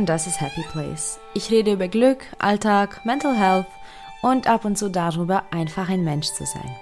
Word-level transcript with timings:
und 0.00 0.06
das 0.06 0.26
ist 0.26 0.40
Happy 0.40 0.62
Place. 0.72 1.20
Ich 1.34 1.50
rede 1.50 1.72
über 1.72 1.86
Glück, 1.86 2.20
Alltag, 2.38 3.04
Mental 3.04 3.36
Health 3.36 3.66
und 4.22 4.46
ab 4.46 4.64
und 4.64 4.78
zu 4.78 4.88
darüber, 4.88 5.44
einfach 5.50 5.90
ein 5.90 6.04
Mensch 6.04 6.28
zu 6.28 6.46
sein. 6.46 6.74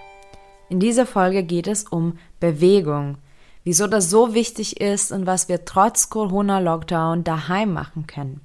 In 0.69 0.79
dieser 0.79 1.05
Folge 1.05 1.43
geht 1.43 1.67
es 1.67 1.83
um 1.83 2.17
Bewegung, 2.39 3.19
wieso 3.65 3.89
das 3.89 4.09
so 4.09 4.35
wichtig 4.35 4.81
ist 4.81 5.11
und 5.11 5.27
was 5.27 5.49
wir 5.49 5.65
trotz 5.65 6.11
Corona-Lockdown 6.11 7.25
daheim 7.25 7.73
machen 7.73 8.07
können. 8.07 8.41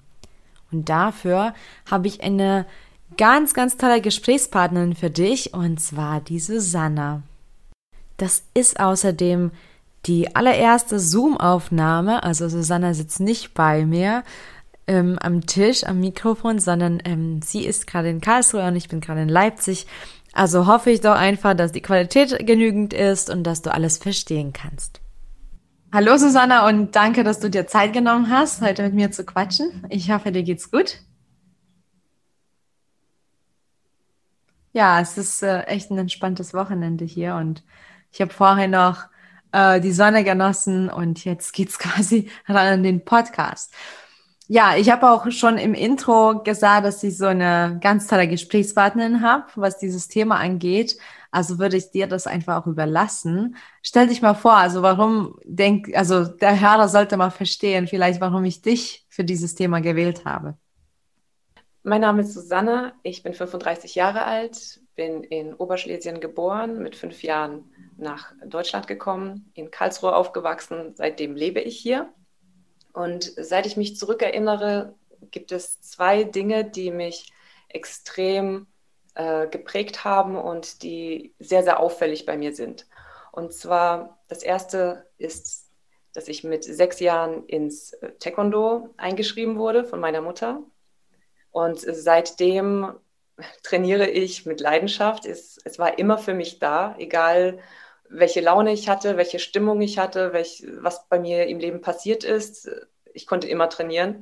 Und 0.72 0.90
dafür 0.90 1.54
habe 1.92 2.08
ich 2.08 2.24
eine 2.24 2.66
ganz, 3.16 3.54
ganz 3.54 3.78
tolle 3.78 4.02
Gesprächspartnerin 4.02 4.96
für 4.96 5.12
dich 5.12 5.54
und 5.54 5.80
zwar 5.82 6.20
die 6.20 6.40
Susanna. 6.40 7.22
Das 8.18 8.42
ist 8.56 8.80
außerdem 8.80 9.52
die 10.08 10.36
allererste 10.36 11.00
Zoom-Aufnahme, 11.00 12.24
also 12.24 12.50
Susanna 12.50 12.96
sitzt 12.96 13.20
nicht 13.20 13.54
bei 13.54 13.86
mir 13.86 14.24
ähm, 14.88 15.18
am 15.20 15.46
Tisch, 15.46 15.84
am 15.86 16.00
Mikrofon, 16.00 16.60
sondern 16.60 17.02
ähm, 17.06 17.42
sie 17.42 17.66
ist 17.66 17.88
gerade 17.88 18.10
in 18.10 18.22
Karlsruhe 18.22 18.68
und 18.68 18.76
ich 18.76 18.90
bin 18.90 19.02
gerade 19.02 19.22
in 19.22 19.30
Leipzig. 19.30 19.88
Also 20.34 20.66
hoffe 20.68 20.90
ich 20.90 21.02
doch 21.02 21.16
einfach, 21.16 21.54
dass 21.54 21.72
die 21.72 21.82
Qualität 21.82 22.46
genügend 22.46 22.94
ist 22.94 23.30
und 23.30 23.44
dass 23.44 23.62
du 23.62 23.74
alles 23.74 23.98
verstehen 23.98 24.52
kannst. 24.52 25.00
Hallo 25.92 26.18
Susanna 26.18 26.68
und 26.68 26.96
danke, 26.96 27.24
dass 27.24 27.40
du 27.40 27.52
dir 27.52 27.68
Zeit 27.68 27.94
genommen 27.94 28.32
hast, 28.32 28.62
heute 28.62 28.82
mit 28.82 28.96
mir 28.96 29.12
zu 29.12 29.24
quatschen. 29.26 29.86
Ich 29.90 30.10
hoffe, 30.12 30.32
dir 30.32 30.42
geht's 30.42 30.72
gut. 30.72 30.98
Ja, 34.72 35.00
es 35.00 35.20
ist 35.20 35.44
äh, 35.44 35.62
echt 35.66 35.92
ein 35.92 36.00
entspanntes 36.00 36.56
Wochenende 36.56 37.06
hier 37.06 37.36
und 37.36 37.64
ich 38.12 38.22
habe 38.22 38.34
vorher 38.34 38.68
noch 38.68 39.06
äh, 39.52 39.80
die 39.80 39.92
Sonne 39.92 40.24
genossen 40.24 40.90
und 40.90 41.24
jetzt 41.26 41.54
geht's 41.54 41.78
quasi 41.80 42.30
ran 42.48 42.74
an 42.74 42.84
den 42.84 43.06
Podcast. 43.06 43.72
Ja, 44.48 44.76
ich 44.76 44.92
habe 44.92 45.10
auch 45.10 45.32
schon 45.32 45.58
im 45.58 45.74
Intro 45.74 46.44
gesagt, 46.44 46.86
dass 46.86 47.04
ich 47.04 47.18
so 47.18 47.28
eine 47.28 47.80
ganz 47.82 48.08
tolle 48.08 48.28
Gesprächspartnerin 48.28 49.22
habe, 49.22 49.46
was 49.56 49.80
dieses 49.80 50.10
Thema 50.10 50.38
angeht. 50.38 50.98
Also 51.32 51.60
würde 51.60 51.78
ich 51.78 51.92
dir 51.92 52.08
das 52.08 52.28
einfach 52.28 52.62
auch 52.62 52.68
überlassen. 52.68 53.56
Stell 53.82 54.08
dich 54.08 54.22
mal 54.22 54.34
vor, 54.34 54.54
also 54.54 54.82
warum 54.82 55.40
denk, 55.46 55.96
also 55.96 56.26
der 56.26 56.60
Hörer 56.60 56.90
sollte 56.90 57.18
mal 57.18 57.32
verstehen, 57.32 57.88
vielleicht 57.88 58.22
warum 58.22 58.44
ich 58.44 58.62
dich 58.62 59.06
für 59.10 59.24
dieses 59.24 59.56
Thema 59.56 59.80
gewählt 59.80 60.26
habe. 60.26 60.58
Mein 61.82 62.02
Name 62.02 62.22
ist 62.22 62.34
Susanne, 62.34 62.94
ich 63.02 63.24
bin 63.24 63.34
35 63.34 63.96
Jahre 63.96 64.26
alt, 64.26 64.80
bin 64.96 65.24
in 65.24 65.54
Oberschlesien 65.54 66.20
geboren, 66.20 66.84
mit 66.84 66.96
fünf 66.96 67.24
Jahren 67.24 67.66
nach 67.98 68.34
Deutschland 68.46 68.88
gekommen, 68.88 69.52
in 69.54 69.72
Karlsruhe 69.72 70.16
aufgewachsen. 70.16 70.94
Seitdem 70.96 71.36
lebe 71.36 71.62
ich 71.62 71.78
hier. 71.78 72.14
Und 72.94 73.34
seit 73.38 73.66
ich 73.66 73.76
mich 73.76 73.98
zurückerinnere, 73.98 74.96
gibt 75.32 75.52
es 75.52 75.82
zwei 75.82 76.24
Dinge, 76.24 76.64
die 76.64 76.92
mich 76.92 77.34
extrem 77.70 78.68
äh, 79.16 79.48
geprägt 79.48 80.04
haben 80.04 80.38
und 80.38 80.84
die 80.84 81.34
sehr, 81.40 81.64
sehr 81.64 81.80
auffällig 81.80 82.26
bei 82.26 82.38
mir 82.38 82.54
sind. 82.56 82.88
Und 83.32 83.54
zwar, 83.54 84.20
das 84.28 84.44
erste 84.44 85.08
ist, 85.18 85.72
dass 86.14 86.28
ich 86.28 86.44
mit 86.44 86.64
sechs 86.64 87.00
Jahren 87.00 87.46
ins 87.48 87.98
Taekwondo 88.20 88.94
eingeschrieben 88.98 89.58
wurde 89.58 89.84
von 89.84 90.00
meiner 90.00 90.22
Mutter. 90.22 90.62
Und 91.50 91.80
seitdem 91.80 92.94
trainiere 93.64 94.08
ich 94.08 94.46
mit 94.46 94.60
Leidenschaft. 94.60 95.26
Es, 95.26 95.60
es 95.64 95.80
war 95.80 95.98
immer 95.98 96.20
für 96.20 96.36
mich 96.36 96.60
da, 96.60 96.96
egal 97.00 97.60
welche 98.10 98.42
Laune 98.42 98.72
ich 98.72 98.90
hatte, 98.90 99.18
welche 99.18 99.40
Stimmung 99.40 99.82
ich 99.82 99.98
hatte, 99.98 100.34
welch, 100.34 100.64
was 100.80 101.08
bei 101.08 101.20
mir 101.20 101.48
im 101.48 101.60
Leben 101.60 101.82
passiert 101.82 102.24
ist. 102.24 102.70
Ich 103.14 103.28
konnte 103.28 103.48
immer 103.48 103.70
trainieren. 103.70 104.22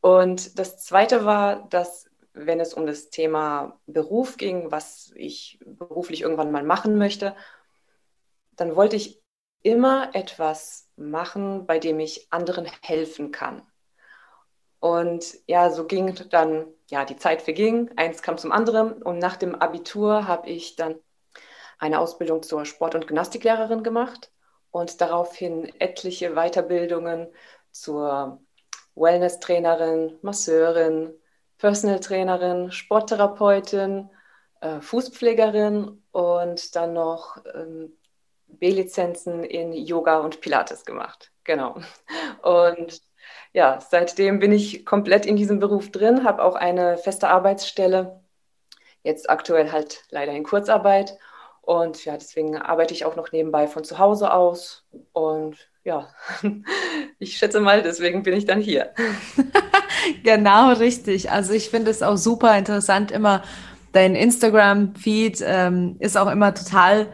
Und 0.00 0.58
das 0.58 0.78
Zweite 0.78 1.24
war, 1.24 1.68
dass 1.68 2.08
wenn 2.32 2.60
es 2.60 2.74
um 2.74 2.86
das 2.86 3.10
Thema 3.10 3.80
Beruf 3.86 4.36
ging, 4.36 4.70
was 4.70 5.10
ich 5.16 5.58
beruflich 5.64 6.22
irgendwann 6.22 6.52
mal 6.52 6.62
machen 6.62 6.98
möchte, 6.98 7.34
dann 8.56 8.76
wollte 8.76 8.96
ich 8.96 9.22
immer 9.62 10.14
etwas 10.14 10.88
machen, 10.96 11.66
bei 11.66 11.78
dem 11.78 11.98
ich 11.98 12.28
anderen 12.30 12.66
helfen 12.82 13.32
kann. 13.32 13.62
Und 14.78 15.34
ja, 15.46 15.70
so 15.70 15.86
ging 15.86 16.14
dann, 16.30 16.66
ja, 16.88 17.04
die 17.04 17.16
Zeit 17.16 17.42
verging, 17.42 17.90
eins 17.96 18.22
kam 18.22 18.38
zum 18.38 18.52
anderen. 18.52 19.02
Und 19.02 19.18
nach 19.18 19.36
dem 19.36 19.54
Abitur 19.54 20.28
habe 20.28 20.48
ich 20.48 20.76
dann 20.76 20.96
eine 21.78 21.98
Ausbildung 21.98 22.42
zur 22.42 22.64
Sport- 22.64 22.94
und 22.94 23.06
Gymnastiklehrerin 23.06 23.82
gemacht 23.82 24.30
und 24.70 25.00
daraufhin 25.00 25.72
etliche 25.80 26.34
Weiterbildungen 26.34 27.28
zur 27.80 28.40
Wellness-Trainerin, 28.94 30.18
Masseurin, 30.22 31.14
Personal 31.58 32.00
Trainerin, 32.00 32.70
Sporttherapeutin, 32.72 34.10
äh, 34.60 34.80
Fußpflegerin 34.80 36.02
und 36.12 36.76
dann 36.76 36.92
noch 36.92 37.38
ähm, 37.54 37.96
B-Lizenzen 38.48 39.44
in 39.44 39.72
Yoga 39.72 40.18
und 40.18 40.40
Pilates 40.40 40.84
gemacht. 40.84 41.32
Genau. 41.44 41.80
Und 42.42 43.00
ja, 43.52 43.80
seitdem 43.80 44.38
bin 44.38 44.52
ich 44.52 44.84
komplett 44.84 45.26
in 45.26 45.36
diesem 45.36 45.58
Beruf 45.58 45.90
drin, 45.90 46.24
habe 46.24 46.42
auch 46.42 46.54
eine 46.54 46.98
feste 46.98 47.28
Arbeitsstelle, 47.28 48.20
jetzt 49.02 49.30
aktuell 49.30 49.72
halt 49.72 50.04
leider 50.10 50.32
in 50.32 50.44
Kurzarbeit 50.44 51.18
und 51.66 52.04
ja, 52.04 52.14
deswegen 52.16 52.56
arbeite 52.56 52.94
ich 52.94 53.04
auch 53.04 53.16
noch 53.16 53.32
nebenbei 53.32 53.66
von 53.66 53.82
zu 53.82 53.98
Hause 53.98 54.32
aus. 54.32 54.84
Und 55.12 55.56
ja, 55.82 56.08
ich 57.18 57.36
schätze 57.36 57.58
mal, 57.58 57.82
deswegen 57.82 58.22
bin 58.22 58.36
ich 58.36 58.44
dann 58.44 58.60
hier. 58.60 58.94
genau, 60.22 60.70
richtig. 60.74 61.32
Also 61.32 61.52
ich 61.52 61.68
finde 61.68 61.90
es 61.90 62.04
auch 62.04 62.18
super 62.18 62.56
interessant, 62.56 63.10
immer 63.10 63.42
dein 63.90 64.14
Instagram-Feed 64.14 65.42
ähm, 65.44 65.96
ist 65.98 66.16
auch 66.16 66.30
immer 66.30 66.54
total 66.54 67.08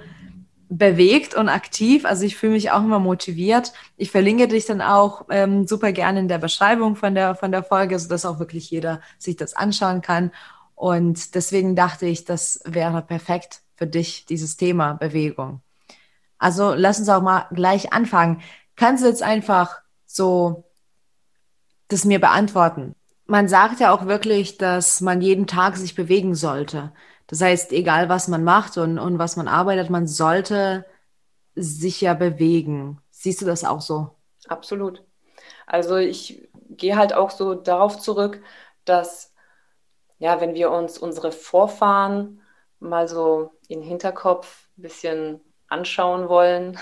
bewegt 0.69 1.35
und 1.35 1.49
aktiv. 1.49 2.05
Also 2.05 2.27
ich 2.27 2.37
fühle 2.37 2.53
mich 2.53 2.71
auch 2.73 2.85
immer 2.85 2.99
motiviert. 2.99 3.73
Ich 3.97 4.11
verlinke 4.11 4.49
dich 4.49 4.67
dann 4.67 4.83
auch 4.83 5.25
ähm, 5.31 5.67
super 5.67 5.93
gerne 5.93 6.21
in 6.21 6.29
der 6.29 6.39
Beschreibung 6.39 6.95
von 6.95 7.15
der, 7.15 7.37
von 7.37 7.53
der 7.53 7.63
Folge, 7.63 7.99
sodass 7.99 8.27
auch 8.27 8.39
wirklich 8.39 8.71
jeder 8.71 9.01
sich 9.17 9.37
das 9.37 9.57
anschauen 9.57 10.03
kann. 10.03 10.31
Und 10.75 11.35
deswegen 11.37 11.75
dachte 11.75 12.05
ich, 12.05 12.27
das 12.27 12.61
wäre 12.67 13.01
perfekt 13.01 13.63
für 13.75 13.87
dich 13.87 14.27
dieses 14.27 14.57
Thema 14.57 14.95
Bewegung? 14.95 15.63
Also 16.39 16.75
lass 16.75 16.99
uns 16.99 17.09
auch 17.09 17.23
mal 17.23 17.47
gleich 17.53 17.93
anfangen. 17.93 18.43
Kannst 18.77 19.05
du 19.05 19.09
jetzt 19.09 19.23
einfach 19.23 19.81
so 20.07 20.65
das 21.89 22.05
mir 22.05 22.21
beantworten? 22.21 22.95
Man 23.27 23.49
sagt 23.49 23.81
ja 23.81 23.95
auch 23.95 24.07
wirklich, 24.07 24.59
dass 24.59 25.01
man 25.01 25.21
jeden 25.21 25.47
Tag 25.47 25.77
sich 25.77 25.95
bewegen 25.95 26.35
sollte. 26.35 26.93
Das 27.29 27.41
heißt, 27.41 27.73
egal 27.73 28.09
was 28.09 28.29
man 28.29 28.45
macht 28.45 28.77
und, 28.77 28.99
und 28.99 29.19
was 29.19 29.37
man 29.37 29.49
arbeitet, 29.49 29.89
man 29.89 30.07
sollte 30.07 30.85
sich 31.55 32.01
ja 32.01 32.15
bewegen. 32.15 33.01
Siehst 33.11 33.41
du 33.41 33.47
das 33.47 33.65
auch 33.65 33.81
so? 33.81 34.11
Absolut. 34.49 35.03
Also 35.67 35.97
ich 35.97 36.49
gehe 36.71 36.97
halt 36.97 37.15
auch 37.15 37.31
so 37.31 37.55
darauf 37.55 37.99
zurück, 37.99 38.43
dass 38.85 39.33
ja, 40.19 40.41
wenn 40.41 40.55
wir 40.55 40.71
uns 40.71 40.99
unsere 40.99 41.33
Vorfahren 41.33 42.42
mal 42.83 43.09
so 43.09 43.53
in 43.69 43.81
den 43.81 43.89
Hinterkopf 43.89 44.69
ein 44.77 44.83
bisschen 44.83 45.41
anschauen 45.69 46.29
wollen, 46.29 46.79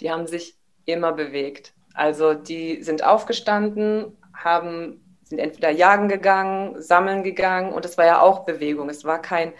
die 0.00 0.10
haben 0.10 0.26
sich 0.26 0.56
immer 0.84 1.12
bewegt. 1.12 1.74
Also 1.94 2.34
die 2.34 2.82
sind 2.82 3.04
aufgestanden, 3.04 4.16
haben, 4.32 5.18
sind 5.24 5.38
entweder 5.38 5.70
jagen 5.70 6.08
gegangen, 6.08 6.80
sammeln 6.80 7.22
gegangen 7.22 7.72
und 7.72 7.84
es 7.84 7.98
war 7.98 8.06
ja 8.06 8.20
auch 8.20 8.44
Bewegung. 8.46 8.88
Es 8.88 9.04
war 9.04 9.20
kein 9.20 9.52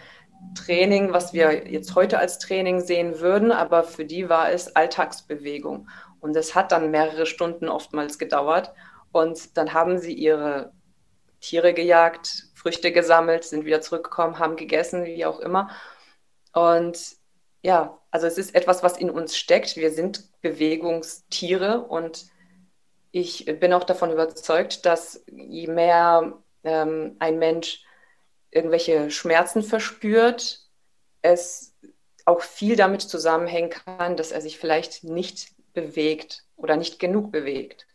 Training, 0.55 1.11
was 1.11 1.33
wir 1.33 1.67
jetzt 1.67 1.95
heute 1.95 2.17
als 2.17 2.39
Training 2.39 2.79
sehen 2.79 3.19
würden, 3.19 3.51
aber 3.51 3.83
für 3.83 4.05
die 4.05 4.29
war 4.29 4.51
es 4.51 4.75
Alltagsbewegung. 4.75 5.89
Und 6.21 6.35
es 6.35 6.55
hat 6.55 6.71
dann 6.71 6.91
mehrere 6.91 7.25
Stunden 7.25 7.69
oftmals 7.69 8.17
gedauert. 8.17 8.73
Und 9.11 9.57
dann 9.57 9.73
haben 9.73 9.97
sie 9.97 10.13
ihre 10.13 10.71
Tiere 11.41 11.73
gejagt, 11.73 12.48
Früchte 12.59 12.91
gesammelt, 12.91 13.45
sind 13.45 13.65
wieder 13.65 13.81
zurückgekommen, 13.81 14.37
haben 14.37 14.57
gegessen, 14.57 15.05
wie 15.05 15.25
auch 15.25 15.39
immer. 15.39 15.69
Und 16.53 17.15
ja, 17.61 17.97
also 18.11 18.27
es 18.27 18.37
ist 18.37 18.53
etwas, 18.53 18.83
was 18.83 18.97
in 18.97 19.09
uns 19.09 19.37
steckt. 19.37 19.77
Wir 19.77 19.91
sind 19.91 20.29
Bewegungstiere 20.41 21.81
und 21.81 22.25
ich 23.11 23.45
bin 23.59 23.73
auch 23.73 23.85
davon 23.85 24.11
überzeugt, 24.11 24.85
dass 24.85 25.23
je 25.27 25.67
mehr 25.67 26.33
ähm, 26.63 27.15
ein 27.19 27.39
Mensch 27.39 27.83
irgendwelche 28.51 29.09
Schmerzen 29.09 29.63
verspürt, 29.63 30.59
es 31.21 31.75
auch 32.25 32.41
viel 32.41 32.75
damit 32.75 33.01
zusammenhängen 33.01 33.69
kann, 33.69 34.17
dass 34.17 34.31
er 34.31 34.41
sich 34.41 34.59
vielleicht 34.59 35.03
nicht 35.03 35.53
bewegt 35.73 36.43
oder 36.57 36.75
nicht 36.75 36.99
genug 36.99 37.31
bewegt. 37.31 37.87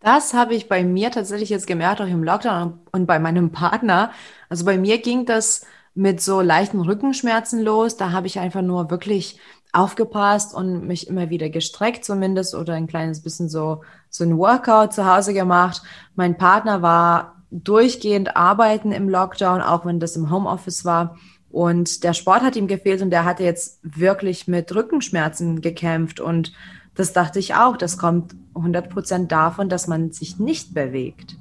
Das 0.00 0.32
habe 0.32 0.54
ich 0.54 0.68
bei 0.68 0.82
mir 0.82 1.10
tatsächlich 1.10 1.50
jetzt 1.50 1.66
gemerkt, 1.66 2.00
auch 2.00 2.06
im 2.06 2.24
Lockdown 2.24 2.80
und 2.90 3.06
bei 3.06 3.18
meinem 3.18 3.52
Partner. 3.52 4.12
Also 4.48 4.64
bei 4.64 4.78
mir 4.78 4.98
ging 4.98 5.26
das 5.26 5.66
mit 5.94 6.20
so 6.22 6.40
leichten 6.40 6.80
Rückenschmerzen 6.80 7.60
los. 7.60 7.96
Da 7.96 8.10
habe 8.12 8.26
ich 8.26 8.38
einfach 8.38 8.62
nur 8.62 8.90
wirklich 8.90 9.38
aufgepasst 9.72 10.54
und 10.54 10.86
mich 10.86 11.06
immer 11.06 11.30
wieder 11.30 11.48
gestreckt 11.50 12.04
zumindest 12.04 12.54
oder 12.54 12.74
ein 12.74 12.86
kleines 12.86 13.22
bisschen 13.22 13.48
so 13.48 13.82
so 14.08 14.24
ein 14.24 14.36
Workout 14.38 14.92
zu 14.92 15.06
Hause 15.06 15.34
gemacht. 15.34 15.82
Mein 16.16 16.36
Partner 16.36 16.82
war 16.82 17.44
durchgehend 17.50 18.36
arbeiten 18.36 18.92
im 18.92 19.08
Lockdown, 19.08 19.60
auch 19.60 19.84
wenn 19.84 20.00
das 20.00 20.16
im 20.16 20.30
Homeoffice 20.30 20.84
war. 20.84 21.16
Und 21.50 22.04
der 22.04 22.14
Sport 22.14 22.42
hat 22.42 22.56
ihm 22.56 22.68
gefehlt 22.68 23.02
und 23.02 23.12
er 23.12 23.24
hatte 23.24 23.42
jetzt 23.42 23.80
wirklich 23.82 24.46
mit 24.46 24.74
Rückenschmerzen 24.74 25.60
gekämpft. 25.60 26.20
Und 26.20 26.52
das 26.94 27.12
dachte 27.12 27.38
ich 27.38 27.54
auch, 27.54 27.76
das 27.76 27.98
kommt 27.98 28.34
100 28.54 28.90
Prozent 28.90 29.32
davon, 29.32 29.68
dass 29.68 29.86
man 29.86 30.12
sich 30.12 30.38
nicht 30.38 30.74
bewegt. 30.74 31.36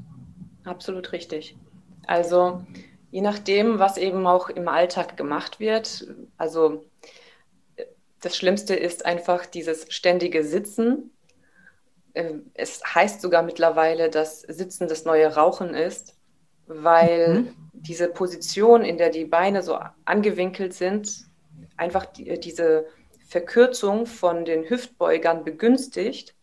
Absolut 0.63 1.11
richtig. 1.11 1.57
Also 2.05 2.61
je 3.11 3.21
nachdem, 3.21 3.79
was 3.79 3.97
eben 3.97 4.25
auch 4.27 4.49
im 4.49 4.67
Alltag 4.67 5.17
gemacht 5.17 5.59
wird. 5.59 6.07
Also 6.37 6.85
das 8.21 8.35
Schlimmste 8.35 8.75
ist 8.75 9.05
einfach 9.05 9.45
dieses 9.45 9.85
ständige 9.89 10.43
Sitzen. 10.43 11.11
Ähm, 12.13 12.51
es 12.53 12.81
heißt 12.83 13.21
sogar 13.21 13.43
mittlerweile, 13.43 14.09
dass 14.09 14.41
Sitzen 14.41 14.87
das 14.87 15.05
neue 15.05 15.35
Rauchen 15.35 15.73
ist, 15.73 16.15
weil 16.67 17.39
mhm. 17.39 17.53
diese 17.73 18.09
Position, 18.09 18.83
in 18.83 18.97
der 18.97 19.09
die 19.09 19.25
Beine 19.25 19.63
so 19.63 19.79
angewinkelt 20.05 20.73
sind, 20.73 21.25
einfach 21.77 22.05
die, 22.05 22.39
diese 22.39 22.85
Verkürzung 23.29 24.07
von 24.07 24.43
den 24.43 24.67
Hüftbeugern 24.69 25.43
begünstigt. 25.45 26.33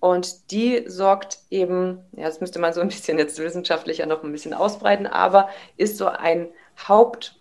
Und 0.00 0.50
die 0.50 0.84
sorgt 0.86 1.40
eben, 1.50 1.98
ja, 2.12 2.24
das 2.24 2.40
müsste 2.40 2.58
man 2.58 2.72
so 2.72 2.80
ein 2.80 2.88
bisschen 2.88 3.18
jetzt 3.18 3.38
wissenschaftlicher 3.38 4.06
noch 4.06 4.24
ein 4.24 4.32
bisschen 4.32 4.54
ausbreiten, 4.54 5.06
aber 5.06 5.50
ist 5.76 5.98
so 5.98 6.06
ein 6.06 6.48
Haupturteil 6.88 7.34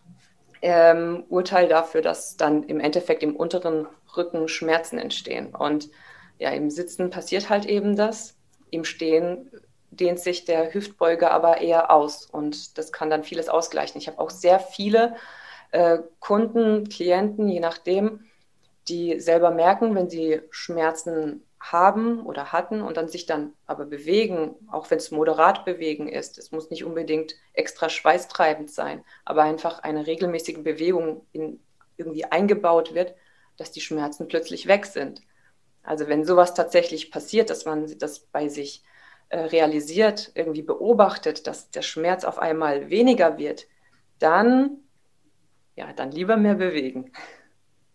ähm, 1.63 1.69
dafür, 1.69 2.01
dass 2.01 2.35
dann 2.35 2.63
im 2.63 2.81
Endeffekt 2.81 3.23
im 3.23 3.37
unteren 3.37 3.87
Rücken 4.17 4.49
Schmerzen 4.49 4.99
entstehen. 4.99 5.55
Und 5.55 5.89
ja, 6.37 6.49
im 6.49 6.69
Sitzen 6.69 7.09
passiert 7.09 7.49
halt 7.49 7.65
eben 7.65 7.95
das. 7.95 8.35
Im 8.71 8.83
Stehen 8.83 9.49
dehnt 9.91 10.19
sich 10.19 10.43
der 10.43 10.73
Hüftbeuger 10.73 11.31
aber 11.31 11.61
eher 11.61 11.91
aus 11.91 12.25
und 12.25 12.77
das 12.77 12.91
kann 12.91 13.09
dann 13.09 13.23
vieles 13.23 13.47
ausgleichen. 13.47 13.99
Ich 13.99 14.07
habe 14.07 14.19
auch 14.19 14.29
sehr 14.29 14.59
viele 14.59 15.15
äh, 15.71 15.99
Kunden, 16.19 16.89
Klienten, 16.89 17.47
je 17.47 17.59
nachdem, 17.59 18.25
die 18.89 19.19
selber 19.19 19.51
merken, 19.51 19.95
wenn 19.95 20.09
sie 20.09 20.41
Schmerzen 20.49 21.43
haben 21.59 22.25
oder 22.25 22.51
hatten 22.51 22.81
und 22.81 22.97
dann 22.97 23.09
sich 23.09 23.25
dann 23.25 23.53
aber 23.65 23.85
bewegen, 23.85 24.55
auch 24.71 24.89
wenn 24.89 24.97
es 24.97 25.11
moderat 25.11 25.65
bewegen 25.65 26.07
ist. 26.07 26.37
Es 26.37 26.51
muss 26.51 26.69
nicht 26.69 26.85
unbedingt 26.85 27.35
extra 27.53 27.89
schweißtreibend 27.89 28.71
sein, 28.71 29.03
aber 29.25 29.43
einfach 29.43 29.79
eine 29.79 30.07
regelmäßige 30.07 30.63
Bewegung 30.63 31.25
in, 31.33 31.59
irgendwie 31.97 32.25
eingebaut 32.25 32.93
wird, 32.93 33.13
dass 33.57 33.71
die 33.71 33.81
Schmerzen 33.81 34.27
plötzlich 34.29 34.67
weg 34.67 34.85
sind. 34.85 35.21
Also 35.83 36.07
wenn 36.07 36.23
sowas 36.23 36.53
tatsächlich 36.53 37.11
passiert, 37.11 37.49
dass 37.49 37.65
man 37.65 37.97
das 37.97 38.19
bei 38.19 38.47
sich 38.47 38.83
äh, 39.27 39.39
realisiert, 39.39 40.31
irgendwie 40.35 40.61
beobachtet, 40.61 41.45
dass 41.45 41.71
der 41.71 41.81
Schmerz 41.81 42.23
auf 42.23 42.39
einmal 42.39 42.89
weniger 42.89 43.37
wird, 43.37 43.67
dann 44.19 44.77
ja, 45.79 45.93
dann 45.93 46.11
lieber 46.11 46.35
mehr 46.35 46.55
bewegen. 46.55 47.11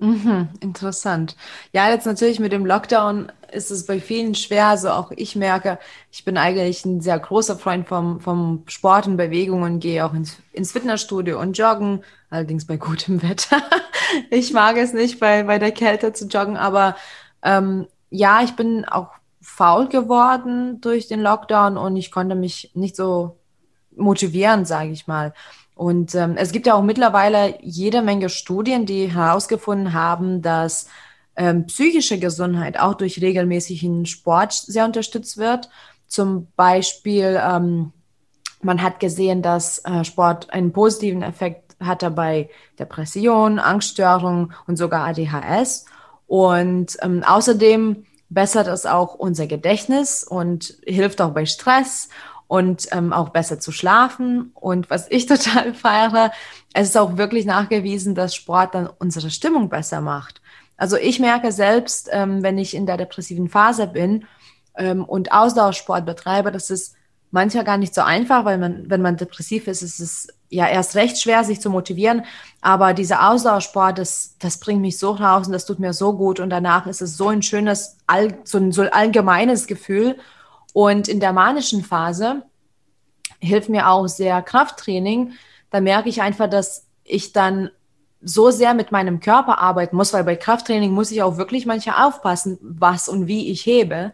Mhm, 0.01 0.49
interessant. 0.61 1.37
Ja, 1.73 1.89
jetzt 1.89 2.05
natürlich 2.05 2.41
mit 2.41 2.53
dem 2.53 2.67
Lockdown 2.67 3.31
ist 3.53 3.71
es 3.71 3.87
bei 3.87 4.01
vielen 4.01 4.35
schwer. 4.35 4.67
Also 4.67 4.91
auch 4.91 5.13
ich 5.13 5.37
merke, 5.37 5.79
ich 6.11 6.25
bin 6.25 6.37
eigentlich 6.37 6.85
ein 6.85 7.01
sehr 7.01 7.19
großer 7.19 7.57
Freund 7.57 7.89
vom, 7.89 8.21
vom 8.21 8.65
Sport 8.67 9.07
und 9.07 9.17
Bewegung 9.17 9.63
und 9.63 9.81
gehe 9.81 10.05
auch 10.05 10.13
ins, 10.13 10.37
ins 10.53 10.73
Fitnessstudio 10.73 11.41
und 11.41 11.57
joggen, 11.57 12.03
allerdings 12.29 12.67
bei 12.67 12.77
gutem 12.79 13.23
Wetter. 13.23 13.63
ich 14.31 14.53
mag 14.53 14.77
es 14.77 14.93
nicht, 14.93 15.21
bei, 15.21 15.45
bei 15.45 15.59
der 15.59 15.73
Kälte 15.73 16.13
zu 16.13 16.27
joggen, 16.27 16.57
aber 16.57 16.97
ähm, 17.43 17.87
ja, 18.11 18.43
ich 18.43 18.57
bin 18.57 18.85
auch 18.85 19.11
faul 19.41 19.89
geworden 19.89 20.81
durch 20.81 21.07
den 21.07 21.21
Lockdown 21.21 21.77
und 21.77 21.97
ich 21.97 22.11
konnte 22.11 22.35
mich 22.35 22.73
nicht 22.75 22.97
so 22.97 23.39
motivieren, 23.97 24.65
sage 24.65 24.91
ich 24.91 25.07
mal. 25.07 25.35
Und 25.75 26.15
ähm, 26.15 26.37
es 26.37 26.53
gibt 26.53 26.67
ja 26.67 26.75
auch 26.75 26.83
mittlerweile 26.83 27.59
jede 27.61 28.03
Menge 28.03 28.29
Studien, 28.29 28.87
die 28.87 29.13
herausgefunden 29.13 29.93
haben, 29.93 30.41
dass 30.41 30.89
ähm, 31.37 31.67
psychische 31.67 32.19
Gesundheit 32.19 32.79
auch 32.79 32.95
durch 32.95 33.21
regelmäßigen 33.21 34.07
Sport 34.07 34.53
sehr 34.53 34.85
unterstützt 34.85 35.37
wird. 35.37 35.69
Zum 36.07 36.47
Beispiel, 36.55 37.41
ähm, 37.43 37.93
man 38.63 38.83
hat 38.83 39.01
gesehen, 39.01 39.43
dass 39.43 39.79
äh, 39.85 40.05
Sport 40.05 40.51
einen 40.51 40.73
positiven 40.73 41.23
Effekt 41.23 41.77
hatte 41.81 42.11
bei 42.11 42.51
Depression, 42.79 43.59
Angststörungen 43.59 44.53
und 44.67 44.77
sogar 44.77 45.07
ADHS. 45.07 45.87
Und 46.27 46.97
ähm, 47.03 47.25
außerdem 47.25 48.07
bessert 48.29 48.69
es 48.69 48.87
auch 48.87 49.15
unser 49.15 49.47
Gedächtnis 49.47 50.25
und 50.25 50.79
hilft 50.85 51.21
auch 51.21 51.33
bei 51.33 51.47
Stress 51.47 52.09
und 52.55 52.87
ähm, 52.93 53.13
auch 53.13 53.31
besser 53.31 53.59
zu 53.59 53.73
schlafen. 53.73 54.53
Und 54.55 54.89
was 54.89 55.11
ich 55.11 55.27
total 55.35 55.75
feiere, 55.75 56.31
es 56.73 56.91
ist 56.91 56.97
auch 56.97 57.17
wirklich 57.17 57.47
nachgewiesen, 57.47 58.15
dass 58.15 58.37
Sport 58.37 58.77
dann 58.77 58.89
unsere 58.99 59.31
Stimmung 59.31 59.69
besser 59.69 60.01
macht. 60.01 60.41
Also 60.77 60.97
ich 60.97 61.19
merke 61.19 61.51
selbst, 61.51 62.09
ähm, 62.13 62.45
wenn 62.45 62.57
ich 62.57 62.77
in 62.77 62.87
der 62.87 62.97
depressiven 62.97 63.49
Phase 63.49 63.89
bin 63.89 64.27
ähm, 64.77 65.05
und 65.05 65.33
Ausdauersport 65.33 66.07
betreibe, 66.07 66.53
das 66.53 66.71
ist 66.71 66.95
manchmal 67.33 67.65
gar 67.65 67.77
nicht 67.77 67.93
so 67.93 68.03
einfach, 68.03 68.45
weil 68.45 68.59
man, 68.59 68.89
wenn 68.89 69.03
man 69.03 69.17
depressiv 69.17 69.67
ist, 69.67 69.83
ist 69.83 69.99
es 69.99 70.29
ja 70.49 70.69
erst 70.69 70.95
recht 70.95 71.21
schwer, 71.21 71.43
sich 71.43 71.61
zu 71.61 71.71
motivieren. 71.71 72.23
Aber 72.61 72.95
dieser 72.95 73.31
Ausdauersport, 73.31 73.99
das, 73.99 74.37
das 74.39 74.59
bringt 74.59 74.81
mich 74.81 74.97
so 74.97 75.11
raus 75.11 75.49
und 75.49 75.53
das 75.53 75.67
tut 75.67 75.81
mir 75.81 75.93
so 75.93 76.17
gut. 76.17 76.39
Und 76.39 76.51
danach 76.51 76.87
ist 76.87 77.03
es 77.03 77.17
so 77.17 77.31
ein 77.31 77.43
schönes, 77.43 77.97
so 78.45 78.59
ein, 78.59 78.71
so 78.71 78.83
ein 78.83 78.93
allgemeines 78.93 79.67
Gefühl. 79.67 80.17
Und 80.75 81.07
in 81.07 81.21
der 81.21 81.33
manischen 81.33 81.85
Phase 81.85 82.43
hilft 83.39 83.69
mir 83.69 83.89
auch 83.89 84.09
sehr 84.09 84.43
Krafttraining. 84.43 85.33
Da 85.71 85.81
merke 85.81 86.09
ich 86.09 86.21
einfach, 86.21 86.51
dass 86.51 86.89
ich 87.05 87.33
dann 87.33 87.71
so 88.21 88.51
sehr 88.51 88.75
mit 88.75 88.91
meinem 88.91 89.21
Körper 89.21 89.61
arbeiten 89.61 89.95
muss, 89.95 90.13
weil 90.13 90.25
bei 90.25 90.35
Krafttraining 90.35 90.91
muss 90.91 91.13
ich 91.13 91.23
auch 91.23 91.37
wirklich 91.37 91.65
manchmal 91.65 92.05
aufpassen, 92.09 92.59
was 92.61 93.09
und 93.09 93.29
wie 93.29 93.53
ich 93.53 93.65
hebe. 93.65 94.13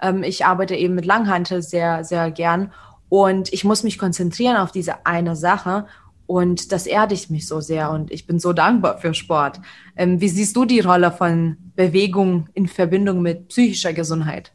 Ähm, 0.00 0.22
ich 0.22 0.46
arbeite 0.46 0.74
eben 0.76 0.94
mit 0.94 1.04
Langhantel 1.04 1.60
sehr, 1.60 2.04
sehr 2.04 2.30
gern 2.30 2.72
und 3.10 3.52
ich 3.52 3.64
muss 3.64 3.82
mich 3.82 3.98
konzentrieren 3.98 4.56
auf 4.56 4.72
diese 4.72 5.04
eine 5.04 5.36
Sache 5.36 5.86
und 6.26 6.72
das 6.72 6.86
erdigt 6.86 7.30
mich 7.30 7.46
so 7.46 7.60
sehr 7.60 7.90
und 7.90 8.10
ich 8.10 8.26
bin 8.26 8.38
so 8.38 8.54
dankbar 8.54 8.96
für 8.96 9.12
Sport. 9.12 9.60
Ähm, 9.94 10.22
wie 10.22 10.28
siehst 10.28 10.56
du 10.56 10.64
die 10.64 10.80
Rolle 10.80 11.12
von 11.12 11.58
Bewegung 11.76 12.48
in 12.54 12.66
Verbindung 12.66 13.20
mit 13.20 13.48
psychischer 13.48 13.92
Gesundheit? 13.92 14.52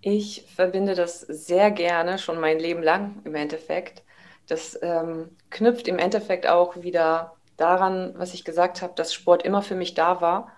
Ich 0.00 0.44
verbinde 0.54 0.94
das 0.94 1.20
sehr 1.20 1.70
gerne, 1.70 2.18
schon 2.18 2.38
mein 2.40 2.58
Leben 2.58 2.82
lang 2.82 3.20
im 3.24 3.34
Endeffekt. 3.34 4.04
Das 4.46 4.78
ähm, 4.82 5.36
knüpft 5.50 5.88
im 5.88 5.98
Endeffekt 5.98 6.46
auch 6.46 6.76
wieder 6.76 7.36
daran, 7.56 8.14
was 8.16 8.34
ich 8.34 8.44
gesagt 8.44 8.80
habe, 8.82 8.94
dass 8.94 9.12
Sport 9.12 9.42
immer 9.44 9.62
für 9.62 9.74
mich 9.74 9.94
da 9.94 10.20
war, 10.20 10.52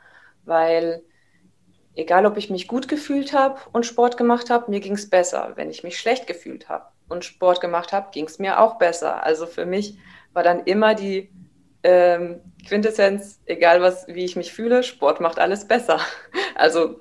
weil 0.45 1.03
egal 1.97 2.27
ob 2.27 2.37
ich 2.37 2.51
mich 2.51 2.69
gut 2.69 2.89
gefühlt 2.89 3.33
habe 3.33 3.61
und 3.73 3.87
Sport 3.87 4.17
gemacht 4.17 4.51
habe, 4.51 4.71
mir 4.71 4.81
ging 4.81 4.95
es 4.95 5.11
besser. 5.11 5.53
Wenn 5.57 5.71
ich 5.71 5.83
mich 5.85 5.99
schlecht 5.99 6.27
gefühlt 6.27 6.69
habe 6.69 6.87
und 7.09 7.25
Sport 7.25 7.61
gemacht 7.61 7.93
habe, 7.93 8.11
ging 8.13 8.27
es 8.27 8.39
mir 8.39 8.61
auch 8.61 8.79
besser. 8.79 9.25
Also 9.25 9.47
für 9.47 9.67
mich 9.67 9.99
war 10.33 10.43
dann 10.43 10.65
immer 10.65 10.95
die 10.95 11.31
ähm, 11.83 12.41
Quintessenz, 12.69 13.41
egal 13.47 13.81
was, 13.81 14.07
wie 14.09 14.25
ich 14.25 14.37
mich 14.37 14.53
fühle, 14.53 14.83
Sport 14.83 15.21
macht 15.21 15.39
alles 15.39 15.67
besser. 15.67 16.01
Also 16.57 17.01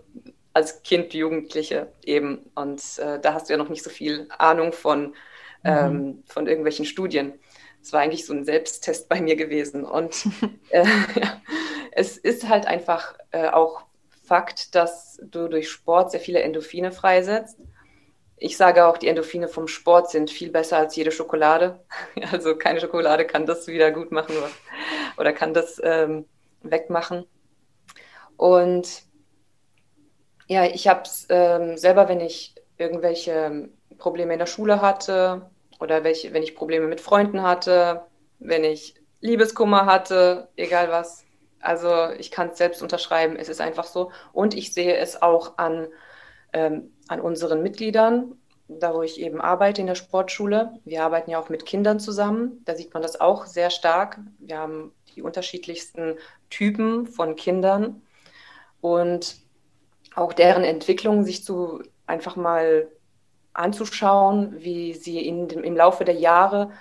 als 0.54 0.84
Kind, 0.84 1.14
Jugendliche 1.14 1.92
eben. 2.04 2.50
Und 2.56 2.82
äh, 3.00 3.20
da 3.20 3.34
hast 3.34 3.50
du 3.50 3.54
ja 3.54 3.58
noch 3.58 3.70
nicht 3.70 3.84
so 3.84 3.90
viel 3.90 4.28
Ahnung 4.38 4.74
von, 4.74 5.08
mhm. 5.08 5.14
ähm, 5.64 6.24
von 6.28 6.48
irgendwelchen 6.48 6.86
Studien. 6.86 7.34
Es 7.82 7.94
war 7.94 8.02
eigentlich 8.02 8.26
so 8.26 8.34
ein 8.34 8.46
Selbsttest 8.46 9.08
bei 9.10 9.22
mir 9.22 9.36
gewesen. 9.36 9.86
Und 9.86 10.26
äh, 10.70 10.86
ja, 11.16 11.42
es 11.92 12.18
ist 12.18 12.48
halt 12.48 12.66
einfach 12.66 13.16
äh, 13.32 13.48
auch 13.48 13.84
Fakt, 14.24 14.76
dass 14.76 15.20
du 15.24 15.48
durch 15.48 15.72
Sport 15.72 16.12
sehr 16.12 16.20
viele 16.20 16.42
Endorphine 16.42 16.92
freisetzt. 16.92 17.58
Ich 18.38 18.58
sage 18.58 18.86
auch, 18.86 18.98
die 19.00 19.08
Endorphine 19.08 19.48
vom 19.48 19.68
Sport 19.68 20.12
sind 20.12 20.30
viel 20.30 20.52
besser 20.52 20.78
als 20.78 20.96
jede 20.96 21.12
Schokolade. 21.12 21.80
Also 22.32 22.56
keine 22.56 22.80
Schokolade 22.80 23.26
kann 23.26 23.48
das 23.48 23.68
wieder 23.68 23.92
gut 23.92 24.12
machen 24.12 24.36
oder 25.18 25.34
kann 25.34 25.54
das 25.54 25.82
ähm, 25.84 26.26
wegmachen. 26.62 27.26
Und 28.38 29.04
ja, 30.50 30.66
ich 30.66 30.88
habe 30.88 31.04
es 31.04 31.28
ähm, 31.30 31.78
selber, 31.78 32.10
wenn 32.10 32.20
ich 32.20 32.56
irgendwelche 32.78 33.70
Probleme 34.00 34.34
in 34.34 34.40
der 34.40 34.48
Schule 34.48 34.82
hatte 34.82 35.48
oder 35.80 36.04
welche, 36.04 36.34
wenn 36.34 36.42
ich 36.42 36.56
Probleme 36.56 36.88
mit 36.88 37.02
Freunden 37.02 37.44
hatte, 37.44 38.02
wenn 38.40 38.64
ich 38.64 38.96
Liebeskummer 39.22 39.86
hatte, 39.86 40.50
egal 40.56 40.90
was. 40.90 41.24
Also 41.60 42.10
ich 42.18 42.32
kann 42.32 42.50
es 42.50 42.58
selbst 42.58 42.82
unterschreiben, 42.82 43.36
es 43.36 43.48
ist 43.48 43.62
einfach 43.62 43.84
so. 43.84 44.12
Und 44.34 44.56
ich 44.56 44.74
sehe 44.74 44.96
es 44.98 45.22
auch 45.22 45.58
an, 45.60 45.88
ähm, 46.54 46.94
an 47.08 47.22
unseren 47.22 47.62
Mitgliedern, 47.62 48.36
da 48.68 48.96
wo 48.96 49.04
ich 49.04 49.20
eben 49.20 49.42
arbeite 49.42 49.82
in 49.82 49.88
der 49.88 49.96
Sportschule. 49.96 50.80
Wir 50.84 51.04
arbeiten 51.04 51.30
ja 51.30 51.40
auch 51.40 51.50
mit 51.50 51.68
Kindern 51.68 52.00
zusammen. 52.00 52.64
Da 52.66 52.76
sieht 52.76 52.94
man 52.96 53.04
das 53.04 53.22
auch 53.22 53.46
sehr 53.46 53.70
stark. 53.70 54.20
Wir 54.40 54.58
haben 54.58 54.94
die 55.16 55.22
unterschiedlichsten 55.22 56.16
Typen 56.50 57.06
von 57.06 57.36
Kindern. 57.36 58.02
Und 58.82 59.36
auch 60.20 60.34
deren 60.34 60.64
Entwicklung 60.64 61.24
sich 61.24 61.44
zu 61.44 61.82
einfach 62.06 62.36
mal 62.36 62.88
anzuschauen, 63.54 64.56
wie 64.60 64.94
sie 64.94 65.26
in 65.26 65.48
dem, 65.48 65.64
im 65.64 65.76
Laufe 65.76 66.06
der 66.06 66.16
Jahre, 66.16 66.72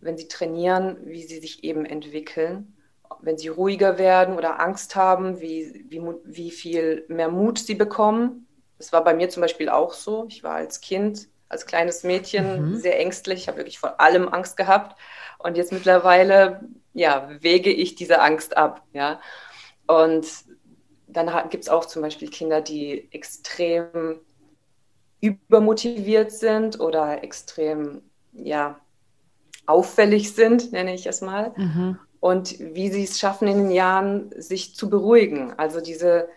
wenn 0.00 0.16
sie 0.16 0.28
trainieren, 0.28 0.96
wie 1.04 1.22
sie 1.22 1.38
sich 1.38 1.64
eben 1.64 1.84
entwickeln. 1.84 2.76
Wenn 3.20 3.36
sie 3.36 3.48
ruhiger 3.48 3.98
werden 3.98 4.36
oder 4.36 4.60
Angst 4.60 4.96
haben, 4.96 5.40
wie, 5.40 5.84
wie, 5.88 6.00
wie 6.24 6.50
viel 6.50 7.04
mehr 7.08 7.28
Mut 7.28 7.58
sie 7.58 7.74
bekommen. 7.74 8.46
Das 8.78 8.92
war 8.92 9.04
bei 9.04 9.12
mir 9.12 9.28
zum 9.28 9.42
Beispiel 9.42 9.68
auch 9.68 9.92
so. 9.92 10.26
Ich 10.28 10.42
war 10.42 10.54
als 10.54 10.80
Kind, 10.80 11.28
als 11.48 11.66
kleines 11.66 12.02
Mädchen 12.02 12.70
mhm. 12.70 12.76
sehr 12.76 12.98
ängstlich. 12.98 13.40
Ich 13.40 13.48
habe 13.48 13.58
wirklich 13.58 13.78
vor 13.78 14.00
allem 14.00 14.28
Angst 14.28 14.56
gehabt. 14.56 14.98
Und 15.38 15.56
jetzt 15.56 15.72
mittlerweile, 15.72 16.60
ja, 16.94 17.28
wege 17.40 17.70
ich 17.70 17.94
diese 17.94 18.20
Angst 18.20 18.56
ab. 18.56 18.82
Ja. 18.92 19.20
Und 19.86 20.26
dann 21.12 21.48
gibt 21.50 21.64
es 21.64 21.70
auch 21.70 21.84
zum 21.84 22.02
Beispiel 22.02 22.28
Kinder, 22.28 22.60
die 22.60 23.08
extrem 23.12 24.20
übermotiviert 25.20 26.32
sind 26.32 26.80
oder 26.80 27.22
extrem 27.22 28.02
ja, 28.32 28.80
auffällig 29.66 30.34
sind, 30.34 30.72
nenne 30.72 30.94
ich 30.94 31.06
es 31.06 31.20
mal. 31.20 31.52
Mhm. 31.56 31.98
Und 32.20 32.58
wie 32.58 32.90
sie 32.90 33.04
es 33.04 33.18
schaffen, 33.18 33.48
in 33.48 33.58
den 33.58 33.70
Jahren 33.70 34.30
sich 34.36 34.74
zu 34.74 34.90
beruhigen. 34.90 35.54
Also 35.58 35.80
diese, 35.80 36.28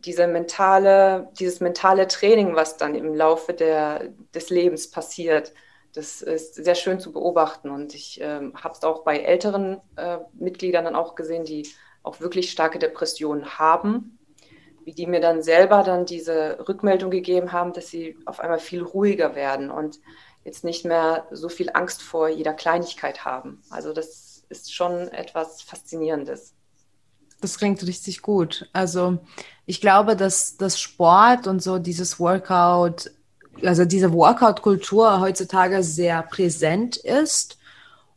diese 0.00 0.26
mentale, 0.26 1.28
dieses 1.38 1.60
mentale 1.60 2.08
Training, 2.08 2.54
was 2.54 2.76
dann 2.76 2.94
im 2.94 3.14
Laufe 3.14 3.52
der, 3.52 4.08
des 4.34 4.48
Lebens 4.50 4.90
passiert, 4.90 5.52
das 5.94 6.22
ist 6.22 6.54
sehr 6.54 6.74
schön 6.74 7.00
zu 7.00 7.12
beobachten. 7.12 7.70
Und 7.70 7.94
ich 7.94 8.20
äh, 8.20 8.40
habe 8.54 8.74
es 8.74 8.82
auch 8.84 9.04
bei 9.04 9.18
älteren 9.18 9.80
äh, 9.96 10.18
Mitgliedern 10.34 10.84
dann 10.84 10.96
auch 10.96 11.14
gesehen, 11.14 11.44
die 11.44 11.68
auch 12.08 12.20
wirklich 12.20 12.50
starke 12.50 12.78
Depressionen 12.78 13.58
haben 13.58 14.18
wie 14.88 14.94
die 14.94 15.06
mir 15.06 15.20
dann 15.20 15.42
selber 15.42 15.82
dann 15.82 16.06
diese 16.06 16.64
Rückmeldung 16.66 17.10
gegeben 17.10 17.52
haben, 17.52 17.74
dass 17.74 17.88
sie 17.88 18.16
auf 18.24 18.40
einmal 18.40 18.58
viel 18.58 18.82
ruhiger 18.82 19.34
werden 19.34 19.70
und 19.70 20.00
jetzt 20.44 20.64
nicht 20.64 20.86
mehr 20.86 21.26
so 21.30 21.50
viel 21.50 21.68
Angst 21.74 22.00
vor 22.00 22.30
jeder 22.30 22.54
Kleinigkeit 22.54 23.26
haben. 23.26 23.60
Also 23.68 23.92
das 23.92 24.44
ist 24.48 24.74
schon 24.74 25.08
etwas 25.08 25.60
Faszinierendes. 25.60 26.54
Das 27.42 27.58
klingt 27.58 27.86
richtig 27.86 28.22
gut. 28.22 28.70
Also 28.72 29.18
ich 29.66 29.82
glaube, 29.82 30.16
dass 30.16 30.56
das 30.56 30.80
Sport 30.80 31.46
und 31.46 31.62
so 31.62 31.78
dieses 31.78 32.18
Workout, 32.18 33.10
also 33.62 33.84
diese 33.84 34.14
Workout-Kultur 34.14 35.20
heutzutage 35.20 35.82
sehr 35.82 36.22
präsent 36.22 36.96
ist 36.96 37.58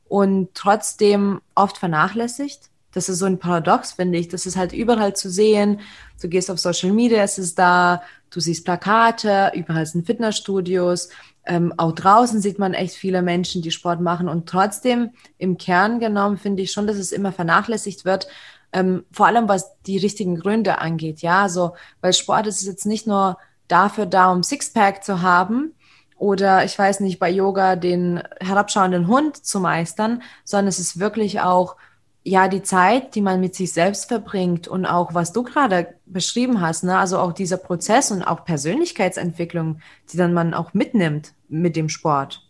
und 0.08 0.52
trotzdem 0.54 1.42
oft 1.54 1.78
vernachlässigt. 1.78 2.71
Das 2.94 3.10
ist 3.10 3.20
so 3.20 3.26
ein 3.26 3.40
Paradox, 3.40 3.94
finde 3.94 4.18
ich. 4.18 4.28
Das 4.28 4.46
ist 4.46 4.58
halt 4.58 4.74
überall 4.74 5.16
zu 5.16 5.30
sehen. 5.30 5.80
Du 6.22 6.28
gehst 6.28 6.52
auf 6.52 6.60
Social 6.60 6.92
Media, 6.92 7.24
es 7.24 7.38
ist 7.38 7.58
da, 7.58 8.02
du 8.30 8.40
siehst 8.40 8.66
Plakate, 8.66 9.52
überall 9.56 9.86
sind 9.86 10.06
Fitnessstudios. 10.06 11.10
Ähm, 11.46 11.74
auch 11.78 11.94
draußen 11.94 12.42
sieht 12.42 12.60
man 12.60 12.74
echt 12.74 12.96
viele 12.96 13.22
Menschen, 13.22 13.62
die 13.62 13.72
Sport 13.72 14.02
machen. 14.02 14.28
Und 14.28 14.48
trotzdem, 14.48 15.12
im 15.38 15.58
Kern 15.58 16.00
genommen, 16.00 16.38
finde 16.38 16.64
ich 16.64 16.72
schon, 16.72 16.88
dass 16.88 16.98
es 16.98 17.12
immer 17.12 17.32
vernachlässigt 17.32 18.06
wird. 18.06 18.28
Ähm, 18.74 19.06
vor 19.12 19.28
allem 19.28 19.50
was 19.50 19.82
die 19.84 19.98
richtigen 19.98 20.38
Gründe 20.38 20.80
angeht. 20.80 21.22
Ja, 21.22 21.50
so, 21.50 21.74
weil 22.02 22.14
Sport 22.14 22.48
ist 22.48 22.66
jetzt 22.66 22.86
nicht 22.86 23.08
nur 23.08 23.38
dafür 23.68 24.06
da, 24.06 24.32
um 24.32 24.44
Sixpack 24.44 25.04
zu 25.04 25.22
haben, 25.22 25.74
oder 26.22 26.64
ich 26.64 26.78
weiß 26.78 27.00
nicht, 27.00 27.18
bei 27.18 27.32
Yoga 27.32 27.76
den 27.76 28.22
herabschauenden 28.40 29.08
Hund 29.08 29.44
zu 29.44 29.60
meistern, 29.60 30.22
sondern 30.44 30.68
es 30.68 30.78
ist 30.78 31.00
wirklich 31.00 31.42
auch 31.42 31.78
ja, 32.24 32.48
die 32.48 32.62
Zeit, 32.62 33.16
die 33.16 33.22
man 33.22 33.40
mit 33.40 33.56
sich 33.56 33.74
selbst 33.74 34.06
verbringt 34.08 34.68
und 34.68 34.86
auch 34.86 35.14
was 35.14 35.34
du 35.34 35.44
gerade 35.44 35.96
beschrieben 36.06 36.62
hast, 36.62 36.84
ne, 36.84 36.98
also 36.98 37.18
auch 37.18 37.34
dieser 37.34 37.58
Prozess 37.58 38.12
und 38.12 38.22
auch 38.22 38.46
Persönlichkeitsentwicklung, 38.46 39.80
die 40.12 40.18
dann 40.18 40.34
man 40.34 40.54
auch 40.54 40.74
mitnimmt 40.74 41.34
mit 41.48 41.76
dem 41.76 41.90
Sport. 41.90 42.48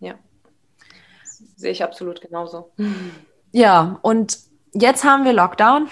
Ja, 0.00 0.14
sehe 1.56 1.72
ich 1.72 1.82
absolut 1.82 2.20
genauso. 2.20 2.70
Ja, 3.52 3.98
und 4.02 4.38
jetzt 4.74 5.02
haben 5.02 5.24
wir 5.24 5.32
Lockdown. 5.32 5.88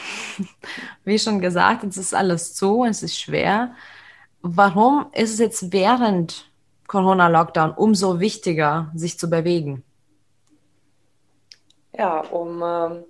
Wie 1.04 1.18
schon 1.18 1.40
gesagt, 1.40 1.82
jetzt 1.82 1.96
ist 1.96 2.14
alles 2.14 2.54
zu, 2.54 2.84
es 2.84 3.02
ist 3.02 3.18
schwer. 3.18 3.72
Warum 4.42 5.06
ist 5.12 5.32
es 5.32 5.38
jetzt 5.38 5.72
während 5.72 6.50
Corona-Lockdown 6.88 7.70
umso 7.70 8.20
wichtiger, 8.20 8.92
sich 8.94 9.18
zu 9.18 9.30
bewegen? 9.30 9.82
Ja, 11.96 12.20
um 12.20 12.62
äh, 12.62 13.04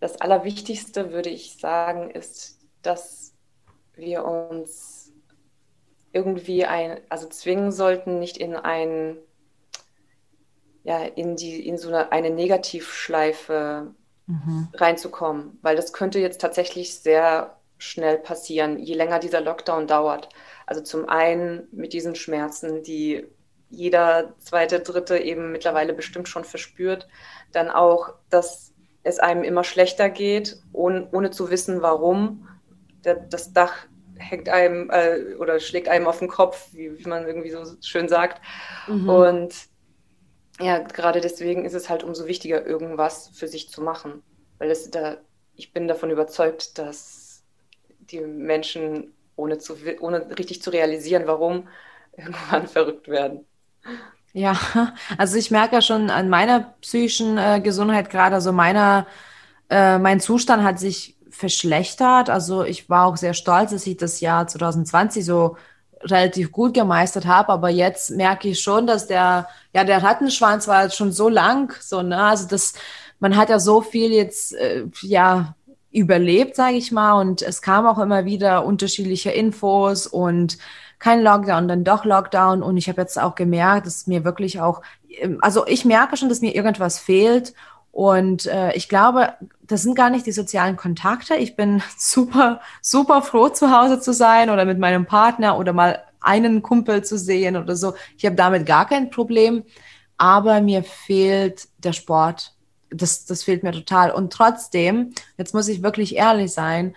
das 0.00 0.20
Allerwichtigste 0.20 1.12
würde 1.12 1.30
ich 1.30 1.58
sagen, 1.58 2.10
ist, 2.10 2.58
dass 2.82 3.34
wir 3.94 4.24
uns 4.24 5.12
irgendwie 6.12 6.66
ein, 6.66 7.00
also 7.08 7.28
zwingen 7.28 7.72
sollten, 7.72 8.18
nicht 8.18 8.36
in 8.36 8.54
ein, 8.54 9.16
ja, 10.84 11.04
in 11.04 11.36
die, 11.36 11.66
in 11.66 11.78
so 11.78 11.88
eine, 11.88 12.12
eine 12.12 12.30
Negativschleife 12.30 13.94
mhm. 14.26 14.68
reinzukommen, 14.74 15.58
weil 15.62 15.76
das 15.76 15.92
könnte 15.92 16.18
jetzt 16.18 16.40
tatsächlich 16.40 16.98
sehr 16.98 17.56
schnell 17.78 18.18
passieren, 18.18 18.78
je 18.78 18.94
länger 18.94 19.18
dieser 19.18 19.40
Lockdown 19.40 19.86
dauert. 19.86 20.28
Also 20.66 20.82
zum 20.82 21.08
einen 21.08 21.66
mit 21.72 21.92
diesen 21.92 22.14
Schmerzen, 22.14 22.82
die 22.82 23.26
jeder 23.70 24.34
zweite, 24.38 24.80
dritte 24.80 25.18
eben 25.18 25.50
mittlerweile 25.50 25.94
bestimmt 25.94 26.28
schon 26.28 26.44
verspürt. 26.44 27.08
Dann 27.52 27.70
auch, 27.70 28.14
dass 28.30 28.72
es 29.02 29.18
einem 29.18 29.42
immer 29.42 29.64
schlechter 29.64 30.10
geht, 30.10 30.58
ohne, 30.72 31.08
ohne 31.12 31.30
zu 31.30 31.50
wissen, 31.50 31.82
warum. 31.82 32.48
Das 33.02 33.52
Dach 33.52 33.86
hängt 34.16 34.48
einem 34.48 34.90
äh, 34.90 35.34
oder 35.34 35.58
schlägt 35.58 35.88
einem 35.88 36.06
auf 36.06 36.20
den 36.20 36.28
Kopf, 36.28 36.68
wie, 36.72 36.98
wie 36.98 37.08
man 37.08 37.26
irgendwie 37.26 37.50
so 37.50 37.64
schön 37.80 38.08
sagt. 38.08 38.40
Mhm. 38.86 39.08
Und 39.08 39.54
ja, 40.60 40.78
gerade 40.78 41.20
deswegen 41.20 41.64
ist 41.64 41.74
es 41.74 41.90
halt 41.90 42.04
umso 42.04 42.26
wichtiger, 42.26 42.64
irgendwas 42.64 43.30
für 43.34 43.48
sich 43.48 43.68
zu 43.70 43.82
machen. 43.82 44.22
Weil 44.58 44.70
es 44.70 44.90
da, 44.90 45.16
ich 45.54 45.72
bin 45.72 45.88
davon 45.88 46.10
überzeugt, 46.10 46.78
dass 46.78 47.42
die 47.98 48.20
Menschen, 48.20 49.14
ohne, 49.34 49.58
zu, 49.58 49.76
ohne 50.00 50.38
richtig 50.38 50.62
zu 50.62 50.70
realisieren, 50.70 51.26
warum, 51.26 51.68
irgendwann 52.16 52.68
verrückt 52.68 53.08
werden. 53.08 53.46
Ja, 54.32 54.56
also 55.18 55.36
ich 55.36 55.50
merke 55.50 55.76
ja 55.76 55.82
schon 55.82 56.10
an 56.10 56.28
meiner 56.28 56.74
psychischen 56.80 57.38
äh, 57.38 57.60
Gesundheit 57.62 58.10
gerade, 58.10 58.34
also 58.36 58.52
meiner, 58.52 59.06
äh, 59.70 59.98
mein 59.98 60.20
Zustand 60.20 60.62
hat 60.64 60.78
sich 60.78 61.16
verschlechtert. 61.30 62.30
Also 62.30 62.64
ich 62.64 62.88
war 62.88 63.06
auch 63.06 63.16
sehr 63.16 63.34
stolz, 63.34 63.70
dass 63.72 63.86
ich 63.86 63.96
das 63.96 64.20
Jahr 64.20 64.46
2020 64.46 65.24
so 65.24 65.56
relativ 66.02 66.50
gut 66.52 66.74
gemeistert 66.74 67.26
habe, 67.26 67.50
aber 67.50 67.68
jetzt 67.68 68.10
merke 68.10 68.48
ich 68.48 68.60
schon, 68.60 68.86
dass 68.86 69.06
der, 69.06 69.48
ja, 69.72 69.84
der 69.84 70.02
Rattenschwanz 70.02 70.66
war 70.66 70.84
jetzt 70.84 70.96
schon 70.96 71.12
so 71.12 71.28
lang, 71.28 71.74
so, 71.80 72.02
ne, 72.02 72.20
also 72.20 72.48
das, 72.48 72.74
man 73.20 73.36
hat 73.36 73.50
ja 73.50 73.60
so 73.60 73.82
viel 73.82 74.10
jetzt, 74.12 74.54
äh, 74.54 74.84
ja, 75.02 75.54
überlebt, 75.92 76.56
sage 76.56 76.76
ich 76.76 76.90
mal, 76.90 77.20
und 77.20 77.42
es 77.42 77.60
kam 77.62 77.86
auch 77.86 77.98
immer 77.98 78.24
wieder 78.24 78.64
unterschiedliche 78.64 79.30
Infos 79.30 80.06
und 80.06 80.58
kein 81.02 81.20
Lockdown, 81.20 81.66
dann 81.66 81.82
doch 81.82 82.04
Lockdown. 82.04 82.62
Und 82.62 82.76
ich 82.76 82.88
habe 82.88 83.00
jetzt 83.00 83.20
auch 83.20 83.34
gemerkt, 83.34 83.86
dass 83.86 84.06
mir 84.06 84.24
wirklich 84.24 84.60
auch, 84.60 84.82
ähm, 85.08 85.38
also 85.42 85.66
ich 85.66 85.84
merke 85.84 86.16
schon, 86.16 86.28
dass 86.28 86.40
mir 86.40 86.54
irgendwas 86.54 87.00
fehlt. 87.00 87.54
Und 87.90 88.46
äh, 88.46 88.72
ich 88.74 88.88
glaube, 88.88 89.34
das 89.62 89.82
sind 89.82 89.96
gar 89.96 90.10
nicht 90.10 90.26
die 90.26 90.32
sozialen 90.32 90.76
Kontakte. 90.76 91.34
Ich 91.34 91.56
bin 91.56 91.82
super, 91.98 92.60
super 92.80 93.20
froh, 93.20 93.48
zu 93.48 93.76
Hause 93.76 93.98
zu 93.98 94.12
sein 94.12 94.48
oder 94.48 94.64
mit 94.64 94.78
meinem 94.78 95.04
Partner 95.04 95.58
oder 95.58 95.72
mal 95.72 96.04
einen 96.20 96.62
Kumpel 96.62 97.02
zu 97.02 97.18
sehen 97.18 97.56
oder 97.56 97.74
so. 97.74 97.94
Ich 98.16 98.24
habe 98.24 98.36
damit 98.36 98.64
gar 98.64 98.86
kein 98.86 99.10
Problem. 99.10 99.64
Aber 100.18 100.60
mir 100.60 100.84
fehlt 100.84 101.66
der 101.78 101.92
Sport. 101.92 102.54
Das, 102.90 103.24
das 103.24 103.42
fehlt 103.42 103.64
mir 103.64 103.72
total. 103.72 104.12
Und 104.12 104.32
trotzdem, 104.32 105.14
jetzt 105.36 105.52
muss 105.52 105.66
ich 105.66 105.82
wirklich 105.82 106.14
ehrlich 106.14 106.52
sein, 106.52 106.94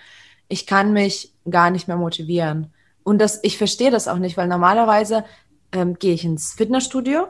ich 0.47 0.67
kann 0.67 0.93
mich 0.93 1.33
gar 1.49 1.71
nicht 1.71 1.87
mehr 1.87 1.97
motivieren. 1.97 2.71
Und 3.05 3.19
das, 3.19 3.39
ich 3.43 3.59
verstehe 3.59 3.91
das 3.91 4.07
auch 4.07 4.17
nicht, 4.17 4.35
weil 4.35 4.47
normalerweise 4.47 5.23
ähm, 5.71 5.93
gehe 5.99 6.15
ich 6.15 6.25
ins 6.25 6.53
Fitnessstudio, 6.53 7.27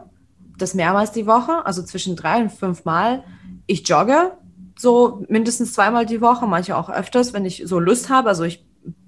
das 0.57 0.73
mehrmals 0.73 1.11
die 1.11 1.27
Woche, 1.27 1.65
also 1.65 1.83
zwischen 1.83 2.15
drei 2.15 2.41
und 2.41 2.51
fünf 2.53 2.85
Mal. 2.85 3.25
Ich 3.67 3.85
jogge 3.85 4.31
so 4.79 5.25
mindestens 5.27 5.73
zweimal 5.73 6.05
die 6.05 6.21
Woche, 6.21 6.47
manche 6.47 6.77
auch 6.77 6.89
öfters, 6.89 7.33
wenn 7.33 7.45
ich 7.45 7.63
so 7.65 7.77
Lust 7.79 8.09
habe. 8.09 8.29
Also 8.29 8.43
ich 8.43 8.65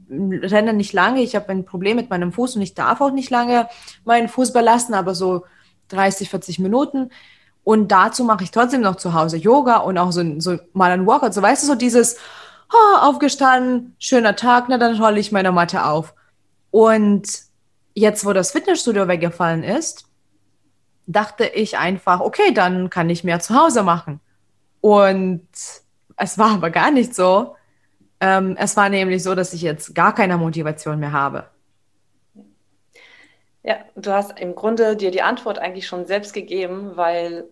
renne 0.09 0.73
nicht 0.73 0.91
lange, 0.91 1.21
ich 1.21 1.37
habe 1.37 1.47
ein 1.49 1.63
Problem 1.63 1.95
mit 1.95 2.09
meinem 2.09 2.33
Fuß 2.33 2.57
und 2.57 2.61
ich 2.61 2.73
darf 2.73 2.99
auch 2.99 3.11
nicht 3.11 3.29
lange 3.29 3.69
meinen 4.03 4.27
Fuß 4.27 4.51
belasten, 4.51 4.93
aber 4.93 5.15
so 5.15 5.45
30, 5.87 6.29
40 6.29 6.59
Minuten. 6.59 7.11
Und 7.63 7.93
dazu 7.93 8.25
mache 8.25 8.43
ich 8.43 8.51
trotzdem 8.51 8.81
noch 8.81 8.97
zu 8.97 9.13
Hause 9.13 9.37
Yoga 9.37 9.77
und 9.77 9.97
auch 9.97 10.11
so, 10.11 10.21
so 10.39 10.57
mal 10.73 10.91
ein 10.91 11.05
Workout. 11.05 11.33
So 11.33 11.41
weißt 11.41 11.63
du, 11.63 11.67
so 11.67 11.75
dieses 11.75 12.17
oh, 12.73 12.97
aufgestanden, 12.97 13.95
schöner 13.99 14.35
Tag, 14.35 14.65
na 14.67 14.77
dann 14.77 15.01
rolle 15.01 15.21
ich 15.21 15.31
meine 15.31 15.53
Matte 15.53 15.85
auf. 15.85 16.13
Und 16.71 17.27
jetzt, 17.93 18.25
wo 18.25 18.33
das 18.33 18.51
Fitnessstudio 18.51 19.07
weggefallen 19.07 19.63
ist, 19.63 20.07
dachte 21.07 21.45
ich 21.45 21.77
einfach, 21.77 22.19
okay, 22.19 22.53
dann 22.53 22.89
kann 22.89 23.09
ich 23.09 23.23
mehr 23.23 23.39
zu 23.39 23.55
Hause 23.55 23.83
machen. 23.83 24.19
Und 24.81 25.47
es 26.17 26.37
war 26.37 26.51
aber 26.51 26.69
gar 26.69 26.91
nicht 26.91 27.15
so. 27.15 27.55
Ähm, 28.19 28.55
es 28.59 28.75
war 28.75 28.89
nämlich 28.89 29.23
so, 29.23 29.35
dass 29.35 29.53
ich 29.53 29.61
jetzt 29.61 29.95
gar 29.95 30.13
keine 30.13 30.37
Motivation 30.37 30.99
mehr 30.99 31.11
habe. 31.11 31.49
Ja, 33.63 33.77
du 33.95 34.11
hast 34.11 34.39
im 34.39 34.55
Grunde 34.55 34.95
dir 34.95 35.11
die 35.11 35.21
Antwort 35.21 35.59
eigentlich 35.59 35.87
schon 35.87 36.05
selbst 36.05 36.33
gegeben, 36.33 36.91
weil 36.95 37.45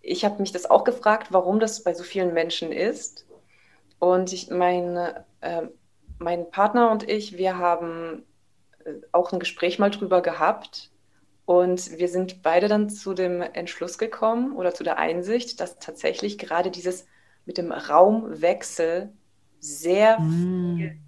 ich 0.00 0.24
habe 0.24 0.40
mich 0.40 0.52
das 0.52 0.68
auch 0.68 0.84
gefragt, 0.84 1.28
warum 1.30 1.60
das 1.60 1.82
bei 1.84 1.94
so 1.94 2.02
vielen 2.02 2.34
Menschen 2.34 2.72
ist. 2.72 3.26
Und 3.98 4.32
ich, 4.32 4.50
mein, 4.50 4.96
äh, 5.40 5.62
mein 6.18 6.50
Partner 6.50 6.90
und 6.90 7.08
ich, 7.08 7.36
wir 7.36 7.58
haben 7.58 8.24
auch 9.12 9.32
ein 9.32 9.40
Gespräch 9.40 9.78
mal 9.78 9.90
drüber 9.90 10.22
gehabt. 10.22 10.90
Und 11.44 11.98
wir 11.98 12.08
sind 12.08 12.42
beide 12.42 12.68
dann 12.68 12.90
zu 12.90 13.14
dem 13.14 13.40
Entschluss 13.40 13.96
gekommen 13.96 14.54
oder 14.54 14.74
zu 14.74 14.84
der 14.84 14.98
Einsicht, 14.98 15.60
dass 15.60 15.78
tatsächlich 15.78 16.36
gerade 16.36 16.70
dieses 16.70 17.06
mit 17.46 17.56
dem 17.56 17.72
Raumwechsel 17.72 19.10
sehr 19.58 20.20
mm. 20.20 20.76
viel 20.76 20.98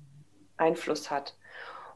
Einfluss 0.56 1.10
hat. 1.10 1.36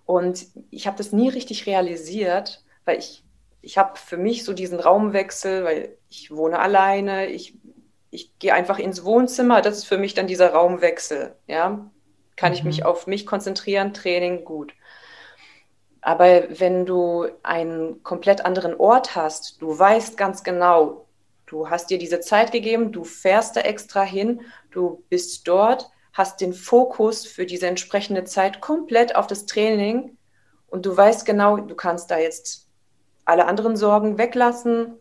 Und 0.06 0.46
ich 0.70 0.86
habe 0.86 0.98
das 0.98 1.12
nie 1.12 1.28
richtig 1.30 1.66
realisiert, 1.66 2.62
weil 2.84 2.98
ich, 2.98 3.24
ich 3.62 3.78
habe 3.78 3.98
für 3.98 4.18
mich 4.18 4.44
so 4.44 4.52
diesen 4.52 4.78
Raumwechsel, 4.78 5.64
weil 5.64 5.96
ich 6.10 6.30
wohne 6.30 6.58
alleine, 6.58 7.26
ich, 7.28 7.56
ich 8.10 8.38
gehe 8.38 8.52
einfach 8.52 8.78
ins 8.78 9.04
Wohnzimmer, 9.04 9.62
das 9.62 9.78
ist 9.78 9.84
für 9.84 9.98
mich 9.98 10.14
dann 10.14 10.26
dieser 10.26 10.52
Raumwechsel. 10.52 11.34
Ja? 11.46 11.90
Kann 12.36 12.52
mhm. 12.52 12.54
ich 12.58 12.64
mich 12.64 12.80
mhm. 12.80 12.86
auf 12.86 13.06
mich 13.06 13.26
konzentrieren, 13.26 13.94
Training, 13.94 14.44
gut. 14.44 14.74
Aber 16.06 16.42
wenn 16.60 16.84
du 16.84 17.28
einen 17.42 18.02
komplett 18.02 18.44
anderen 18.44 18.74
Ort 18.74 19.16
hast, 19.16 19.62
du 19.62 19.78
weißt 19.78 20.18
ganz 20.18 20.44
genau, 20.44 21.06
du 21.46 21.70
hast 21.70 21.88
dir 21.88 21.96
diese 21.96 22.20
Zeit 22.20 22.52
gegeben, 22.52 22.92
du 22.92 23.04
fährst 23.04 23.56
da 23.56 23.62
extra 23.62 24.02
hin, 24.02 24.42
du 24.70 25.02
bist 25.08 25.48
dort, 25.48 25.90
hast 26.12 26.42
den 26.42 26.52
Fokus 26.52 27.24
für 27.24 27.46
diese 27.46 27.68
entsprechende 27.68 28.24
Zeit 28.24 28.60
komplett 28.60 29.16
auf 29.16 29.26
das 29.26 29.46
Training 29.46 30.18
und 30.66 30.84
du 30.84 30.94
weißt 30.94 31.24
genau, 31.24 31.56
du 31.56 31.74
kannst 31.74 32.10
da 32.10 32.18
jetzt 32.18 32.68
alle 33.24 33.46
anderen 33.46 33.74
Sorgen 33.74 34.18
weglassen, 34.18 34.98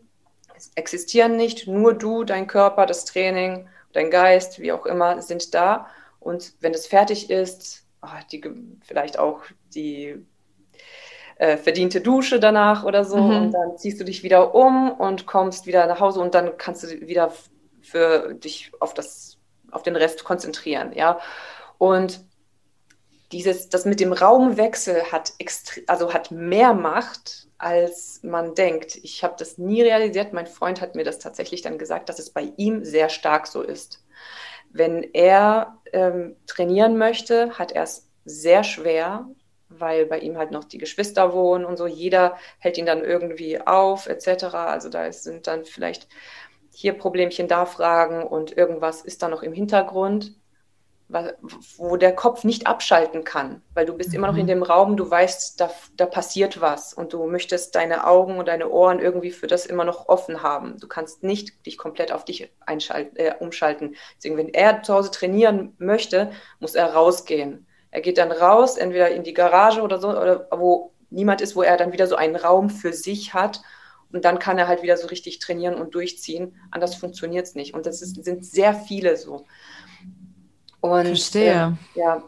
es 0.56 0.72
existieren 0.74 1.36
nicht, 1.36 1.68
nur 1.68 1.92
du, 1.92 2.24
dein 2.24 2.46
Körper, 2.46 2.86
das 2.86 3.04
Training, 3.04 3.68
dein 3.92 4.10
Geist, 4.10 4.58
wie 4.58 4.72
auch 4.72 4.86
immer, 4.86 5.20
sind 5.20 5.52
da. 5.52 5.86
Und 6.18 6.54
wenn 6.60 6.72
es 6.72 6.86
fertig 6.86 7.28
ist, 7.28 7.84
oh, 8.00 8.08
die, 8.32 8.42
vielleicht 8.86 9.18
auch 9.18 9.42
die 9.74 10.24
äh, 11.36 11.56
verdiente 11.56 12.00
Dusche 12.00 12.40
danach 12.40 12.84
oder 12.84 13.04
so. 13.04 13.16
Mhm. 13.16 13.36
Und 13.36 13.50
dann 13.52 13.76
ziehst 13.78 14.00
du 14.00 14.04
dich 14.04 14.22
wieder 14.22 14.54
um 14.54 14.90
und 14.90 15.26
kommst 15.26 15.66
wieder 15.66 15.86
nach 15.86 16.00
Hause 16.00 16.20
und 16.20 16.34
dann 16.34 16.56
kannst 16.56 16.82
du 16.82 16.88
wieder 17.06 17.32
für 17.82 18.34
dich 18.34 18.72
auf 18.80 18.94
das, 18.94 19.38
auf 19.70 19.82
den 19.82 19.96
Rest 19.96 20.24
konzentrieren, 20.24 20.92
ja. 20.94 21.18
Und 21.78 22.24
dieses, 23.32 23.68
das 23.68 23.84
mit 23.84 24.00
dem 24.00 24.12
Raumwechsel 24.12 25.10
hat 25.10 25.32
extre 25.38 25.82
also 25.88 26.14
hat 26.14 26.30
mehr 26.30 26.72
Macht, 26.72 27.48
als 27.58 28.20
man 28.22 28.54
denkt. 28.54 28.96
Ich 29.02 29.24
habe 29.24 29.34
das 29.38 29.58
nie 29.58 29.82
realisiert. 29.82 30.32
Mein 30.32 30.46
Freund 30.46 30.80
hat 30.80 30.94
mir 30.94 31.04
das 31.04 31.18
tatsächlich 31.18 31.62
dann 31.62 31.78
gesagt, 31.78 32.08
dass 32.08 32.18
es 32.18 32.30
bei 32.30 32.52
ihm 32.56 32.84
sehr 32.84 33.08
stark 33.08 33.46
so 33.46 33.62
ist. 33.62 34.04
Wenn 34.70 35.02
er 35.14 35.78
ähm, 35.92 36.36
trainieren 36.46 36.96
möchte, 36.96 37.58
hat 37.58 37.72
er 37.72 37.84
es 37.84 38.08
sehr 38.24 38.64
schwer, 38.64 39.28
weil 39.78 40.06
bei 40.06 40.18
ihm 40.18 40.38
halt 40.38 40.50
noch 40.50 40.64
die 40.64 40.78
Geschwister 40.78 41.32
wohnen 41.32 41.64
und 41.64 41.76
so. 41.76 41.86
Jeder 41.86 42.36
hält 42.58 42.78
ihn 42.78 42.86
dann 42.86 43.04
irgendwie 43.04 43.60
auf, 43.60 44.06
etc. 44.06 44.44
Also 44.54 44.88
da 44.88 45.10
sind 45.12 45.46
dann 45.46 45.64
vielleicht 45.64 46.08
hier 46.72 46.92
Problemchen, 46.94 47.48
da 47.48 47.66
Fragen 47.66 48.24
und 48.24 48.56
irgendwas 48.56 49.02
ist 49.02 49.22
da 49.22 49.28
noch 49.28 49.42
im 49.42 49.52
Hintergrund, 49.52 50.34
wo 51.76 51.96
der 51.96 52.14
Kopf 52.14 52.44
nicht 52.44 52.66
abschalten 52.66 53.24
kann, 53.24 53.62
weil 53.74 53.86
du 53.86 53.92
bist 53.92 54.10
mhm. 54.10 54.16
immer 54.16 54.26
noch 54.28 54.36
in 54.36 54.44
mhm. 54.44 54.48
dem 54.48 54.62
Raum, 54.62 54.96
du 54.96 55.08
weißt, 55.08 55.60
da, 55.60 55.70
da 55.96 56.06
passiert 56.06 56.60
was 56.60 56.94
und 56.94 57.12
du 57.12 57.26
möchtest 57.26 57.74
deine 57.74 58.06
Augen 58.06 58.38
und 58.38 58.48
deine 58.48 58.70
Ohren 58.70 59.00
irgendwie 59.00 59.30
für 59.30 59.46
das 59.46 59.66
immer 59.66 59.84
noch 59.84 60.08
offen 60.08 60.42
haben. 60.42 60.78
Du 60.80 60.88
kannst 60.88 61.22
nicht 61.22 61.66
dich 61.66 61.78
komplett 61.78 62.10
auf 62.10 62.24
dich 62.24 62.50
einschalten, 62.60 63.16
äh, 63.16 63.34
umschalten. 63.38 63.96
Deswegen, 64.16 64.36
wenn 64.36 64.48
er 64.48 64.82
zu 64.82 64.94
Hause 64.94 65.10
trainieren 65.10 65.74
möchte, 65.78 66.32
muss 66.58 66.74
er 66.74 66.94
rausgehen 66.94 67.66
er 67.94 68.00
geht 68.00 68.18
dann 68.18 68.32
raus, 68.32 68.76
entweder 68.76 69.10
in 69.10 69.22
die 69.22 69.34
Garage 69.34 69.80
oder 69.80 70.00
so, 70.00 70.08
oder 70.08 70.48
wo 70.50 70.90
niemand 71.10 71.40
ist, 71.40 71.54
wo 71.54 71.62
er 71.62 71.76
dann 71.76 71.92
wieder 71.92 72.08
so 72.08 72.16
einen 72.16 72.34
Raum 72.34 72.68
für 72.68 72.92
sich 72.92 73.34
hat. 73.34 73.62
Und 74.12 74.24
dann 74.24 74.40
kann 74.40 74.58
er 74.58 74.66
halt 74.66 74.82
wieder 74.82 74.96
so 74.96 75.06
richtig 75.06 75.38
trainieren 75.38 75.76
und 75.76 75.94
durchziehen. 75.94 76.56
Anders 76.72 76.96
funktioniert 76.96 77.46
es 77.46 77.54
nicht. 77.54 77.72
Und 77.72 77.86
das 77.86 78.02
ist, 78.02 78.24
sind 78.24 78.44
sehr 78.44 78.74
viele 78.74 79.16
so. 79.16 79.46
Und, 80.80 81.06
Verstehe. 81.06 81.78
Äh, 81.94 82.00
ja, 82.00 82.24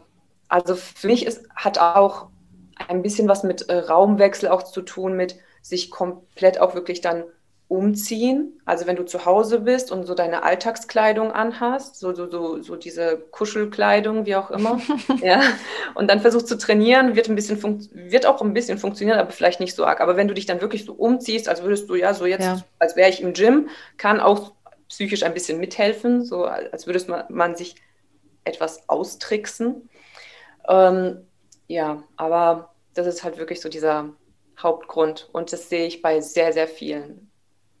also 0.47 0.77
für 0.77 1.07
mich 1.07 1.25
ist, 1.25 1.43
hat 1.53 1.79
auch 1.79 2.27
ein 2.87 3.01
bisschen 3.01 3.27
was 3.27 3.43
mit 3.43 3.67
äh, 3.67 3.77
Raumwechsel 3.77 4.47
auch 4.47 4.63
zu 4.63 4.81
tun, 4.81 5.17
mit 5.17 5.37
sich 5.61 5.91
komplett 5.91 6.61
auch 6.61 6.75
wirklich 6.75 7.01
dann 7.01 7.25
umziehen. 7.67 8.61
Also 8.63 8.87
wenn 8.87 8.95
du 8.95 9.03
zu 9.03 9.25
Hause 9.25 9.59
bist 9.59 9.91
und 9.91 10.05
so 10.05 10.13
deine 10.13 10.43
Alltagskleidung 10.43 11.31
anhast, 11.31 11.99
so, 11.99 12.13
so, 12.13 12.29
so, 12.29 12.61
so 12.61 12.75
diese 12.77 13.17
Kuschelkleidung, 13.31 14.25
wie 14.25 14.35
auch 14.35 14.51
immer, 14.51 14.79
ja, 15.21 15.41
und 15.93 16.09
dann 16.09 16.21
versuchst 16.21 16.47
zu 16.47 16.57
trainieren, 16.57 17.15
wird 17.15 17.27
ein 17.27 17.35
bisschen 17.35 17.57
wird 17.91 18.25
auch 18.25 18.41
ein 18.41 18.53
bisschen 18.53 18.77
funktionieren, 18.77 19.19
aber 19.19 19.31
vielleicht 19.31 19.59
nicht 19.59 19.75
so 19.75 19.85
arg. 19.85 19.99
Aber 19.99 20.15
wenn 20.15 20.29
du 20.29 20.33
dich 20.33 20.45
dann 20.45 20.61
wirklich 20.61 20.85
so 20.85 20.93
umziehst, 20.93 21.49
als 21.49 21.61
würdest 21.61 21.89
du 21.89 21.95
ja 21.95 22.13
so 22.13 22.25
jetzt, 22.25 22.45
ja. 22.45 22.63
als 22.79 22.95
wäre 22.95 23.09
ich 23.09 23.21
im 23.21 23.33
Gym, 23.33 23.69
kann 23.97 24.21
auch 24.21 24.53
psychisch 24.87 25.23
ein 25.23 25.33
bisschen 25.33 25.59
mithelfen, 25.59 26.23
so 26.23 26.45
als 26.45 26.87
würdest 26.87 27.09
man, 27.09 27.25
man 27.29 27.55
sich 27.55 27.75
etwas 28.45 28.87
austricksen. 28.87 29.89
Ähm, 30.69 31.27
ja, 31.67 32.03
aber 32.15 32.73
das 32.93 33.07
ist 33.07 33.25
halt 33.25 33.37
wirklich 33.37 33.59
so 33.59 33.67
dieser 33.67 34.13
Hauptgrund 34.57 35.29
und 35.33 35.51
das 35.51 35.67
sehe 35.67 35.85
ich 35.85 36.01
bei 36.01 36.21
sehr, 36.21 36.53
sehr 36.53 36.67
vielen. 36.69 37.26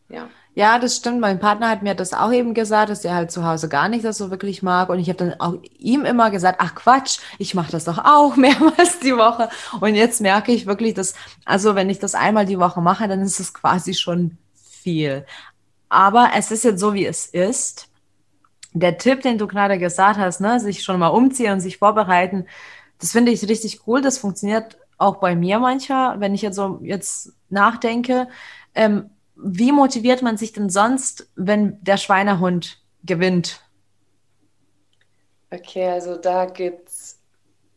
Ja. 0.09 0.29
Ja, 0.55 0.79
das 0.79 0.95
stimmt. 0.95 1.19
Mein 1.19 1.39
Partner 1.39 1.69
hat 1.69 1.83
mir 1.83 1.93
das 1.93 2.13
auch 2.13 2.31
eben 2.31 2.55
gesagt, 2.55 2.89
dass 2.89 3.05
er 3.05 3.13
halt 3.13 3.29
zu 3.29 3.45
Hause 3.45 3.69
gar 3.69 3.89
nicht 3.89 4.03
das 4.03 4.17
so 4.17 4.31
wirklich 4.31 4.63
mag. 4.63 4.89
Und 4.89 4.97
ich 4.97 5.07
habe 5.07 5.19
dann 5.19 5.39
auch 5.39 5.53
ihm 5.77 6.03
immer 6.03 6.31
gesagt, 6.31 6.57
ach 6.59 6.73
Quatsch, 6.73 7.19
ich 7.37 7.53
mache 7.53 7.71
das 7.71 7.83
doch 7.83 7.99
auch 7.99 8.35
mehrmals 8.37 8.99
die 8.99 9.15
Woche. 9.15 9.49
Und 9.81 9.93
jetzt 9.93 10.19
merke 10.19 10.51
ich 10.51 10.65
wirklich, 10.65 10.95
dass, 10.95 11.13
also 11.45 11.75
wenn 11.75 11.91
ich 11.91 11.99
das 11.99 12.15
einmal 12.15 12.47
die 12.47 12.57
Woche 12.57 12.81
mache, 12.81 13.07
dann 13.07 13.21
ist 13.21 13.39
es 13.39 13.53
quasi 13.53 13.93
schon 13.93 14.37
viel. 14.55 15.25
Aber 15.89 16.31
es 16.35 16.49
ist 16.49 16.63
jetzt 16.63 16.79
so, 16.79 16.95
wie 16.95 17.05
es 17.05 17.27
ist. 17.27 17.89
Der 18.73 18.97
Tipp, 18.97 19.21
den 19.21 19.37
du 19.37 19.47
gerade 19.47 19.77
gesagt 19.77 20.17
hast, 20.17 20.41
ne, 20.41 20.59
sich 20.59 20.83
schon 20.83 20.99
mal 20.99 21.09
umziehen 21.09 21.53
und 21.53 21.59
sich 21.59 21.77
vorbereiten, 21.77 22.47
das 22.99 23.11
finde 23.11 23.31
ich 23.31 23.47
richtig 23.47 23.81
cool. 23.85 24.01
Das 24.01 24.17
funktioniert 24.17 24.77
auch 24.97 25.17
bei 25.17 25.35
mir 25.35 25.59
manchmal, 25.59 26.19
wenn 26.19 26.33
ich 26.33 26.41
jetzt 26.41 26.55
so 26.55 26.79
jetzt 26.81 27.33
nachdenke. 27.49 28.27
Ähm, 28.73 29.11
wie 29.39 29.71
motiviert 29.71 30.21
man 30.21 30.37
sich 30.37 30.53
denn 30.53 30.69
sonst, 30.69 31.29
wenn 31.35 31.81
der 31.83 31.97
Schweinehund 31.97 32.81
gewinnt? 33.03 33.61
Okay, 35.51 35.87
also 35.87 36.17
da 36.17 36.45
gibt 36.45 36.89
es 36.89 37.19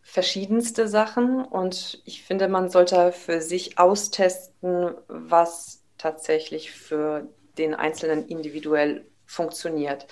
verschiedenste 0.02 0.88
Sachen 0.88 1.44
und 1.44 2.02
ich 2.04 2.24
finde, 2.24 2.48
man 2.48 2.68
sollte 2.68 3.12
für 3.12 3.40
sich 3.40 3.78
austesten, 3.78 4.94
was 5.06 5.82
tatsächlich 5.98 6.72
für 6.72 7.28
den 7.58 7.74
Einzelnen 7.74 8.26
individuell 8.26 9.06
funktioniert. 9.24 10.08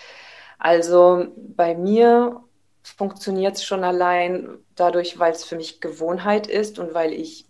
Also 0.58 1.26
bei 1.36 1.74
mir 1.74 2.44
funktioniert 2.82 3.56
es 3.56 3.64
schon 3.64 3.82
allein 3.82 4.58
dadurch, 4.76 5.18
weil 5.18 5.32
es 5.32 5.44
für 5.44 5.56
mich 5.56 5.80
Gewohnheit 5.80 6.46
ist 6.46 6.78
und 6.78 6.94
weil 6.94 7.12
ich 7.12 7.46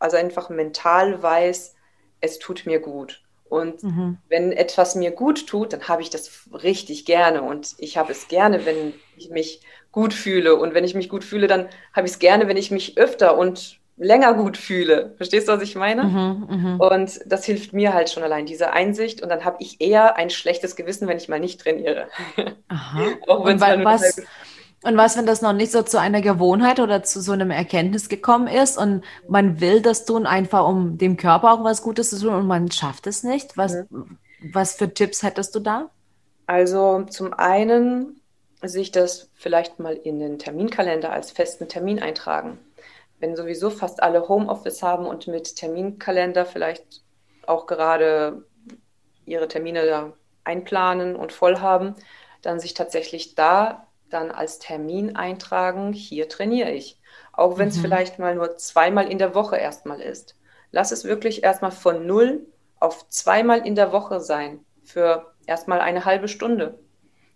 also 0.00 0.16
einfach 0.16 0.48
mental 0.50 1.22
weiß, 1.22 1.76
es 2.20 2.38
tut 2.38 2.66
mir 2.66 2.80
gut. 2.80 3.22
Und 3.48 3.82
mhm. 3.82 4.18
wenn 4.28 4.52
etwas 4.52 4.94
mir 4.94 5.10
gut 5.10 5.48
tut, 5.48 5.72
dann 5.72 5.88
habe 5.88 6.02
ich 6.02 6.10
das 6.10 6.48
richtig 6.52 7.04
gerne. 7.04 7.42
Und 7.42 7.74
ich 7.78 7.96
habe 7.96 8.12
es 8.12 8.28
gerne, 8.28 8.64
wenn 8.64 8.94
ich 9.16 9.30
mich 9.30 9.60
gut 9.90 10.14
fühle. 10.14 10.54
Und 10.54 10.72
wenn 10.72 10.84
ich 10.84 10.94
mich 10.94 11.08
gut 11.08 11.24
fühle, 11.24 11.48
dann 11.48 11.68
habe 11.92 12.06
ich 12.06 12.12
es 12.12 12.18
gerne, 12.20 12.46
wenn 12.46 12.56
ich 12.56 12.70
mich 12.70 12.96
öfter 12.96 13.36
und 13.36 13.80
länger 13.96 14.34
gut 14.34 14.56
fühle. 14.56 15.14
Verstehst 15.16 15.48
du, 15.48 15.52
was 15.52 15.62
ich 15.62 15.74
meine? 15.74 16.04
Mhm, 16.04 16.46
mh. 16.48 16.76
Und 16.76 17.20
das 17.26 17.44
hilft 17.44 17.72
mir 17.72 17.92
halt 17.92 18.08
schon 18.08 18.22
allein, 18.22 18.46
diese 18.46 18.72
Einsicht. 18.72 19.20
Und 19.20 19.28
dann 19.28 19.44
habe 19.44 19.56
ich 19.60 19.80
eher 19.80 20.16
ein 20.16 20.30
schlechtes 20.30 20.76
Gewissen, 20.76 21.08
wenn 21.08 21.18
ich 21.18 21.28
mal 21.28 21.40
nicht 21.40 21.60
trainiere. 21.60 22.08
Aha. 22.68 23.02
Auch 23.26 23.44
wenn 23.44 23.56
es 23.56 23.62
was, 23.62 24.22
und 24.82 24.96
was, 24.96 25.16
wenn 25.16 25.26
das 25.26 25.42
noch 25.42 25.52
nicht 25.52 25.72
so 25.72 25.82
zu 25.82 26.00
einer 26.00 26.22
Gewohnheit 26.22 26.80
oder 26.80 27.02
zu 27.02 27.20
so 27.20 27.32
einem 27.32 27.50
Erkenntnis 27.50 28.08
gekommen 28.08 28.46
ist 28.46 28.78
und 28.78 29.04
man 29.28 29.60
will 29.60 29.82
das 29.82 30.06
tun, 30.06 30.26
einfach 30.26 30.66
um 30.66 30.96
dem 30.96 31.18
Körper 31.18 31.52
auch 31.52 31.64
was 31.64 31.82
Gutes 31.82 32.10
zu 32.10 32.20
tun 32.20 32.34
und 32.34 32.46
man 32.46 32.70
schafft 32.70 33.06
es 33.06 33.22
nicht? 33.22 33.58
Was, 33.58 33.74
mhm. 33.90 34.18
was 34.52 34.74
für 34.74 34.92
Tipps 34.92 35.22
hättest 35.22 35.54
du 35.54 35.60
da? 35.60 35.90
Also 36.46 37.04
zum 37.04 37.34
einen 37.34 38.20
sich 38.62 38.90
das 38.90 39.30
vielleicht 39.34 39.78
mal 39.78 39.94
in 39.94 40.18
den 40.18 40.38
Terminkalender 40.38 41.12
als 41.12 41.30
festen 41.30 41.68
Termin 41.68 42.00
eintragen. 42.00 42.58
Wenn 43.18 43.36
sowieso 43.36 43.68
fast 43.68 44.02
alle 44.02 44.28
Homeoffice 44.28 44.82
haben 44.82 45.06
und 45.06 45.26
mit 45.26 45.56
Terminkalender 45.56 46.46
vielleicht 46.46 47.02
auch 47.46 47.66
gerade 47.66 48.44
ihre 49.26 49.48
Termine 49.48 49.84
da 49.84 50.12
einplanen 50.44 51.16
und 51.16 51.32
voll 51.32 51.58
haben, 51.58 51.94
dann 52.40 52.60
sich 52.60 52.72
tatsächlich 52.72 53.34
da 53.34 53.86
dann 54.10 54.30
als 54.30 54.58
Termin 54.58 55.16
eintragen, 55.16 55.92
hier 55.92 56.28
trainiere 56.28 56.70
ich. 56.70 57.00
Auch 57.32 57.58
wenn 57.58 57.68
es 57.68 57.76
mhm. 57.78 57.82
vielleicht 57.82 58.18
mal 58.18 58.34
nur 58.34 58.56
zweimal 58.56 59.10
in 59.10 59.18
der 59.18 59.34
Woche 59.34 59.56
erstmal 59.56 60.00
ist. 60.00 60.36
lass 60.72 60.92
es 60.92 61.04
wirklich 61.04 61.42
erstmal 61.42 61.72
von 61.72 62.06
null 62.06 62.46
auf 62.78 63.08
zweimal 63.08 63.66
in 63.66 63.74
der 63.74 63.92
Woche 63.92 64.20
sein 64.20 64.64
für 64.84 65.32
erstmal 65.46 65.80
eine 65.80 66.04
halbe 66.04 66.28
Stunde. 66.28 66.78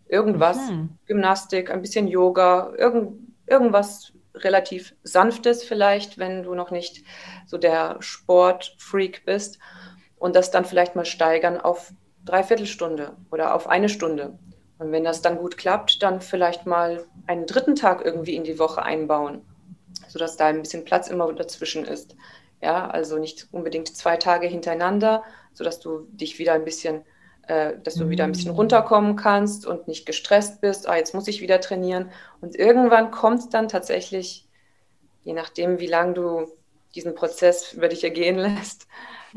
Irgendwas, 0.07 0.71
mhm. 0.71 0.99
Gymnastik, 1.07 1.71
ein 1.71 1.81
bisschen 1.81 2.09
Yoga, 2.09 2.73
irgend, 2.77 3.35
irgendwas 3.47 4.13
relativ 4.35 4.95
Sanftes 5.03 5.65
vielleicht, 5.65 6.19
wenn 6.19 6.43
du 6.43 6.55
noch 6.55 6.71
nicht 6.71 7.05
so 7.47 7.59
der 7.59 7.97
Sportfreak 8.01 9.25
bist. 9.25 9.59
Und 10.17 10.37
das 10.37 10.51
dann 10.51 10.65
vielleicht 10.65 10.97
mal 10.97 11.05
steigern 11.05 11.61
auf 11.61 11.93
dreiviertel 12.25 12.67
Stunde 12.67 13.17
oder 13.31 13.55
auf 13.55 13.69
eine 13.69 13.89
Stunde. 13.89 14.39
Und 14.79 14.93
wenn 14.93 15.05
das 15.05 15.23
dann 15.23 15.39
gut 15.39 15.57
klappt, 15.57 16.03
dann 16.03 16.21
vielleicht 16.21 16.67
mal 16.67 17.05
einen 17.27 17.47
dritten 17.47 17.77
Tag 17.77 18.05
irgendwie 18.05 18.35
in 18.35 18.45
die 18.45 18.59
Woche 18.59 18.83
einbauen, 18.83 19.43
sodass 20.09 20.37
da 20.37 20.47
ein 20.47 20.61
bisschen 20.61 20.85
Platz 20.85 21.09
immer 21.09 21.33
dazwischen 21.33 21.85
ist. 21.85 22.17
Ja, 22.61 22.89
also 22.89 23.19
nicht 23.19 23.47
unbedingt 23.53 23.95
zwei 23.95 24.17
Tage 24.17 24.47
hintereinander, 24.47 25.23
sodass 25.53 25.81
du 25.81 26.09
dich 26.11 26.39
wieder 26.39 26.55
ein 26.55 26.65
bisschen, 26.65 27.03
äh, 27.47 27.75
dass 27.83 27.95
du 27.95 28.09
wieder 28.09 28.25
ein 28.25 28.33
bisschen 28.33 28.53
runterkommen 28.53 29.17
kannst 29.17 29.67
und 29.67 29.87
nicht 29.87 30.07
gestresst 30.07 30.61
bist, 30.61 30.89
ah, 30.89 30.97
jetzt 30.97 31.15
muss 31.15 31.29
ich 31.29 31.41
wieder 31.41 31.61
trainieren. 31.61 32.11
Und 32.41 32.57
irgendwann 32.57 33.11
kommt 33.11 33.55
dann 33.55 33.69
tatsächlich, 33.69 34.49
je 35.23 35.35
nachdem, 35.35 35.79
wie 35.79 35.87
lange 35.87 36.15
du 36.15 36.53
diesen 36.95 37.15
Prozess 37.15 37.73
über 37.73 37.89
dich 37.89 38.03
ergehen 38.03 38.39
lässt, 38.39 38.89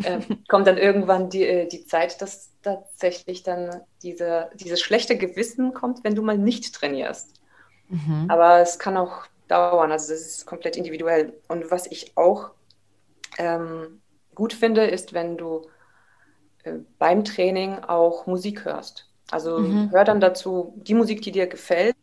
äh, 0.03 0.19
kommt 0.47 0.67
dann 0.67 0.77
irgendwann 0.77 1.29
die, 1.29 1.43
äh, 1.43 1.67
die 1.67 1.85
Zeit, 1.85 2.21
dass 2.21 2.51
tatsächlich 2.61 3.43
dann 3.43 3.81
diese, 4.03 4.49
dieses 4.55 4.81
schlechte 4.81 5.17
Gewissen 5.17 5.73
kommt, 5.73 6.03
wenn 6.03 6.15
du 6.15 6.21
mal 6.21 6.37
nicht 6.37 6.73
trainierst. 6.73 7.33
Mhm. 7.89 8.25
Aber 8.29 8.59
es 8.59 8.79
kann 8.79 8.97
auch 8.97 9.25
dauern, 9.47 9.91
also 9.91 10.11
das 10.11 10.21
ist 10.21 10.45
komplett 10.45 10.75
individuell. 10.75 11.33
Und 11.47 11.71
was 11.71 11.87
ich 11.87 12.17
auch 12.17 12.51
ähm, 13.37 14.01
gut 14.35 14.53
finde, 14.53 14.85
ist, 14.85 15.13
wenn 15.13 15.37
du 15.37 15.67
äh, 16.63 16.73
beim 16.99 17.23
Training 17.23 17.79
auch 17.79 18.27
Musik 18.27 18.65
hörst. 18.65 19.09
Also 19.31 19.59
mhm. 19.59 19.91
hör 19.91 20.03
dann 20.03 20.19
dazu 20.19 20.73
die 20.77 20.93
Musik, 20.93 21.21
die 21.21 21.31
dir 21.31 21.47
gefällt 21.47 21.95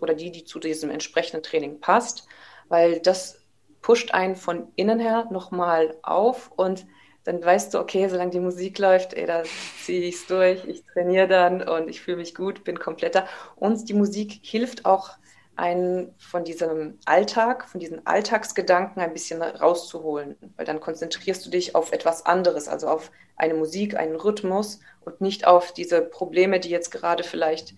oder 0.00 0.14
die, 0.14 0.30
die 0.30 0.44
zu 0.44 0.58
diesem 0.58 0.90
entsprechenden 0.90 1.42
Training 1.42 1.80
passt, 1.80 2.26
weil 2.68 3.00
das 3.00 3.45
pusht 3.86 4.10
einen 4.10 4.34
von 4.34 4.66
innen 4.74 4.98
her 4.98 5.28
nochmal 5.30 5.96
auf 6.02 6.50
und 6.56 6.86
dann 7.22 7.44
weißt 7.44 7.72
du, 7.72 7.78
okay, 7.78 8.08
solange 8.08 8.32
die 8.32 8.40
Musik 8.40 8.80
läuft, 8.80 9.14
ey, 9.14 9.26
da 9.26 9.44
ziehe 9.80 10.08
ich 10.08 10.16
es 10.16 10.26
durch, 10.26 10.64
ich 10.64 10.82
trainiere 10.92 11.28
dann 11.28 11.62
und 11.62 11.88
ich 11.88 12.00
fühle 12.00 12.16
mich 12.16 12.34
gut, 12.34 12.64
bin 12.64 12.80
kompletter. 12.80 13.28
Und 13.54 13.88
die 13.88 13.94
Musik 13.94 14.40
hilft 14.42 14.86
auch, 14.86 15.10
einen 15.54 16.12
von 16.18 16.42
diesem 16.42 16.98
Alltag, 17.04 17.68
von 17.68 17.78
diesen 17.78 18.04
Alltagsgedanken 18.08 19.00
ein 19.00 19.12
bisschen 19.12 19.40
rauszuholen, 19.40 20.36
weil 20.56 20.66
dann 20.66 20.80
konzentrierst 20.80 21.46
du 21.46 21.50
dich 21.50 21.76
auf 21.76 21.92
etwas 21.92 22.26
anderes, 22.26 22.66
also 22.66 22.88
auf 22.88 23.12
eine 23.36 23.54
Musik, 23.54 23.96
einen 23.96 24.16
Rhythmus 24.16 24.80
und 25.04 25.20
nicht 25.20 25.46
auf 25.46 25.72
diese 25.72 26.02
Probleme, 26.02 26.58
die 26.58 26.70
jetzt 26.70 26.90
gerade 26.90 27.22
vielleicht, 27.22 27.74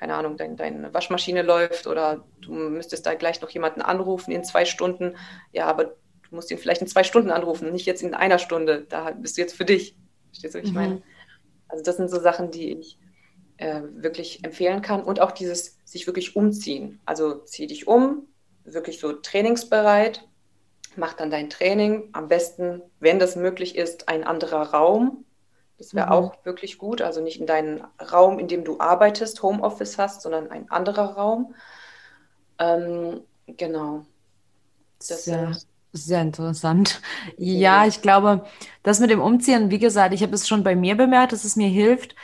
keine 0.00 0.14
Ahnung, 0.14 0.36
dein, 0.36 0.56
deine 0.56 0.92
Waschmaschine 0.92 1.42
läuft 1.42 1.86
oder 1.86 2.24
du 2.40 2.52
müsstest 2.52 3.06
da 3.06 3.14
gleich 3.14 3.40
noch 3.40 3.50
jemanden 3.50 3.82
anrufen 3.82 4.32
in 4.32 4.42
zwei 4.42 4.64
Stunden. 4.64 5.16
Ja, 5.52 5.66
aber 5.66 5.94
Du 6.30 6.36
musst 6.36 6.50
ihn 6.50 6.58
vielleicht 6.58 6.80
in 6.80 6.86
zwei 6.86 7.02
Stunden 7.02 7.30
anrufen, 7.30 7.72
nicht 7.72 7.86
jetzt 7.86 8.02
in 8.02 8.14
einer 8.14 8.38
Stunde. 8.38 8.86
Da 8.88 9.10
bist 9.10 9.36
du 9.36 9.40
jetzt 9.40 9.56
für 9.56 9.64
dich. 9.64 9.96
Verstehst 10.28 10.54
du, 10.54 10.58
was 10.58 10.64
ich 10.64 10.72
mhm. 10.72 10.78
meine? 10.78 11.02
Also 11.68 11.82
das 11.82 11.96
sind 11.96 12.08
so 12.08 12.20
Sachen, 12.20 12.52
die 12.52 12.72
ich 12.72 12.98
äh, 13.56 13.82
wirklich 13.94 14.44
empfehlen 14.44 14.80
kann. 14.80 15.02
Und 15.02 15.20
auch 15.20 15.32
dieses 15.32 15.78
sich 15.84 16.06
wirklich 16.06 16.36
umziehen. 16.36 17.00
Also 17.04 17.34
zieh 17.34 17.66
dich 17.66 17.88
um, 17.88 18.28
wirklich 18.64 19.00
so 19.00 19.12
trainingsbereit, 19.12 20.28
mach 20.94 21.14
dann 21.14 21.30
dein 21.30 21.50
Training. 21.50 22.10
Am 22.12 22.28
besten, 22.28 22.82
wenn 23.00 23.18
das 23.18 23.34
möglich 23.34 23.76
ist, 23.76 24.08
ein 24.08 24.22
anderer 24.22 24.70
Raum. 24.70 25.24
Das 25.80 25.94
wäre 25.94 26.08
mhm. 26.08 26.12
auch 26.12 26.34
wirklich 26.44 26.76
gut. 26.76 27.00
Also 27.00 27.22
nicht 27.22 27.40
in 27.40 27.46
deinen 27.46 27.82
Raum, 28.12 28.38
in 28.38 28.48
dem 28.48 28.64
du 28.64 28.78
arbeitest, 28.80 29.42
Homeoffice 29.42 29.96
hast, 29.96 30.20
sondern 30.20 30.50
ein 30.50 30.70
anderer 30.70 31.14
Raum. 31.14 31.54
Ähm, 32.58 33.22
genau. 33.46 34.04
Das 34.98 35.24
sind 35.24 35.66
sehr 35.94 36.20
interessant. 36.20 37.00
Ja, 37.38 37.86
ich 37.86 38.02
glaube, 38.02 38.44
das 38.82 39.00
mit 39.00 39.08
dem 39.08 39.22
Umziehen, 39.22 39.70
wie 39.70 39.78
gesagt, 39.78 40.12
ich 40.12 40.22
habe 40.22 40.34
es 40.34 40.46
schon 40.46 40.62
bei 40.62 40.76
mir 40.76 40.96
bemerkt, 40.98 41.32
dass 41.32 41.44
es 41.44 41.56
mir 41.56 41.70
hilft. 41.70 42.14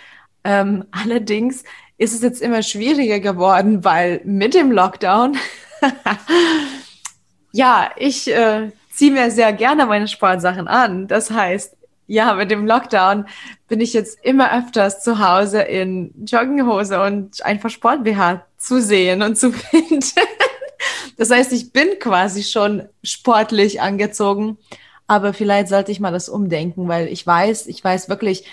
Ähm, 0.44 0.84
allerdings 0.90 1.64
ist 1.96 2.12
es 2.14 2.20
jetzt 2.20 2.42
immer 2.42 2.62
schwieriger 2.62 3.20
geworden, 3.20 3.84
weil 3.84 4.20
mit 4.24 4.52
dem 4.52 4.70
Lockdown, 4.70 5.38
ja, 7.52 7.90
ich 7.96 8.30
äh, 8.30 8.70
ziehe 8.92 9.12
mir 9.12 9.30
sehr 9.30 9.54
gerne 9.54 9.86
meine 9.86 10.08
Sportsachen 10.08 10.68
an. 10.68 11.08
Das 11.08 11.30
heißt, 11.30 11.74
ja, 12.06 12.34
mit 12.34 12.50
dem 12.50 12.66
Lockdown 12.66 13.26
bin 13.68 13.80
ich 13.80 13.92
jetzt 13.92 14.18
immer 14.22 14.56
öfters 14.56 15.02
zu 15.02 15.18
Hause 15.18 15.60
in 15.62 16.12
Jogginghose 16.24 17.02
und 17.02 17.44
einfach 17.44 17.70
Sport-BH 17.70 18.44
zu 18.56 18.80
sehen 18.80 19.22
und 19.22 19.36
zu 19.36 19.52
finden. 19.52 20.00
Das 21.16 21.30
heißt, 21.30 21.52
ich 21.52 21.72
bin 21.72 21.98
quasi 21.98 22.42
schon 22.42 22.88
sportlich 23.02 23.80
angezogen, 23.80 24.58
aber 25.06 25.32
vielleicht 25.32 25.68
sollte 25.68 25.92
ich 25.92 26.00
mal 26.00 26.12
das 26.12 26.28
umdenken, 26.28 26.88
weil 26.88 27.08
ich 27.08 27.26
weiß, 27.26 27.66
ich 27.66 27.82
weiß 27.82 28.08
wirklich, 28.08 28.44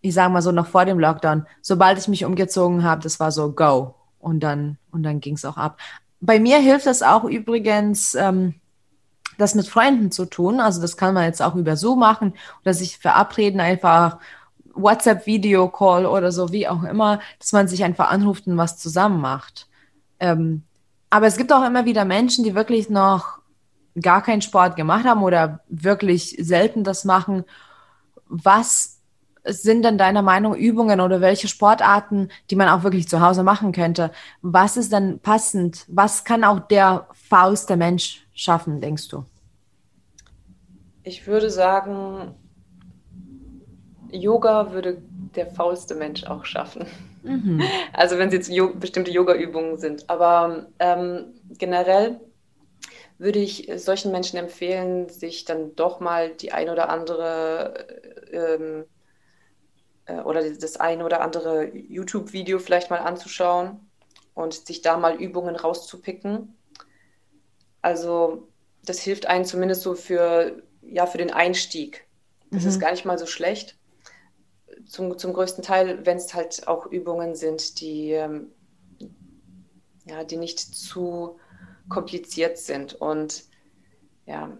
ich 0.00 0.14
sage 0.14 0.32
mal 0.32 0.42
so 0.42 0.52
noch 0.52 0.66
vor 0.66 0.84
dem 0.84 0.98
Lockdown, 0.98 1.46
sobald 1.60 1.98
ich 1.98 2.08
mich 2.08 2.24
umgezogen 2.24 2.82
habe, 2.82 3.02
das 3.02 3.20
war 3.20 3.32
so 3.32 3.52
go 3.52 3.94
und 4.18 4.40
dann 4.40 4.78
und 4.90 5.02
dann 5.02 5.20
ging 5.20 5.34
es 5.34 5.44
auch 5.44 5.56
ab. 5.56 5.78
Bei 6.20 6.38
mir 6.38 6.58
hilft 6.58 6.86
das 6.86 7.02
auch 7.02 7.24
übrigens. 7.24 8.14
Ähm, 8.14 8.54
das 9.42 9.54
mit 9.54 9.68
Freunden 9.68 10.10
zu 10.10 10.26
tun. 10.26 10.60
Also 10.60 10.80
das 10.80 10.96
kann 10.96 11.14
man 11.14 11.24
jetzt 11.24 11.42
auch 11.42 11.54
über 11.54 11.76
Zoom 11.76 11.98
machen 11.98 12.34
oder 12.62 12.74
sich 12.74 12.98
verabreden, 12.98 13.60
einfach 13.60 14.18
WhatsApp-Video-Call 14.74 16.06
oder 16.06 16.32
so, 16.32 16.52
wie 16.52 16.68
auch 16.68 16.82
immer, 16.82 17.20
dass 17.38 17.52
man 17.52 17.68
sich 17.68 17.84
einfach 17.84 18.10
anruft 18.10 18.46
und 18.46 18.56
was 18.56 18.78
zusammen 18.78 19.20
macht. 19.20 19.68
Ähm, 20.18 20.62
aber 21.10 21.26
es 21.26 21.36
gibt 21.36 21.52
auch 21.52 21.64
immer 21.66 21.84
wieder 21.84 22.04
Menschen, 22.04 22.44
die 22.44 22.54
wirklich 22.54 22.88
noch 22.88 23.38
gar 24.00 24.22
keinen 24.22 24.40
Sport 24.40 24.76
gemacht 24.76 25.04
haben 25.04 25.22
oder 25.22 25.60
wirklich 25.68 26.36
selten 26.40 26.84
das 26.84 27.04
machen. 27.04 27.44
Was 28.28 29.00
sind 29.44 29.84
denn 29.84 29.98
deiner 29.98 30.22
Meinung 30.22 30.54
Übungen 30.54 31.00
oder 31.00 31.20
welche 31.20 31.48
Sportarten, 31.48 32.28
die 32.50 32.56
man 32.56 32.68
auch 32.68 32.84
wirklich 32.84 33.08
zu 33.08 33.20
Hause 33.20 33.42
machen 33.42 33.72
könnte? 33.72 34.12
Was 34.40 34.76
ist 34.76 34.92
denn 34.92 35.18
passend? 35.18 35.84
Was 35.88 36.24
kann 36.24 36.44
auch 36.44 36.60
der 36.60 37.08
faulste 37.28 37.76
Mensch 37.76 38.26
schaffen, 38.32 38.80
denkst 38.80 39.08
du? 39.08 39.24
Ich 41.02 41.26
würde 41.26 41.50
sagen, 41.50 42.34
Yoga 44.10 44.72
würde 44.72 45.02
der 45.34 45.46
faulste 45.46 45.94
Mensch 45.94 46.24
auch 46.24 46.44
schaffen. 46.44 46.86
Mhm. 47.22 47.62
Also 47.92 48.18
wenn 48.18 48.28
es 48.28 48.48
jetzt 48.48 48.80
bestimmte 48.80 49.10
Yoga-Übungen 49.10 49.78
sind. 49.78 50.08
Aber 50.08 50.66
ähm, 50.78 51.34
generell 51.58 52.20
würde 53.18 53.38
ich 53.38 53.70
solchen 53.76 54.10
Menschen 54.10 54.38
empfehlen, 54.38 55.08
sich 55.08 55.44
dann 55.44 55.76
doch 55.76 56.00
mal 56.00 56.30
die 56.30 56.52
ein 56.52 56.68
oder 56.68 56.88
andere 56.88 57.86
ähm, 58.32 58.84
äh, 60.06 60.20
oder 60.20 60.42
das 60.42 60.76
ein 60.78 61.02
oder 61.02 61.20
andere 61.20 61.72
YouTube-Video 61.74 62.58
vielleicht 62.58 62.90
mal 62.90 62.98
anzuschauen 62.98 63.78
und 64.34 64.54
sich 64.54 64.82
da 64.82 64.96
mal 64.96 65.14
Übungen 65.14 65.56
rauszupicken. 65.56 66.56
Also 67.80 68.48
das 68.84 69.00
hilft 69.00 69.26
einem 69.26 69.44
zumindest 69.44 69.82
so 69.82 69.94
für, 69.94 70.62
ja, 70.82 71.06
für 71.06 71.18
den 71.18 71.32
Einstieg. 71.32 72.06
Das 72.50 72.62
mhm. 72.62 72.68
ist 72.68 72.80
gar 72.80 72.90
nicht 72.90 73.04
mal 73.04 73.18
so 73.18 73.26
schlecht 73.26 73.76
zum, 74.86 75.18
zum 75.18 75.32
größten 75.32 75.62
Teil, 75.64 76.04
wenn 76.04 76.16
es 76.16 76.34
halt 76.34 76.68
auch 76.68 76.86
Übungen 76.86 77.34
sind, 77.34 77.80
die, 77.80 78.12
ähm, 78.12 78.48
ja, 80.06 80.24
die 80.24 80.36
nicht 80.36 80.58
zu 80.60 81.38
kompliziert 81.88 82.58
sind. 82.58 82.94
Und 82.94 83.44
ja, 84.26 84.50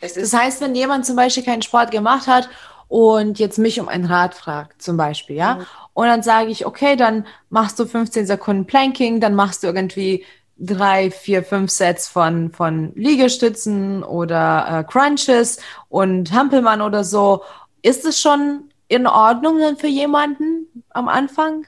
es 0.00 0.16
ist. 0.16 0.32
Das 0.32 0.40
heißt, 0.40 0.60
wenn 0.60 0.74
jemand 0.74 1.06
zum 1.06 1.16
Beispiel 1.16 1.44
keinen 1.44 1.62
Sport 1.62 1.90
gemacht 1.90 2.26
hat 2.26 2.48
und 2.88 3.38
jetzt 3.38 3.58
mich 3.58 3.80
um 3.80 3.88
einen 3.88 4.06
Rat 4.06 4.34
fragt, 4.34 4.82
zum 4.82 4.96
Beispiel, 4.96 5.36
ja, 5.36 5.56
mhm. 5.56 5.66
und 5.94 6.06
dann 6.06 6.22
sage 6.22 6.50
ich, 6.50 6.66
okay, 6.66 6.96
dann 6.96 7.26
machst 7.50 7.78
du 7.78 7.86
15 7.86 8.26
Sekunden 8.26 8.66
Planking, 8.66 9.20
dann 9.20 9.34
machst 9.34 9.62
du 9.62 9.66
irgendwie 9.66 10.24
drei, 10.58 11.10
vier, 11.10 11.42
fünf 11.42 11.70
Sets 11.70 12.08
von, 12.08 12.52
von 12.52 12.92
Liegestützen 12.94 14.02
oder 14.02 14.66
äh, 14.68 14.84
Crunches 14.84 15.58
und 15.88 16.32
Hampelmann 16.32 16.80
oder 16.80 17.04
so. 17.04 17.42
Ist 17.82 18.04
es 18.04 18.20
schon 18.20 18.70
in 18.88 19.06
Ordnung 19.06 19.58
dann 19.58 19.76
für 19.76 19.88
jemanden 19.88 20.84
am 20.90 21.08
Anfang? 21.08 21.66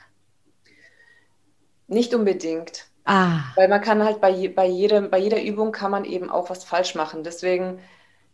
Nicht 1.89 2.15
unbedingt. 2.15 2.87
Ah. 3.05 3.41
Weil 3.55 3.69
man 3.69 3.81
kann 3.81 4.03
halt 4.03 4.21
bei, 4.21 4.49
bei, 4.49 4.67
jedem, 4.67 5.11
bei 5.11 5.19
jeder 5.19 5.43
Übung 5.43 5.73
kann 5.73 5.91
man 5.91 6.05
eben 6.05 6.31
auch 6.31 6.51
was 6.51 6.65
falsch 6.65 6.95
machen. 6.95 7.23
Deswegen, 7.23 7.79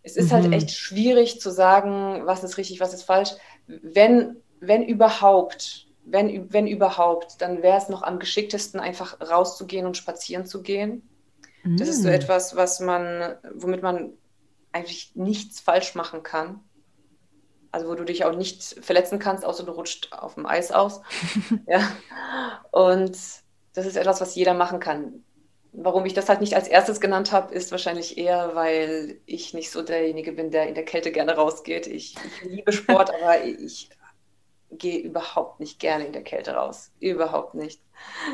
es 0.02 0.16
ist 0.16 0.32
halt 0.32 0.46
mhm. 0.46 0.52
halt 0.52 0.62
echt 0.62 0.76
schwierig 0.76 1.40
zu 1.40 1.50
sagen, 1.50 2.22
was 2.24 2.42
ist 2.42 2.56
richtig, 2.56 2.80
was 2.80 2.94
ist 2.94 3.02
falsch. 3.02 3.32
Wenn, 3.66 4.36
wenn 4.60 4.82
überhaupt, 4.82 5.86
wenn, 6.04 6.52
wenn 6.52 6.66
überhaupt, 6.66 7.40
dann 7.40 7.62
wäre 7.62 7.78
es 7.78 7.88
noch 7.88 8.02
am 8.02 8.18
geschicktesten, 8.18 8.80
einfach 8.80 9.20
rauszugehen 9.20 9.86
und 9.86 9.96
spazieren 9.96 10.46
zu 10.46 10.62
gehen. 10.62 11.08
Mhm. 11.62 11.76
Das 11.76 11.88
ist 11.88 12.02
so 12.02 12.08
mm. 12.08 12.12
etwas, 12.12 12.56
was 12.56 12.80
man, 12.80 13.36
womit 13.54 13.82
man 13.82 14.12
eigentlich 14.72 15.12
nichts 15.14 15.60
falsch 15.60 15.94
machen 15.94 16.22
kann. 16.22 16.60
Also 17.70 17.88
wo 17.88 17.94
du 17.94 18.04
dich 18.04 18.24
auch 18.24 18.36
nicht 18.36 18.62
verletzen 18.82 19.18
kannst, 19.18 19.44
außer 19.44 19.64
du 19.64 19.72
rutscht 19.72 20.12
auf 20.12 20.34
dem 20.34 20.44
Eis 20.44 20.72
aus. 20.72 21.00
ja. 21.66 21.80
Und 22.70 23.16
das 23.74 23.86
ist 23.86 23.96
etwas, 23.96 24.20
was 24.20 24.34
jeder 24.34 24.54
machen 24.54 24.80
kann. 24.80 25.24
Warum 25.72 26.04
ich 26.04 26.12
das 26.12 26.28
halt 26.28 26.42
nicht 26.42 26.54
als 26.54 26.68
erstes 26.68 27.00
genannt 27.00 27.32
habe, 27.32 27.54
ist 27.54 27.70
wahrscheinlich 27.70 28.18
eher, 28.18 28.54
weil 28.54 29.20
ich 29.24 29.54
nicht 29.54 29.70
so 29.70 29.80
derjenige 29.80 30.32
bin, 30.32 30.50
der 30.50 30.68
in 30.68 30.74
der 30.74 30.84
Kälte 30.84 31.12
gerne 31.12 31.34
rausgeht. 31.34 31.86
Ich, 31.86 32.14
ich 32.42 32.50
liebe 32.50 32.72
Sport, 32.72 33.10
aber 33.22 33.42
ich 33.42 33.88
gehe 34.78 34.98
überhaupt 34.98 35.60
nicht 35.60 35.78
gerne 35.78 36.04
in 36.04 36.12
der 36.12 36.22
Kälte 36.22 36.52
raus. 36.52 36.90
Überhaupt 37.00 37.54
nicht. 37.54 37.80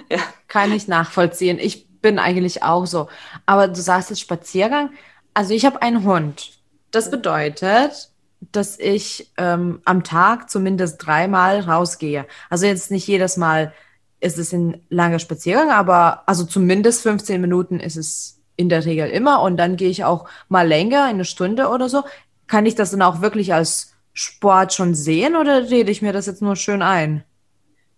Ja. 0.09 0.21
Kann 0.47 0.73
ich 0.73 0.89
nachvollziehen. 0.89 1.59
Ich 1.59 1.89
bin 2.01 2.19
eigentlich 2.19 2.63
auch 2.63 2.87
so. 2.87 3.09
Aber 3.45 3.69
du 3.69 3.81
sagst 3.81 4.09
jetzt 4.09 4.21
Spaziergang. 4.21 4.91
Also 5.35 5.53
ich 5.53 5.67
habe 5.67 5.83
einen 5.83 6.05
Hund. 6.05 6.53
Das 6.91 7.11
bedeutet, 7.11 8.11
dass 8.53 8.79
ich 8.79 9.31
ähm, 9.37 9.83
am 9.85 10.05
Tag 10.05 10.49
zumindest 10.49 11.05
dreimal 11.05 11.61
rausgehe. 11.61 12.27
Also 12.49 12.67
jetzt 12.67 12.91
nicht 12.91 13.07
jedes 13.07 13.37
Mal 13.37 13.75
ist 14.21 14.39
es 14.39 14.53
ein 14.53 14.83
langer 14.89 15.19
Spaziergang, 15.19 15.71
aber 15.71 16.23
also 16.27 16.45
zumindest 16.45 17.03
15 17.03 17.41
Minuten 17.41 17.79
ist 17.79 17.97
es 17.97 18.41
in 18.57 18.69
der 18.69 18.85
Regel 18.85 19.09
immer. 19.11 19.43
Und 19.43 19.57
dann 19.57 19.77
gehe 19.77 19.91
ich 19.91 20.05
auch 20.05 20.29
mal 20.49 20.67
länger, 20.67 21.05
eine 21.05 21.25
Stunde 21.25 21.69
oder 21.69 21.89
so. 21.89 22.05
Kann 22.47 22.67
ich 22.67 22.75
das 22.75 22.91
dann 22.91 23.03
auch 23.03 23.21
wirklich 23.21 23.53
als 23.53 23.95
Sport 24.19 24.73
schon 24.73 24.97
sehen 24.97 25.37
oder 25.37 25.71
rede 25.71 25.93
ich 25.93 26.03
mir 26.03 26.13
das 26.13 26.27
jetzt 26.27 26.43
nur 26.43 26.57
schön 26.57 26.83
ein? 26.83 27.23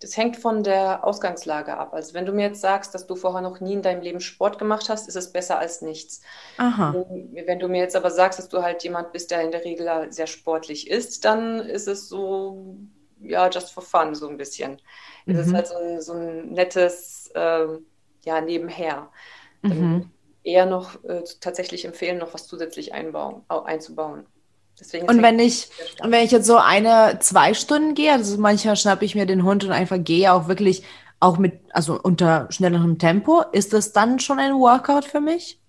Das 0.00 0.18
hängt 0.18 0.36
von 0.36 0.62
der 0.62 1.02
Ausgangslage 1.02 1.74
ab. 1.74 1.94
Also 1.94 2.12
wenn 2.12 2.26
du 2.26 2.32
mir 2.32 2.48
jetzt 2.48 2.60
sagst, 2.60 2.94
dass 2.94 3.06
du 3.06 3.16
vorher 3.16 3.40
noch 3.40 3.60
nie 3.60 3.72
in 3.72 3.80
deinem 3.80 4.02
Leben 4.02 4.20
Sport 4.20 4.58
gemacht 4.58 4.90
hast, 4.90 5.08
ist 5.08 5.16
es 5.16 5.32
besser 5.32 5.58
als 5.58 5.80
nichts. 5.80 6.20
Aha. 6.58 6.94
Wenn 7.46 7.58
du 7.58 7.68
mir 7.68 7.80
jetzt 7.80 7.96
aber 7.96 8.10
sagst, 8.10 8.38
dass 8.38 8.50
du 8.50 8.60
halt 8.60 8.84
jemand 8.84 9.12
bist, 9.12 9.30
der 9.30 9.40
in 9.40 9.50
der 9.50 9.64
Regel 9.64 10.12
sehr 10.12 10.26
sportlich 10.26 10.90
ist, 10.90 11.24
dann 11.24 11.60
ist 11.60 11.88
es 11.88 12.10
so, 12.10 12.76
ja, 13.22 13.48
just 13.48 13.72
for 13.72 13.82
fun 13.82 14.14
so 14.14 14.28
ein 14.28 14.36
bisschen. 14.36 14.72
Mhm. 15.24 15.36
Es 15.36 15.46
ist 15.46 15.52
mhm. 15.52 15.56
halt 15.56 15.68
so 15.68 15.76
ein, 15.76 16.00
so 16.02 16.12
ein 16.12 16.52
nettes, 16.52 17.30
äh, 17.34 17.66
ja, 18.24 18.42
nebenher. 18.42 19.08
Mhm. 19.62 20.10
Eher 20.42 20.66
noch 20.66 21.02
äh, 21.04 21.24
tatsächlich 21.40 21.86
empfehlen, 21.86 22.18
noch 22.18 22.34
was 22.34 22.46
zusätzlich 22.46 22.92
einbauen, 22.92 23.42
einzubauen. 23.48 24.26
Deswegen 24.80 25.06
und 25.08 25.22
wenn 25.22 25.38
ich, 25.38 25.68
und 26.02 26.10
wenn 26.10 26.24
ich 26.24 26.30
jetzt 26.30 26.46
so 26.46 26.56
eine, 26.56 27.18
zwei 27.20 27.52
Stunden 27.52 27.94
gehe, 27.94 28.12
also 28.12 28.38
manchmal 28.38 28.76
schnappe 28.76 29.04
ich 29.04 29.14
mir 29.14 29.26
den 29.26 29.44
Hund 29.44 29.62
und 29.62 29.72
einfach 29.72 29.98
gehe 30.02 30.32
auch 30.32 30.48
wirklich 30.48 30.82
auch 31.20 31.36
mit, 31.36 31.60
also 31.70 32.00
unter 32.00 32.48
schnellerem 32.50 32.98
Tempo, 32.98 33.42
ist 33.52 33.74
das 33.74 33.92
dann 33.92 34.18
schon 34.18 34.38
ein 34.38 34.54
Workout 34.54 35.04
für 35.04 35.20
mich? 35.20 35.60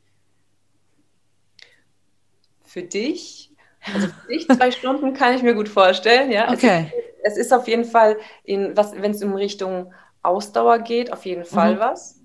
Für 2.64 2.84
dich? 2.84 3.52
Also 3.94 4.08
für 4.08 4.28
dich 4.30 4.48
zwei 4.48 4.72
Stunden 4.72 5.14
kann 5.14 5.36
ich 5.36 5.44
mir 5.44 5.56
gut 5.56 5.68
vorstellen, 5.68 6.32
ja. 6.32 6.50
Okay. 6.52 6.92
Es 7.24 7.34
ist, 7.34 7.38
es 7.40 7.46
ist 7.48 7.54
auf 7.54 7.68
jeden 7.68 7.86
Fall, 7.86 8.18
in, 8.46 8.78
was, 8.78 8.94
wenn 8.94 9.12
es 9.12 9.22
in 9.22 9.34
Richtung 9.34 9.94
Ausdauer 10.24 10.80
geht, 10.80 11.12
auf 11.12 11.26
jeden 11.26 11.44
Fall 11.44 11.76
mhm. 11.76 11.80
was. 11.80 12.22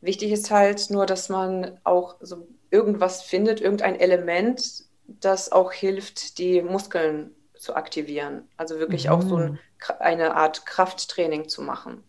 Wichtig 0.00 0.32
ist 0.32 0.50
halt 0.50 0.88
nur, 0.90 1.04
dass 1.04 1.28
man 1.28 1.78
auch 1.84 2.16
so 2.20 2.48
irgendwas 2.70 3.22
findet, 3.22 3.60
irgendein 3.60 4.00
Element, 4.00 4.84
das 5.20 5.52
auch 5.52 5.72
hilft, 5.72 6.38
die 6.38 6.62
Muskeln 6.62 7.34
zu 7.56 7.74
aktivieren. 7.74 8.48
Also 8.56 8.78
wirklich 8.78 9.06
mhm. 9.06 9.12
auch 9.12 9.22
so 9.22 9.36
ein, 9.36 9.50
mhm. 9.52 9.58
eine 9.98 10.34
Art 10.34 10.66
Krafttraining 10.66 11.48
zu 11.48 11.62
machen. 11.62 12.02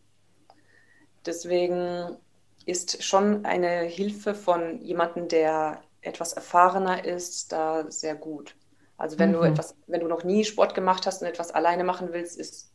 Deswegen 1.26 2.18
ist 2.66 3.04
schon 3.04 3.46
eine 3.46 3.82
Hilfe 3.82 4.34
von 4.36 4.82
jemandem, 4.82 5.28
der 5.28 5.82
etwas 6.02 6.34
erfahrener 6.34 7.06
ist, 7.06 7.52
da 7.52 7.90
sehr 7.90 8.16
gut. 8.16 8.56
Also 8.98 9.20
wenn 9.20 9.30
mhm. 9.30 9.34
du 9.34 9.42
etwas, 9.42 9.76
wenn 9.88 10.02
du 10.02 10.08
noch 10.08 10.24
nie 10.24 10.44
Sport 10.44 10.76
gemacht 10.76 11.06
hast 11.06 11.22
und 11.22 11.28
etwas 11.28 11.52
alleine 11.52 11.84
machen 11.84 12.10
willst, 12.12 12.38
ist 12.38 12.72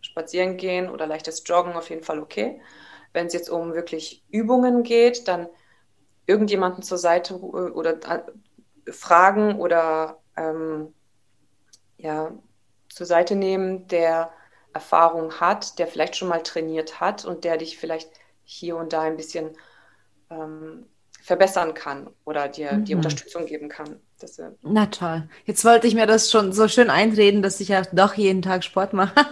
spazieren 0.00 0.56
gehen 0.56 0.88
oder 0.88 1.06
leichtes 1.06 1.42
Joggen 1.46 1.74
auf 1.74 1.90
jeden 1.90 2.02
Fall 2.02 2.20
okay. 2.20 2.60
Wenn 3.12 3.26
es 3.26 3.32
jetzt 3.32 3.50
um 3.50 3.74
wirklich 3.74 4.24
Übungen 4.30 4.82
geht, 4.82 5.28
dann 5.28 5.48
irgendjemanden 6.26 6.82
zur 6.82 6.98
Seite 6.98 7.40
oder 7.40 7.98
fragen 8.88 9.58
oder 9.58 10.20
ähm, 10.36 10.94
ja, 11.98 12.32
zur 12.88 13.06
Seite 13.06 13.36
nehmen, 13.36 13.86
der 13.88 14.32
Erfahrung 14.72 15.40
hat, 15.40 15.78
der 15.78 15.86
vielleicht 15.86 16.16
schon 16.16 16.28
mal 16.28 16.42
trainiert 16.42 17.00
hat 17.00 17.24
und 17.24 17.44
der 17.44 17.56
dich 17.56 17.78
vielleicht 17.78 18.10
hier 18.44 18.76
und 18.76 18.92
da 18.92 19.02
ein 19.02 19.16
bisschen 19.16 19.56
ähm, 20.30 20.86
verbessern 21.30 21.74
kann 21.74 22.10
oder 22.24 22.48
dir 22.48 22.72
mhm. 22.72 22.86
die 22.86 22.96
Unterstützung 22.96 23.46
geben 23.46 23.68
kann. 23.68 24.00
Das, 24.18 24.42
Na 24.62 24.86
toll. 24.86 25.28
Jetzt 25.44 25.64
wollte 25.64 25.86
ich 25.86 25.94
mir 25.94 26.06
das 26.06 26.28
schon 26.28 26.52
so 26.52 26.66
schön 26.66 26.90
einreden, 26.90 27.40
dass 27.40 27.60
ich 27.60 27.68
ja 27.68 27.82
doch 27.92 28.14
jeden 28.14 28.42
Tag 28.42 28.64
Sport 28.64 28.94
mache. 28.94 29.14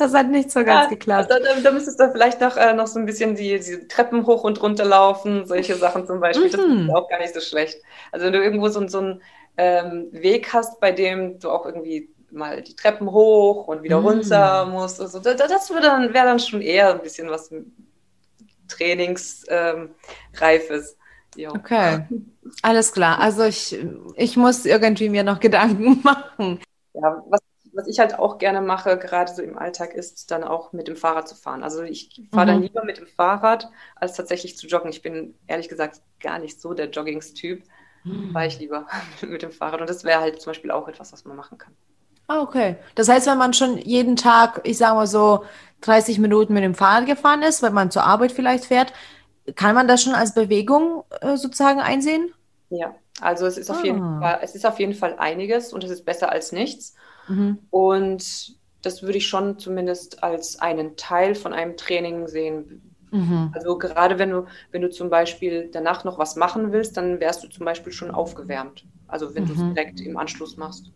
das 0.00 0.12
hat 0.12 0.28
nicht 0.28 0.50
so 0.50 0.58
ja, 0.58 0.64
ganz 0.64 0.90
geklappt. 0.90 1.30
Da, 1.30 1.38
da, 1.38 1.60
da, 1.62 1.70
müsstest 1.70 2.00
du 2.00 2.10
vielleicht 2.10 2.40
noch, 2.40 2.56
äh, 2.56 2.74
noch 2.74 2.88
so 2.88 2.98
ein 2.98 3.06
bisschen 3.06 3.36
die, 3.36 3.60
die, 3.60 3.86
Treppen 3.86 4.26
hoch 4.26 4.42
und 4.42 4.60
runter 4.60 4.84
laufen, 4.84 5.46
solche 5.46 5.76
Sachen 5.76 6.04
zum 6.04 6.18
Beispiel. 6.18 6.48
Mhm. 6.48 6.50
Das 6.50 6.88
ist 6.88 6.94
auch 6.96 7.08
gar 7.08 7.20
nicht 7.20 7.32
so 7.32 7.40
schlecht. 7.40 7.80
Also 8.10 8.26
wenn 8.26 8.32
du 8.32 8.42
irgendwo 8.42 8.68
so, 8.68 8.84
so 8.88 8.98
einen 8.98 9.22
ähm, 9.56 10.08
Weg 10.10 10.52
hast, 10.52 10.80
bei 10.80 10.90
dem 10.90 11.38
du 11.38 11.48
auch 11.48 11.64
irgendwie 11.64 12.10
mal 12.32 12.60
die 12.60 12.74
Treppen 12.74 13.12
hoch 13.12 13.68
und 13.68 13.84
wieder 13.84 14.00
mhm. 14.00 14.06
runter 14.08 14.66
musst. 14.66 15.00
Also, 15.00 15.20
das, 15.20 15.36
das 15.36 15.68
dann, 15.68 16.12
wäre 16.12 16.26
dann 16.26 16.40
schon 16.40 16.60
eher 16.60 16.92
ein 16.92 17.02
bisschen 17.02 17.30
was 17.30 17.54
Trainingsreifes. 18.66 20.90
Ähm, 20.90 20.98
Jo. 21.36 21.50
Okay, 21.50 22.06
alles 22.62 22.92
klar. 22.92 23.18
Also 23.18 23.44
ich, 23.44 23.78
ich 24.16 24.36
muss 24.36 24.64
irgendwie 24.64 25.08
mir 25.08 25.24
noch 25.24 25.40
Gedanken 25.40 26.00
machen. 26.04 26.60
Ja, 26.94 27.22
was, 27.28 27.40
was 27.72 27.88
ich 27.88 27.98
halt 27.98 28.18
auch 28.18 28.38
gerne 28.38 28.60
mache, 28.60 28.98
gerade 28.98 29.32
so 29.32 29.42
im 29.42 29.58
Alltag, 29.58 29.94
ist 29.94 30.30
dann 30.30 30.44
auch 30.44 30.72
mit 30.72 30.88
dem 30.88 30.96
Fahrrad 30.96 31.28
zu 31.28 31.34
fahren. 31.34 31.62
Also 31.62 31.82
ich 31.82 32.22
fahre 32.32 32.46
mhm. 32.46 32.50
dann 32.50 32.62
lieber 32.62 32.84
mit 32.84 32.98
dem 32.98 33.06
Fahrrad, 33.06 33.68
als 33.96 34.14
tatsächlich 34.14 34.56
zu 34.56 34.66
joggen. 34.66 34.90
Ich 34.90 35.02
bin 35.02 35.34
ehrlich 35.46 35.68
gesagt 35.68 36.00
gar 36.20 36.38
nicht 36.38 36.60
so 36.60 36.74
der 36.74 36.90
Joggingstyp. 36.90 37.64
Mhm. 38.04 38.32
Fahre 38.32 38.46
ich 38.46 38.58
lieber 38.58 38.86
mit 39.22 39.42
dem 39.42 39.52
Fahrrad. 39.52 39.80
Und 39.80 39.90
das 39.90 40.04
wäre 40.04 40.20
halt 40.20 40.40
zum 40.40 40.50
Beispiel 40.50 40.70
auch 40.70 40.88
etwas, 40.88 41.12
was 41.12 41.24
man 41.24 41.36
machen 41.36 41.58
kann. 41.58 41.74
Ah, 42.26 42.40
okay. 42.40 42.76
Das 42.94 43.08
heißt, 43.08 43.26
wenn 43.26 43.38
man 43.38 43.52
schon 43.52 43.76
jeden 43.76 44.16
Tag, 44.16 44.60
ich 44.64 44.78
sage 44.78 44.94
mal 44.94 45.06
so, 45.06 45.44
30 45.82 46.18
Minuten 46.18 46.54
mit 46.54 46.64
dem 46.64 46.74
Fahrrad 46.74 47.06
gefahren 47.06 47.42
ist, 47.42 47.62
wenn 47.62 47.74
man 47.74 47.90
zur 47.90 48.04
Arbeit 48.04 48.32
vielleicht 48.32 48.64
fährt, 48.64 48.92
kann 49.56 49.74
man 49.74 49.88
das 49.88 50.02
schon 50.02 50.14
als 50.14 50.34
Bewegung 50.34 51.04
äh, 51.20 51.36
sozusagen 51.36 51.80
einsehen? 51.80 52.32
Ja, 52.70 52.94
also 53.20 53.46
es 53.46 53.58
ist, 53.58 53.70
auf 53.70 53.84
jeden 53.84 54.02
ah. 54.02 54.20
Fall, 54.20 54.38
es 54.42 54.54
ist 54.54 54.66
auf 54.66 54.78
jeden 54.78 54.94
Fall 54.94 55.16
einiges 55.18 55.72
und 55.72 55.84
es 55.84 55.90
ist 55.90 56.04
besser 56.04 56.32
als 56.32 56.52
nichts. 56.52 56.94
Mhm. 57.28 57.58
Und 57.70 58.56
das 58.82 59.02
würde 59.02 59.18
ich 59.18 59.28
schon 59.28 59.58
zumindest 59.58 60.22
als 60.22 60.60
einen 60.60 60.96
Teil 60.96 61.34
von 61.34 61.52
einem 61.52 61.76
Training 61.76 62.26
sehen. 62.26 62.82
Mhm. 63.10 63.52
Also 63.54 63.78
gerade 63.78 64.18
wenn 64.18 64.30
du, 64.30 64.46
wenn 64.72 64.82
du 64.82 64.90
zum 64.90 65.08
Beispiel 65.08 65.70
danach 65.72 66.04
noch 66.04 66.18
was 66.18 66.36
machen 66.36 66.72
willst, 66.72 66.96
dann 66.96 67.20
wärst 67.20 67.44
du 67.44 67.48
zum 67.48 67.64
Beispiel 67.64 67.92
schon 67.92 68.10
aufgewärmt. 68.10 68.84
Also 69.06 69.34
wenn 69.34 69.44
mhm. 69.44 69.48
du 69.48 69.52
es 69.54 69.74
direkt 69.74 70.00
im 70.00 70.16
Anschluss 70.16 70.56
machst. 70.56 70.90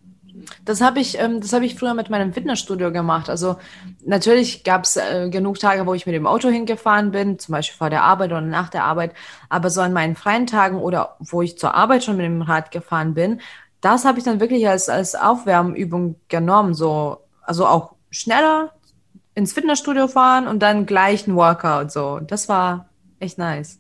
Das 0.64 0.81
habe 0.81 1.01
ich, 1.01 1.18
ähm, 1.18 1.40
habe 1.53 1.66
ich 1.66 1.74
früher 1.74 1.94
mit 1.94 2.11
meinem 2.11 2.33
Fitnessstudio 2.33 2.92
gemacht. 2.92 3.31
Also 3.31 3.57
natürlich 4.05 4.64
gab 4.64 4.85
es 4.85 4.96
äh, 4.96 5.29
genug 5.31 5.59
Tage, 5.59 5.87
wo 5.87 5.94
ich 5.94 6.07
mit 6.07 6.14
dem 6.14 6.27
Auto 6.27 6.48
hingefahren 6.48 7.11
bin, 7.11 7.38
zum 7.38 7.53
Beispiel 7.53 7.77
vor 7.77 7.90
der 7.90 8.03
Arbeit 8.03 8.31
oder 8.31 8.40
nach 8.40 8.68
der 8.68 8.85
Arbeit. 8.85 9.14
Aber 9.48 9.70
so 9.70 9.81
an 9.81 9.92
meinen 9.92 10.16
freien 10.16 10.46
Tagen 10.46 10.79
oder 10.79 11.16
wo 11.20 11.42
ich 11.42 11.59
zur 11.59 11.74
Arbeit 11.74 12.05
schon 12.05 12.16
mit 12.16 12.27
dem 12.27 12.42
Rad 12.42 12.70
gefahren 12.70 13.14
bin, 13.14 13.40
das 13.81 14.05
habe 14.05 14.18
ich 14.18 14.24
dann 14.24 14.40
wirklich 14.40 14.68
als, 14.68 14.88
als 14.88 15.14
Aufwärmübung 15.14 16.16
genommen. 16.29 16.74
So, 16.74 17.18
also 17.42 17.66
auch 17.66 17.94
schneller 18.11 18.72
ins 19.35 19.53
Fitnessstudio 19.53 20.09
fahren 20.09 20.48
und 20.48 20.61
dann 20.61 20.87
gleich 20.87 21.27
ein 21.27 21.37
Workout. 21.37 21.92
So, 21.92 22.18
das 22.20 22.48
war 22.48 22.88
echt 23.20 23.38
nice. 23.38 23.79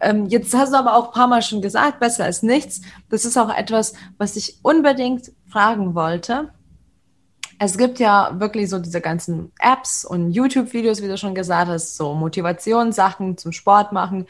Ähm, 0.00 0.26
jetzt 0.26 0.54
hast 0.54 0.72
du 0.72 0.78
aber 0.78 0.96
auch 0.96 1.08
ein 1.08 1.12
paar 1.12 1.28
Mal 1.28 1.42
schon 1.42 1.62
gesagt, 1.62 2.00
besser 2.00 2.24
als 2.24 2.42
nichts. 2.42 2.80
Das 3.08 3.24
ist 3.24 3.36
auch 3.36 3.54
etwas, 3.54 3.94
was 4.18 4.36
ich 4.36 4.58
unbedingt 4.62 5.32
fragen 5.48 5.94
wollte. 5.94 6.50
Es 7.58 7.76
gibt 7.76 7.98
ja 7.98 8.40
wirklich 8.40 8.70
so 8.70 8.78
diese 8.78 9.02
ganzen 9.02 9.52
Apps 9.58 10.04
und 10.06 10.32
YouTube-Videos, 10.32 11.02
wie 11.02 11.08
du 11.08 11.18
schon 11.18 11.34
gesagt 11.34 11.68
hast, 11.68 11.96
so 11.96 12.14
Motivationssachen 12.14 13.36
zum 13.36 13.52
Sport 13.52 13.92
machen. 13.92 14.26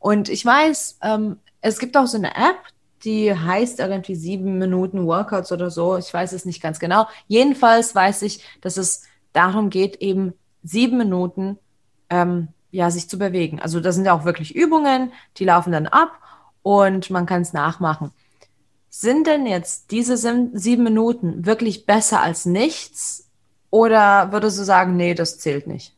Und 0.00 0.28
ich 0.28 0.44
weiß, 0.44 0.98
ähm, 1.02 1.38
es 1.60 1.78
gibt 1.78 1.96
auch 1.96 2.08
so 2.08 2.18
eine 2.18 2.34
App, 2.34 2.58
die 3.04 3.32
heißt 3.32 3.78
irgendwie 3.78 4.16
sieben 4.16 4.58
Minuten 4.58 5.06
Workouts 5.06 5.52
oder 5.52 5.70
so. 5.70 5.96
Ich 5.96 6.12
weiß 6.12 6.32
es 6.32 6.44
nicht 6.44 6.60
ganz 6.60 6.80
genau. 6.80 7.06
Jedenfalls 7.28 7.94
weiß 7.94 8.22
ich, 8.22 8.44
dass 8.60 8.76
es 8.76 9.04
darum 9.32 9.70
geht, 9.70 9.96
eben 9.96 10.34
sieben 10.64 10.98
Minuten 10.98 11.58
ähm, 12.10 12.48
ja, 12.72 12.90
sich 12.90 13.08
zu 13.08 13.18
bewegen. 13.18 13.60
Also 13.60 13.78
das 13.78 13.94
sind 13.94 14.06
ja 14.06 14.14
auch 14.14 14.24
wirklich 14.24 14.56
Übungen, 14.56 15.12
die 15.36 15.44
laufen 15.44 15.72
dann 15.72 15.86
ab 15.86 16.18
und 16.62 17.10
man 17.10 17.26
kann 17.26 17.42
es 17.42 17.52
nachmachen. 17.52 18.10
Sind 18.88 19.26
denn 19.26 19.46
jetzt 19.46 19.90
diese 19.90 20.16
sieben 20.16 20.82
Minuten 20.82 21.46
wirklich 21.46 21.86
besser 21.86 22.20
als 22.20 22.44
nichts? 22.44 23.30
Oder 23.70 24.32
würdest 24.32 24.58
du 24.58 24.64
sagen, 24.64 24.96
nee, 24.96 25.14
das 25.14 25.38
zählt 25.38 25.66
nicht? 25.66 25.94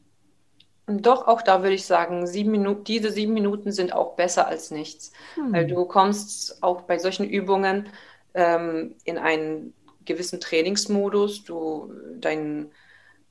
Doch, 0.87 1.27
auch 1.27 1.43
da 1.43 1.63
würde 1.63 1.75
ich 1.75 1.87
sagen, 1.87 2.27
sieben 2.27 2.51
Minuten, 2.51 2.85
diese 2.85 3.11
sieben 3.11 3.33
Minuten 3.33 3.73
sind 3.73 3.95
auch 3.95 4.17
besser 4.17 4.47
als 4.47 4.71
nichts. 4.71 5.13
Hm. 5.35 5.53
Weil 5.53 5.67
du 5.67 5.85
kommst 5.87 6.63
auch 6.63 6.83
bei 6.83 6.99
solchen 6.99 7.29
Übungen 7.29 7.89
ähm, 8.35 8.95
in 9.05 9.17
einen 9.17 9.73
gewissen 10.05 10.41
Trainingsmodus. 10.41 11.45
Du, 11.45 11.93
dein, 12.21 12.71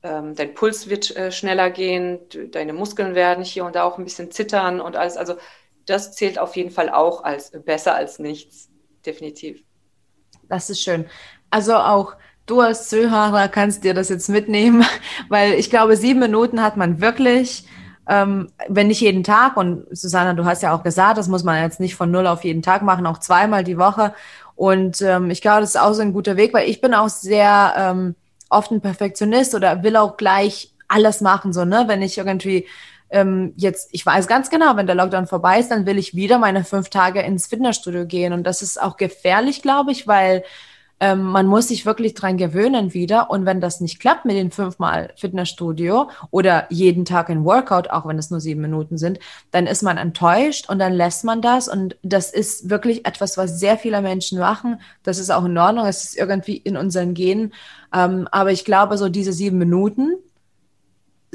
ähm, 0.04 0.34
dein 0.34 0.54
Puls 0.54 0.88
wird 0.90 1.16
äh, 1.16 1.32
schneller 1.32 1.70
gehen, 1.70 2.20
deine 2.52 2.74
Muskeln 2.74 3.14
werden 3.14 3.42
hier 3.42 3.64
und 3.64 3.74
da 3.74 3.84
auch 3.84 3.96
ein 3.96 4.04
bisschen 4.04 4.30
zittern 4.30 4.80
und 4.80 4.96
alles. 4.96 5.16
Also 5.16 5.36
das 5.86 6.14
zählt 6.14 6.38
auf 6.38 6.56
jeden 6.56 6.70
Fall 6.70 6.90
auch 6.90 7.24
als 7.24 7.50
besser 7.64 7.94
als 7.94 8.18
nichts, 8.18 8.68
definitiv. 9.04 9.62
Das 10.48 10.68
ist 10.68 10.82
schön. 10.82 11.06
Also 11.50 11.74
auch 11.74 12.16
du 12.44 12.60
als 12.60 12.90
Zuhörer 12.90 13.48
kannst 13.48 13.82
dir 13.82 13.94
das 13.94 14.10
jetzt 14.10 14.28
mitnehmen, 14.28 14.84
weil 15.30 15.54
ich 15.54 15.70
glaube, 15.70 15.96
sieben 15.96 16.20
Minuten 16.20 16.62
hat 16.62 16.76
man 16.76 17.00
wirklich, 17.00 17.66
ähm, 18.06 18.50
wenn 18.68 18.88
nicht 18.88 19.00
jeden 19.00 19.24
Tag. 19.24 19.56
Und 19.56 19.86
Susanna, 19.90 20.34
du 20.34 20.44
hast 20.44 20.62
ja 20.62 20.74
auch 20.76 20.82
gesagt, 20.82 21.16
das 21.16 21.28
muss 21.28 21.44
man 21.44 21.62
jetzt 21.62 21.80
nicht 21.80 21.96
von 21.96 22.10
null 22.10 22.26
auf 22.26 22.44
jeden 22.44 22.60
Tag 22.60 22.82
machen, 22.82 23.06
auch 23.06 23.18
zweimal 23.20 23.64
die 23.64 23.78
Woche. 23.78 24.12
Und 24.54 25.00
ähm, 25.00 25.30
ich 25.30 25.40
glaube, 25.40 25.62
das 25.62 25.70
ist 25.70 25.80
auch 25.80 25.94
so 25.94 26.02
ein 26.02 26.12
guter 26.12 26.36
Weg, 26.36 26.52
weil 26.52 26.68
ich 26.68 26.82
bin 26.82 26.92
auch 26.92 27.08
sehr 27.08 27.72
ähm, 27.78 28.14
oft 28.54 28.70
ein 28.70 28.80
Perfektionist 28.80 29.54
oder 29.54 29.82
will 29.82 29.96
auch 29.96 30.16
gleich 30.16 30.72
alles 30.88 31.20
machen, 31.20 31.52
so, 31.52 31.64
ne? 31.64 31.84
Wenn 31.86 32.02
ich 32.02 32.18
irgendwie 32.18 32.66
ähm, 33.10 33.52
jetzt, 33.56 33.88
ich 33.92 34.04
weiß 34.04 34.26
ganz 34.26 34.50
genau, 34.50 34.76
wenn 34.76 34.86
der 34.86 34.96
Lockdown 34.96 35.26
vorbei 35.26 35.60
ist, 35.60 35.70
dann 35.70 35.86
will 35.86 35.98
ich 35.98 36.14
wieder 36.14 36.38
meine 36.38 36.64
fünf 36.64 36.88
Tage 36.88 37.20
ins 37.20 37.46
Fitnessstudio 37.46 38.06
gehen. 38.06 38.32
Und 38.32 38.44
das 38.44 38.62
ist 38.62 38.80
auch 38.80 38.96
gefährlich, 38.96 39.62
glaube 39.62 39.92
ich, 39.92 40.06
weil 40.06 40.44
ähm, 41.00 41.22
man 41.22 41.46
muss 41.46 41.68
sich 41.68 41.86
wirklich 41.86 42.14
dran 42.14 42.36
gewöhnen 42.36 42.94
wieder. 42.94 43.30
Und 43.30 43.46
wenn 43.46 43.60
das 43.60 43.80
nicht 43.80 44.00
klappt 44.00 44.24
mit 44.24 44.36
den 44.36 44.50
fünfmal 44.50 45.12
Fitnessstudio 45.16 46.08
oder 46.30 46.66
jeden 46.70 47.04
Tag 47.04 47.30
ein 47.30 47.44
Workout, 47.44 47.90
auch 47.90 48.06
wenn 48.06 48.18
es 48.18 48.30
nur 48.30 48.40
sieben 48.40 48.60
Minuten 48.60 48.96
sind, 48.96 49.18
dann 49.50 49.66
ist 49.66 49.82
man 49.82 49.98
enttäuscht 49.98 50.68
und 50.68 50.78
dann 50.78 50.92
lässt 50.92 51.24
man 51.24 51.42
das. 51.42 51.68
Und 51.68 51.96
das 52.02 52.32
ist 52.32 52.70
wirklich 52.70 53.06
etwas, 53.06 53.36
was 53.36 53.58
sehr 53.58 53.76
viele 53.76 54.00
Menschen 54.00 54.38
machen. 54.38 54.80
Das 55.02 55.18
ist 55.18 55.30
auch 55.30 55.44
in 55.44 55.58
Ordnung. 55.58 55.86
Es 55.86 56.04
ist 56.04 56.16
irgendwie 56.16 56.56
in 56.56 56.76
unseren 56.76 57.14
Genen. 57.14 57.52
Ähm, 57.92 58.28
aber 58.30 58.52
ich 58.52 58.64
glaube, 58.64 58.96
so 58.96 59.08
diese 59.08 59.32
sieben 59.32 59.58
Minuten, 59.58 60.16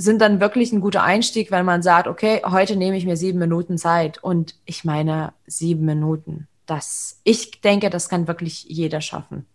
sind 0.02 0.22
dann 0.22 0.40
wirklich 0.40 0.72
ein 0.72 0.80
guter 0.80 1.04
Einstieg, 1.04 1.52
wenn 1.52 1.66
man 1.66 1.82
sagt, 1.82 2.08
okay, 2.08 2.42
heute 2.46 2.78
nehme 2.78 2.96
ich 2.96 3.06
mir 3.06 3.18
sieben 3.18 3.38
Minuten 3.38 3.78
Zeit. 3.78 4.24
Und 4.24 4.56
ich 4.64 4.86
meine, 4.86 5.34
sieben 5.46 5.84
Minuten 5.84 6.48
das, 6.70 7.20
ich 7.24 7.62
denke, 7.62 7.90
das 7.90 8.10
kann 8.10 8.28
wirklich 8.28 8.66
jeder 8.66 9.02
schaffen. 9.02 9.46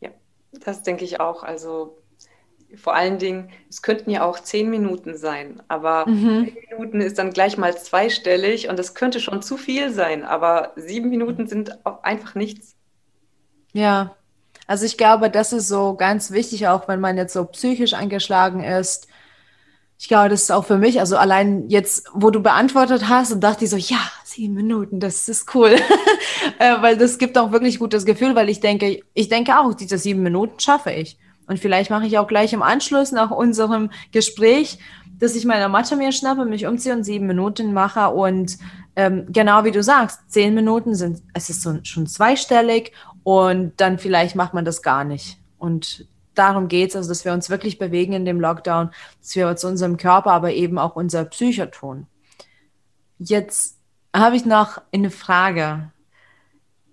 Ja, 0.00 0.10
das 0.52 0.82
denke 0.82 1.04
ich 1.04 1.20
auch. 1.20 1.42
Also 1.42 1.98
vor 2.76 2.94
allen 2.94 3.18
Dingen, 3.18 3.50
es 3.70 3.82
könnten 3.82 4.10
ja 4.10 4.24
auch 4.24 4.40
zehn 4.40 4.68
Minuten 4.68 5.16
sein, 5.16 5.62
aber 5.68 6.06
mhm. 6.06 6.46
zehn 6.46 6.56
Minuten 6.70 7.00
ist 7.00 7.18
dann 7.18 7.32
gleich 7.32 7.56
mal 7.56 7.76
zweistellig 7.76 8.68
und 8.68 8.78
das 8.78 8.94
könnte 8.94 9.20
schon 9.20 9.42
zu 9.42 9.56
viel 9.56 9.90
sein, 9.90 10.24
aber 10.24 10.72
sieben 10.76 11.08
Minuten 11.08 11.46
sind 11.46 11.84
auch 11.86 12.02
einfach 12.02 12.34
nichts. 12.34 12.76
Ja, 13.72 14.16
also 14.66 14.84
ich 14.84 14.98
glaube, 14.98 15.30
das 15.30 15.54
ist 15.54 15.68
so 15.68 15.94
ganz 15.94 16.30
wichtig, 16.30 16.68
auch 16.68 16.88
wenn 16.88 17.00
man 17.00 17.16
jetzt 17.16 17.32
so 17.32 17.44
psychisch 17.46 17.94
angeschlagen 17.94 18.62
ist. 18.62 19.08
Ich 19.98 20.08
glaube, 20.08 20.28
das 20.28 20.42
ist 20.42 20.52
auch 20.52 20.64
für 20.64 20.78
mich, 20.78 21.00
also 21.00 21.16
allein 21.16 21.68
jetzt, 21.68 22.06
wo 22.12 22.30
du 22.30 22.40
beantwortet 22.40 23.08
hast 23.08 23.32
und 23.32 23.40
dachte 23.40 23.64
ich 23.64 23.70
so, 23.70 23.76
ja, 23.76 23.98
Zehn 24.38 24.54
Minuten, 24.54 25.00
das 25.00 25.28
ist 25.28 25.52
cool. 25.56 25.70
äh, 26.60 26.80
weil 26.80 26.96
das 26.96 27.18
gibt 27.18 27.36
auch 27.36 27.50
wirklich 27.50 27.80
gutes 27.80 28.04
Gefühl, 28.04 28.36
weil 28.36 28.48
ich 28.48 28.60
denke, 28.60 29.00
ich 29.12 29.28
denke 29.28 29.58
auch, 29.58 29.74
diese 29.74 29.98
sieben 29.98 30.22
Minuten 30.22 30.60
schaffe 30.60 30.92
ich. 30.92 31.18
Und 31.48 31.58
vielleicht 31.58 31.90
mache 31.90 32.06
ich 32.06 32.18
auch 32.18 32.28
gleich 32.28 32.52
im 32.52 32.62
Anschluss 32.62 33.10
nach 33.10 33.32
unserem 33.32 33.90
Gespräch, 34.12 34.78
dass 35.18 35.34
ich 35.34 35.44
meine 35.44 35.68
Matte 35.68 35.96
mir 35.96 36.12
schnappe, 36.12 36.44
mich 36.44 36.66
umziehe 36.66 36.94
und 36.94 37.02
sieben 37.02 37.26
Minuten 37.26 37.72
mache. 37.72 38.10
Und 38.10 38.58
ähm, 38.94 39.26
genau 39.30 39.64
wie 39.64 39.72
du 39.72 39.82
sagst, 39.82 40.20
zehn 40.28 40.54
Minuten 40.54 40.94
sind, 40.94 41.20
es 41.34 41.50
ist 41.50 41.62
so, 41.62 41.76
schon 41.82 42.06
zweistellig 42.06 42.92
und 43.24 43.72
dann 43.78 43.98
vielleicht 43.98 44.36
macht 44.36 44.54
man 44.54 44.64
das 44.64 44.82
gar 44.82 45.02
nicht. 45.02 45.38
Und 45.58 46.06
darum 46.38 46.68
geht 46.68 46.90
es, 46.90 46.96
also 46.96 47.08
dass 47.08 47.24
wir 47.24 47.32
uns 47.32 47.50
wirklich 47.50 47.78
bewegen 47.78 48.12
in 48.12 48.24
dem 48.24 48.40
Lockdown, 48.40 48.90
dass 49.20 49.34
wir 49.34 49.54
zu 49.56 49.68
unserem 49.68 49.96
Körper, 49.96 50.32
aber 50.32 50.52
eben 50.52 50.78
auch 50.78 50.96
unser 50.96 51.24
Psyche 51.24 51.70
tun. 51.70 52.06
Jetzt 53.18 53.78
habe 54.14 54.36
ich 54.36 54.44
noch 54.44 54.80
eine 54.92 55.10
Frage. 55.10 55.92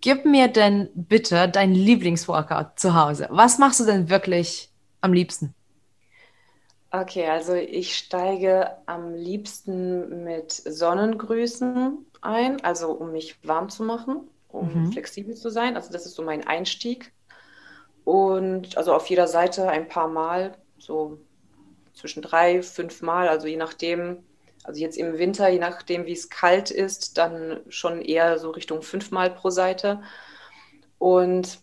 Gib 0.01 0.25
mir 0.25 0.47
denn 0.47 0.89
bitte 0.93 1.49
dein 1.49 1.73
Lieblingsworkout 1.73 2.77
zu 2.77 2.95
Hause. 2.95 3.27
Was 3.31 3.57
machst 3.57 3.79
du 3.79 3.85
denn 3.85 4.09
wirklich 4.09 4.69
am 5.01 5.13
liebsten? 5.13 5.53
Okay, 6.91 7.27
also 7.27 7.53
ich 7.53 7.97
steige 7.97 8.71
am 8.85 9.13
liebsten 9.13 10.23
mit 10.23 10.51
Sonnengrüßen 10.51 11.97
ein, 12.21 12.63
also 12.63 12.91
um 12.91 13.11
mich 13.11 13.43
warm 13.43 13.69
zu 13.69 13.83
machen, 13.83 14.29
um 14.47 14.73
mhm. 14.73 14.91
flexibel 14.91 15.35
zu 15.35 15.49
sein. 15.49 15.75
Also 15.75 15.91
das 15.91 16.05
ist 16.05 16.15
so 16.15 16.23
mein 16.23 16.47
Einstieg. 16.47 17.11
Und 18.05 18.77
also 18.77 18.93
auf 18.93 19.07
jeder 19.07 19.27
Seite 19.27 19.67
ein 19.67 19.89
paar 19.89 20.07
Mal, 20.07 20.55
so 20.77 21.17
zwischen 21.93 22.21
drei, 22.21 22.61
fünf 22.61 23.01
Mal, 23.01 23.27
also 23.27 23.47
je 23.47 23.57
nachdem, 23.57 24.23
also 24.63 24.79
jetzt 24.79 24.97
im 24.97 25.17
Winter, 25.17 25.49
je 25.49 25.59
nachdem, 25.59 26.05
wie 26.05 26.13
es 26.13 26.29
kalt 26.29 26.71
ist, 26.71 27.17
dann 27.17 27.61
schon 27.67 28.01
eher 28.01 28.37
so 28.37 28.51
Richtung 28.51 28.83
fünfmal 28.83 29.31
pro 29.31 29.49
Seite. 29.49 30.01
Und 30.99 31.59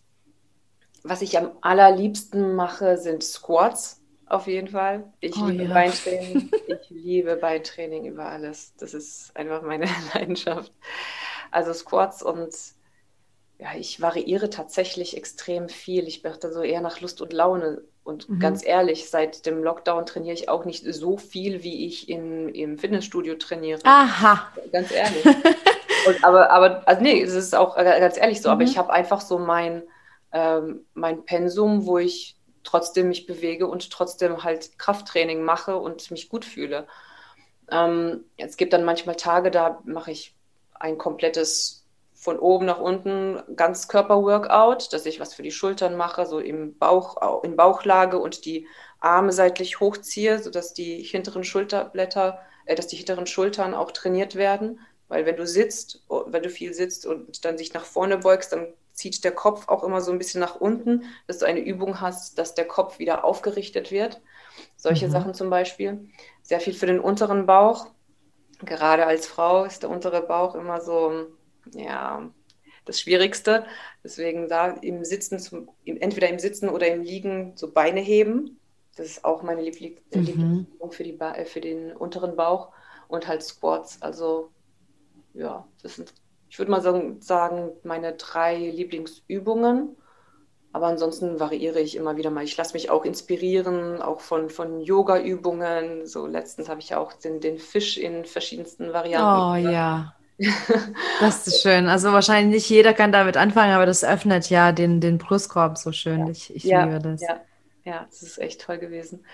was 1.04 1.22
ich 1.22 1.38
am 1.38 1.52
allerliebsten 1.60 2.54
mache, 2.54 2.98
sind 2.98 3.22
Squats 3.22 4.02
auf 4.26 4.46
jeden 4.46 4.68
Fall. 4.68 5.12
Ich 5.20 5.36
oh, 5.36 5.46
liebe 5.46 5.64
ja. 5.64 5.74
Beintraining. 5.74 6.50
Ich 6.82 6.90
liebe 6.90 7.36
Beintraining 7.36 8.06
über 8.06 8.26
alles. 8.26 8.74
Das 8.76 8.94
ist 8.94 9.36
einfach 9.36 9.62
meine 9.62 9.86
Leidenschaft. 10.14 10.72
Also 11.50 11.72
Squats 11.72 12.22
und 12.22 12.54
ja, 13.62 13.68
ich 13.78 14.00
variiere 14.00 14.50
tatsächlich 14.50 15.16
extrem 15.16 15.68
viel. 15.68 16.08
Ich 16.08 16.24
mache 16.24 16.52
so 16.52 16.62
eher 16.62 16.80
nach 16.80 17.00
Lust 17.00 17.20
und 17.22 17.32
Laune. 17.32 17.82
Und 18.02 18.28
mhm. 18.28 18.40
ganz 18.40 18.66
ehrlich, 18.66 19.08
seit 19.08 19.46
dem 19.46 19.62
Lockdown 19.62 20.04
trainiere 20.04 20.34
ich 20.34 20.48
auch 20.48 20.64
nicht 20.64 20.84
so 20.92 21.16
viel, 21.16 21.62
wie 21.62 21.86
ich 21.86 22.08
in, 22.08 22.48
im 22.48 22.76
Fitnessstudio 22.76 23.36
trainiere. 23.36 23.80
Aha. 23.84 24.48
Ganz 24.72 24.90
ehrlich. 24.90 25.24
Und, 26.06 26.24
aber, 26.24 26.50
aber, 26.50 26.88
also 26.88 27.00
nee, 27.00 27.22
es 27.22 27.32
ist 27.32 27.54
auch 27.54 27.76
ganz 27.76 28.16
ehrlich 28.16 28.42
so, 28.42 28.48
mhm. 28.48 28.54
aber 28.54 28.62
ich 28.64 28.76
habe 28.76 28.92
einfach 28.92 29.20
so 29.20 29.38
mein, 29.38 29.84
ähm, 30.32 30.84
mein 30.94 31.24
Pensum, 31.24 31.86
wo 31.86 31.98
ich 31.98 32.34
trotzdem 32.64 33.06
mich 33.06 33.26
bewege 33.26 33.68
und 33.68 33.88
trotzdem 33.90 34.42
halt 34.42 34.76
Krafttraining 34.80 35.44
mache 35.44 35.76
und 35.76 36.10
mich 36.10 36.28
gut 36.28 36.44
fühle. 36.44 36.88
Ähm, 37.70 38.24
es 38.36 38.56
gibt 38.56 38.72
dann 38.72 38.82
manchmal 38.84 39.14
Tage, 39.14 39.52
da 39.52 39.80
mache 39.84 40.10
ich 40.10 40.34
ein 40.74 40.98
komplettes 40.98 41.81
von 42.22 42.38
oben 42.38 42.66
nach 42.66 42.78
unten 42.78 43.42
ganz 43.56 43.88
Körper-Workout, 43.88 44.92
dass 44.92 45.06
ich 45.06 45.18
was 45.18 45.34
für 45.34 45.42
die 45.42 45.50
Schultern 45.50 45.96
mache, 45.96 46.24
so 46.24 46.38
im 46.38 46.78
Bauch, 46.78 47.42
in 47.42 47.56
Bauchlage 47.56 48.16
und 48.16 48.44
die 48.44 48.68
Arme 49.00 49.32
seitlich 49.32 49.80
hochziehe, 49.80 50.38
sodass 50.38 50.72
die 50.72 51.02
hinteren 51.02 51.42
Schulterblätter, 51.42 52.38
äh, 52.64 52.76
dass 52.76 52.86
die 52.86 52.94
hinteren 52.94 53.26
Schultern 53.26 53.74
auch 53.74 53.90
trainiert 53.90 54.36
werden. 54.36 54.78
Weil 55.08 55.26
wenn 55.26 55.34
du 55.34 55.48
sitzt, 55.48 56.04
oh, 56.08 56.22
wenn 56.28 56.44
du 56.44 56.48
viel 56.48 56.74
sitzt 56.74 57.06
und 57.06 57.44
dann 57.44 57.58
sich 57.58 57.74
nach 57.74 57.84
vorne 57.84 58.18
beugst, 58.18 58.52
dann 58.52 58.72
zieht 58.92 59.24
der 59.24 59.32
Kopf 59.32 59.66
auch 59.66 59.82
immer 59.82 60.00
so 60.00 60.12
ein 60.12 60.18
bisschen 60.18 60.40
nach 60.40 60.54
unten, 60.54 61.02
dass 61.26 61.38
du 61.38 61.46
eine 61.46 61.58
Übung 61.58 62.00
hast, 62.00 62.38
dass 62.38 62.54
der 62.54 62.68
Kopf 62.68 63.00
wieder 63.00 63.24
aufgerichtet 63.24 63.90
wird. 63.90 64.20
Solche 64.76 65.08
mhm. 65.08 65.10
Sachen 65.10 65.34
zum 65.34 65.50
Beispiel. 65.50 66.08
Sehr 66.42 66.60
viel 66.60 66.74
für 66.74 66.86
den 66.86 67.00
unteren 67.00 67.46
Bauch. 67.46 67.88
Gerade 68.60 69.06
als 69.06 69.26
Frau 69.26 69.64
ist 69.64 69.82
der 69.82 69.90
untere 69.90 70.22
Bauch 70.22 70.54
immer 70.54 70.80
so 70.80 71.26
ja, 71.72 72.30
das 72.84 73.00
Schwierigste. 73.00 73.64
Deswegen 74.02 74.48
da 74.48 74.68
im 74.68 75.04
Sitzen, 75.04 75.38
zum, 75.38 75.68
entweder 75.84 76.28
im 76.28 76.38
Sitzen 76.38 76.68
oder 76.68 76.88
im 76.88 77.02
Liegen 77.02 77.52
so 77.56 77.70
Beine 77.70 78.00
heben. 78.00 78.58
Das 78.96 79.06
ist 79.06 79.24
auch 79.24 79.42
meine 79.42 79.62
Liebling 79.62 79.96
mhm. 80.14 80.22
Lieblingsübung 80.22 80.92
für, 80.92 81.04
die 81.04 81.18
äh, 81.18 81.44
für 81.44 81.60
den 81.60 81.92
unteren 81.92 82.36
Bauch. 82.36 82.72
Und 83.08 83.28
halt 83.28 83.42
Squats. 83.42 84.00
Also 84.00 84.50
ja, 85.34 85.66
das 85.82 85.96
sind, 85.96 86.12
ich 86.48 86.58
würde 86.58 86.70
mal 86.70 86.82
sagen, 86.82 87.20
sagen, 87.20 87.70
meine 87.82 88.14
drei 88.14 88.56
Lieblingsübungen. 88.58 89.96
Aber 90.74 90.86
ansonsten 90.86 91.38
variiere 91.38 91.80
ich 91.80 91.96
immer 91.96 92.16
wieder 92.16 92.30
mal. 92.30 92.44
Ich 92.44 92.56
lasse 92.56 92.72
mich 92.72 92.88
auch 92.88 93.04
inspirieren, 93.04 94.00
auch 94.00 94.20
von, 94.20 94.48
von 94.48 94.80
Yoga-Übungen. 94.80 96.06
So 96.06 96.26
letztens 96.26 96.70
habe 96.70 96.80
ich 96.80 96.94
auch 96.94 97.12
den, 97.12 97.40
den 97.40 97.58
Fisch 97.58 97.98
in 97.98 98.24
verschiedensten 98.24 98.92
Varianten. 98.94 99.66
Oh 99.68 99.70
ja. 99.70 100.14
Das 101.20 101.46
ist 101.46 101.62
schön. 101.62 101.88
Also 101.88 102.12
wahrscheinlich 102.12 102.54
nicht 102.54 102.70
jeder 102.70 102.94
kann 102.94 103.12
damit 103.12 103.36
anfangen, 103.36 103.72
aber 103.72 103.86
das 103.86 104.04
öffnet 104.04 104.50
ja 104.50 104.72
den, 104.72 105.00
den 105.00 105.18
Brustkorb 105.18 105.78
so 105.78 105.92
schön. 105.92 106.26
Ja. 106.26 106.32
Ich, 106.32 106.54
ich 106.54 106.64
ja, 106.64 106.84
liebe 106.84 106.98
das. 106.98 107.20
Ja. 107.20 107.40
ja, 107.84 108.06
das 108.08 108.22
ist 108.22 108.38
echt 108.38 108.60
toll 108.60 108.78
gewesen. 108.78 109.24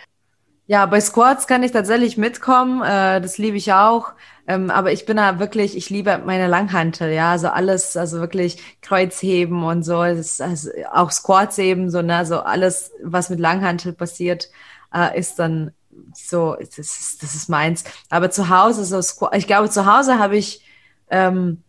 Ja, 0.67 0.85
bei 0.85 1.01
Squats 1.01 1.47
kann 1.47 1.63
ich 1.63 1.73
tatsächlich 1.73 2.19
mitkommen. 2.19 2.83
Äh, 2.83 3.23
das 3.23 3.39
liebe 3.39 3.57
ich 3.57 3.73
auch. 3.73 4.13
Ähm, 4.47 4.71
aber 4.71 4.93
ich 4.93 5.07
bin 5.07 5.17
da 5.17 5.39
wirklich, 5.39 5.77
ich 5.77 5.89
liebe 5.89 6.19
meine 6.25 6.47
Langhantel, 6.47 7.13
ja, 7.13 7.33
also 7.33 7.49
alles, 7.49 7.97
also 7.97 8.21
wirklich 8.21 8.63
Kreuzheben 8.83 9.63
und 9.63 9.83
so, 9.83 10.03
ist, 10.03 10.41
also 10.41 10.71
auch 10.93 11.11
Squats 11.11 11.59
eben, 11.59 11.91
so, 11.91 12.01
ne, 12.01 12.17
also 12.17 12.41
alles, 12.41 12.93
was 13.03 13.31
mit 13.31 13.41
Langhantel 13.41 13.93
passiert, 13.93 14.51
äh, 14.95 15.19
ist 15.19 15.39
dann 15.39 15.73
so, 16.15 16.57
das 16.59 16.79
ist, 16.79 17.23
das 17.23 17.35
ist 17.35 17.49
meins. 17.49 17.85
Aber 18.11 18.31
zu 18.31 18.49
Hause, 18.49 18.85
so 18.85 19.01
Squat, 19.03 19.37
ich 19.37 19.47
glaube, 19.47 19.71
zu 19.71 19.87
Hause 19.87 20.19
habe 20.19 20.37
ich 20.37 20.63
ähm, 21.11 21.63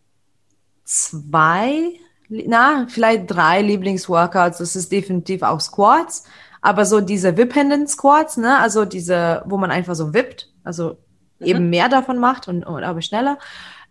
zwei, 0.84 1.90
na, 2.28 2.86
vielleicht 2.88 3.30
drei 3.30 3.62
Lieblingsworkouts. 3.62 4.58
Das 4.58 4.76
ist 4.76 4.92
definitiv 4.92 5.42
auch 5.42 5.60
Squats. 5.60 6.24
Aber 6.62 6.84
so 6.84 7.00
diese 7.00 7.36
wippenden 7.36 7.86
Squats, 7.86 8.36
ne, 8.36 8.58
also 8.58 8.84
diese, 8.84 9.42
wo 9.46 9.56
man 9.56 9.70
einfach 9.70 9.94
so 9.94 10.12
wippt, 10.12 10.50
also 10.62 10.98
mhm. 11.38 11.46
eben 11.46 11.70
mehr 11.70 11.88
davon 11.88 12.18
macht 12.18 12.48
und, 12.48 12.64
und 12.64 12.84
aber 12.84 13.00
schneller. 13.02 13.38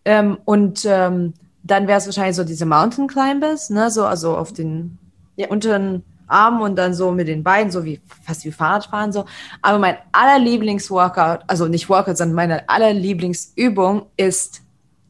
Ähm, 0.06 0.38
und 0.45 0.86
ähm, 0.86 1.34
dann 1.64 1.88
wäre 1.88 1.97
es 1.97 2.06
wahrscheinlich 2.06 2.36
so 2.36 2.43
diese 2.43 2.66
Mountain 2.66 3.08
Climbers, 3.08 3.70
ne, 3.70 3.89
so 3.89 4.06
also 4.06 4.38
auf 4.38 4.54
den 4.54 4.97
ja. 5.36 5.47
unteren 5.47 6.04
Arm 6.28 6.62
und 6.62 6.76
dann 6.76 6.93
so 6.93 7.12
mit 7.12 7.28
den 7.28 7.43
Beinen, 7.43 7.72
so 7.72 7.84
wie 7.84 8.00
fast 8.24 8.45
wie 8.45 8.52
Fahrradfahren 8.52 9.12
so. 9.12 9.26
Aber 9.62 9.80
mein 9.80 9.97
allerlieblingsworkout, 10.12 11.39
also 11.47 11.68
nicht 11.68 11.89
Workout, 11.89 12.18
sondern 12.18 12.36
meine 12.36 12.70
allerlieblingsübung 12.70 14.06
ist 14.16 14.62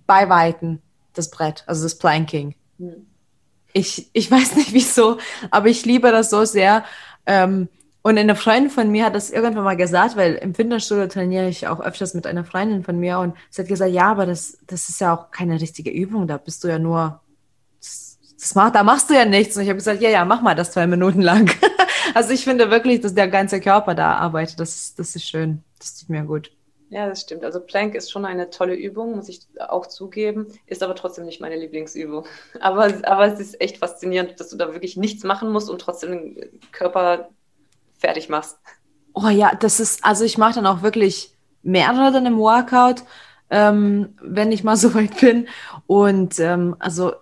bei 0.09 0.27
Weitem 0.27 0.79
das 1.13 1.29
Brett, 1.29 1.63
also 1.67 1.83
das 1.83 1.99
Planking. 1.99 2.55
Mhm. 2.79 3.05
Ich, 3.73 4.09
ich 4.13 4.31
weiß 4.31 4.55
nicht 4.55 4.73
wieso, 4.73 5.19
aber 5.51 5.67
ich 5.67 5.85
liebe 5.85 6.11
das 6.11 6.31
so 6.31 6.43
sehr. 6.45 6.83
Ähm, 7.27 7.69
und 8.01 8.17
eine 8.17 8.35
Freundin 8.35 8.71
von 8.71 8.89
mir 8.89 9.05
hat 9.05 9.13
das 9.13 9.29
irgendwann 9.29 9.63
mal 9.63 9.77
gesagt, 9.77 10.17
weil 10.17 10.33
im 10.35 10.55
Fitnessstudio 10.55 11.05
trainiere 11.05 11.47
ich 11.47 11.67
auch 11.67 11.79
öfters 11.79 12.15
mit 12.15 12.25
einer 12.25 12.43
Freundin 12.43 12.83
von 12.83 12.97
mir 12.99 13.19
und 13.19 13.35
sie 13.51 13.61
hat 13.61 13.69
gesagt, 13.69 13.91
ja, 13.91 14.09
aber 14.09 14.25
das, 14.25 14.57
das 14.65 14.89
ist 14.89 14.99
ja 14.99 15.13
auch 15.13 15.29
keine 15.29 15.61
richtige 15.61 15.91
Übung, 15.91 16.25
da 16.25 16.37
bist 16.37 16.63
du 16.63 16.69
ja 16.69 16.79
nur 16.79 17.21
das 17.79 18.55
macht, 18.55 18.75
da 18.75 18.83
machst 18.83 19.09
du 19.09 19.13
ja 19.13 19.25
nichts. 19.25 19.57
Und 19.57 19.63
ich 19.63 19.69
habe 19.69 19.77
gesagt, 19.77 20.01
ja, 20.01 20.09
ja, 20.09 20.23
mach 20.23 20.41
mal 20.41 20.55
das 20.55 20.71
zwei 20.71 20.87
Minuten 20.87 21.21
lang. 21.21 21.51
also 22.13 22.31
ich 22.31 22.45
finde 22.45 22.71
wirklich, 22.71 23.01
dass 23.01 23.13
der 23.13 23.27
ganze 23.27 23.59
Körper 23.59 23.95
da 23.95 24.13
arbeitet. 24.13 24.59
Das, 24.59 24.95
das 24.95 25.15
ist 25.15 25.27
schön. 25.27 25.61
Das 25.77 25.99
tut 25.99 26.09
mir 26.09 26.23
gut. 26.23 26.49
Ja, 26.89 27.07
das 27.07 27.21
stimmt. 27.21 27.43
Also 27.43 27.59
Plank 27.59 27.93
ist 27.93 28.11
schon 28.11 28.25
eine 28.25 28.49
tolle 28.49 28.73
Übung, 28.73 29.15
muss 29.15 29.29
ich 29.29 29.41
auch 29.59 29.85
zugeben, 29.85 30.47
ist 30.65 30.81
aber 30.81 30.95
trotzdem 30.95 31.25
nicht 31.25 31.39
meine 31.39 31.55
Lieblingsübung. 31.55 32.25
Aber, 32.59 32.91
aber 33.03 33.27
es 33.27 33.39
ist 33.39 33.61
echt 33.61 33.77
faszinierend, 33.77 34.39
dass 34.39 34.49
du 34.49 34.57
da 34.57 34.73
wirklich 34.73 34.97
nichts 34.97 35.23
machen 35.23 35.51
musst 35.51 35.69
und 35.69 35.79
trotzdem 35.79 36.11
den 36.11 36.59
Körper 36.71 37.29
fertig 37.99 38.27
machst. 38.29 38.57
Oh 39.13 39.29
ja, 39.29 39.53
das 39.55 39.79
ist, 39.79 40.03
also 40.03 40.23
ich 40.25 40.37
mache 40.37 40.55
dann 40.55 40.65
auch 40.65 40.81
wirklich 40.81 41.35
mehrere 41.61 42.11
dann 42.11 42.25
im 42.25 42.37
Workout, 42.37 43.03
ähm, 43.49 44.15
wenn 44.21 44.51
ich 44.51 44.63
mal 44.63 44.75
so 44.77 44.93
weit 44.95 45.19
bin. 45.19 45.47
Und 45.85 46.39
ähm, 46.39 46.75
also 46.79 47.13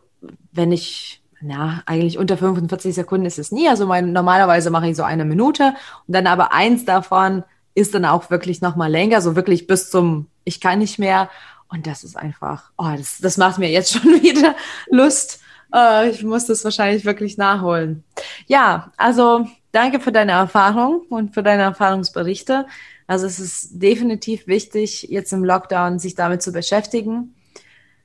wenn 0.53 0.72
ich, 0.72 1.22
ja, 1.41 1.82
eigentlich 1.86 2.18
unter 2.18 2.38
45 2.38 2.95
Sekunden 2.95 3.26
ist 3.26 3.38
es 3.38 3.51
nie. 3.51 3.68
Also 3.68 3.86
mein, 3.86 4.13
normalerweise 4.13 4.70
mache 4.70 4.88
ich 4.88 4.95
so 4.95 5.03
eine 5.03 5.26
Minute 5.26 5.74
und 6.07 6.15
dann 6.15 6.26
aber 6.28 6.53
eins 6.53 6.86
davon 6.86 7.43
ist 7.78 7.93
dann 7.93 8.05
auch 8.05 8.30
wirklich 8.32 8.61
nochmal 8.61 8.89
länger, 8.89 9.21
so 9.21 9.36
wirklich 9.36 9.67
bis 9.67 9.91
zum 9.91 10.28
Ich 10.43 10.59
kann 10.59 10.80
nicht 10.80 10.97
mehr. 10.97 11.30
Und 11.69 11.86
das 11.86 12.03
ist 12.03 12.17
einfach, 12.17 12.71
oh, 12.78 12.91
das, 12.97 13.19
das 13.19 13.38
macht 13.38 13.59
mir 13.59 13.69
jetzt 13.69 13.93
schon 13.93 14.21
wieder 14.23 14.55
Lust. 14.89 15.39
Uh, 15.73 16.09
ich 16.09 16.23
muss 16.23 16.45
das 16.45 16.63
wahrscheinlich 16.63 17.03
wirklich 17.03 17.38
nachholen. 17.38 18.03
Ja, 18.47 18.91
also 18.95 19.47
danke 19.73 19.99
für 19.99 20.13
deine 20.13 20.32
Erfahrung 20.32 21.01
und 21.09 21.34
für 21.34 21.43
deine 21.43 21.63
Erfahrungsberichte. 21.63 22.65
Also 23.05 23.25
es 23.25 23.38
ist 23.38 23.82
definitiv 23.82 24.47
wichtig, 24.47 25.03
jetzt 25.03 25.34
im 25.34 25.43
Lockdown 25.43 25.99
sich 25.99 26.15
damit 26.15 26.41
zu 26.41 26.53
beschäftigen, 26.53 27.36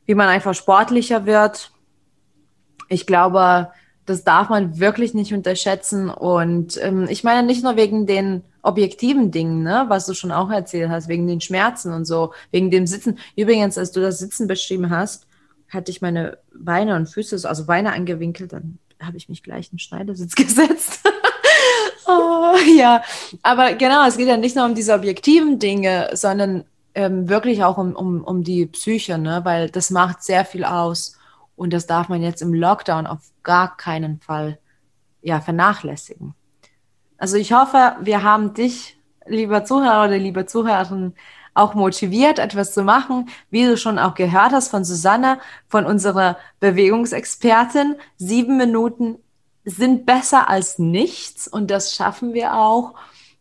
wie 0.06 0.16
man 0.16 0.28
einfach 0.28 0.54
sportlicher 0.54 1.24
wird, 1.24 1.70
ich 2.88 3.06
glaube, 3.06 3.70
das 4.04 4.24
darf 4.24 4.48
man 4.50 4.78
wirklich 4.78 5.14
nicht 5.14 5.32
unterschätzen. 5.32 6.10
Und 6.10 6.78
ähm, 6.82 7.06
ich 7.08 7.24
meine 7.24 7.46
nicht 7.46 7.64
nur 7.64 7.76
wegen 7.76 8.06
den 8.06 8.42
objektiven 8.62 9.30
Dingen, 9.30 9.62
ne, 9.62 9.84
was 9.88 10.06
du 10.06 10.14
schon 10.14 10.32
auch 10.32 10.50
erzählt 10.50 10.88
hast, 10.88 11.08
wegen 11.08 11.26
den 11.26 11.40
Schmerzen 11.40 11.92
und 11.92 12.04
so, 12.04 12.32
wegen 12.50 12.70
dem 12.70 12.86
Sitzen. 12.86 13.18
Übrigens, 13.36 13.76
als 13.76 13.92
du 13.92 14.00
das 14.00 14.18
Sitzen 14.18 14.46
beschrieben 14.46 14.90
hast, 14.90 15.26
hatte 15.68 15.90
ich 15.90 16.00
meine 16.00 16.38
Beine 16.54 16.96
und 16.96 17.08
Füße, 17.08 17.48
also 17.48 17.66
Beine 17.66 17.92
angewinkelt, 17.92 18.52
dann 18.52 18.78
habe 19.00 19.16
ich 19.16 19.28
mich 19.28 19.42
gleich 19.42 19.66
in 19.66 19.76
den 19.76 19.78
Schneidersitz 19.80 20.34
gesetzt. 20.36 21.00
oh, 22.06 22.54
ja, 22.76 23.02
aber 23.42 23.74
genau, 23.74 24.06
es 24.06 24.16
geht 24.16 24.28
ja 24.28 24.36
nicht 24.36 24.56
nur 24.56 24.64
um 24.64 24.74
diese 24.74 24.94
objektiven 24.94 25.58
Dinge, 25.58 26.10
sondern 26.12 26.64
ähm, 26.94 27.28
wirklich 27.28 27.64
auch 27.64 27.78
um, 27.78 27.94
um, 27.94 28.22
um 28.22 28.44
die 28.44 28.66
Psyche, 28.66 29.18
ne? 29.18 29.40
weil 29.44 29.70
das 29.70 29.90
macht 29.90 30.22
sehr 30.22 30.44
viel 30.44 30.64
aus. 30.64 31.18
Und 31.56 31.72
das 31.72 31.86
darf 31.86 32.08
man 32.08 32.22
jetzt 32.22 32.42
im 32.42 32.54
Lockdown 32.54 33.06
auf 33.06 33.20
gar 33.42 33.76
keinen 33.76 34.20
Fall 34.20 34.58
ja, 35.20 35.40
vernachlässigen. 35.40 36.34
Also 37.22 37.36
ich 37.36 37.52
hoffe, 37.52 37.94
wir 38.00 38.24
haben 38.24 38.52
dich, 38.52 38.96
lieber 39.26 39.64
Zuhörer 39.64 40.06
oder 40.06 40.18
liebe 40.18 40.44
Zuhörerin, 40.44 41.14
auch 41.54 41.74
motiviert, 41.74 42.40
etwas 42.40 42.74
zu 42.74 42.82
machen, 42.82 43.28
wie 43.48 43.64
du 43.64 43.76
schon 43.76 44.00
auch 44.00 44.16
gehört 44.16 44.50
hast 44.50 44.70
von 44.70 44.82
Susanne, 44.82 45.38
von 45.68 45.86
unserer 45.86 46.36
Bewegungsexpertin. 46.58 47.94
Sieben 48.16 48.56
Minuten 48.56 49.18
sind 49.64 50.04
besser 50.04 50.48
als 50.48 50.80
nichts 50.80 51.46
und 51.46 51.70
das 51.70 51.94
schaffen 51.94 52.34
wir 52.34 52.56
auch. 52.56 52.94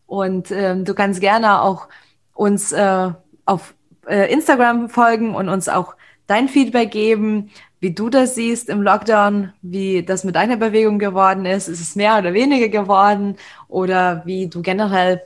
Und 0.05 0.51
ähm, 0.51 0.85
du 0.85 0.93
kannst 0.93 1.19
gerne 1.19 1.63
auch 1.63 1.87
uns 2.35 2.71
äh, 2.73 3.09
auf 3.45 3.73
äh, 4.05 4.31
Instagram 4.31 4.89
folgen 4.89 5.33
und 5.33 5.49
uns 5.49 5.67
auch 5.67 5.95
dein 6.27 6.49
Feedback 6.49 6.91
geben 6.91 7.49
wie 7.81 7.93
du 7.93 8.09
das 8.09 8.35
siehst 8.35 8.69
im 8.69 8.81
Lockdown, 8.83 9.51
wie 9.61 10.03
das 10.03 10.23
mit 10.23 10.35
deiner 10.35 10.55
Bewegung 10.55 10.99
geworden 10.99 11.45
ist. 11.45 11.67
Ist 11.67 11.81
es 11.81 11.95
mehr 11.95 12.17
oder 12.17 12.33
weniger 12.33 12.69
geworden 12.69 13.35
oder 13.67 14.21
wie 14.25 14.47
du 14.47 14.61
generell 14.61 15.21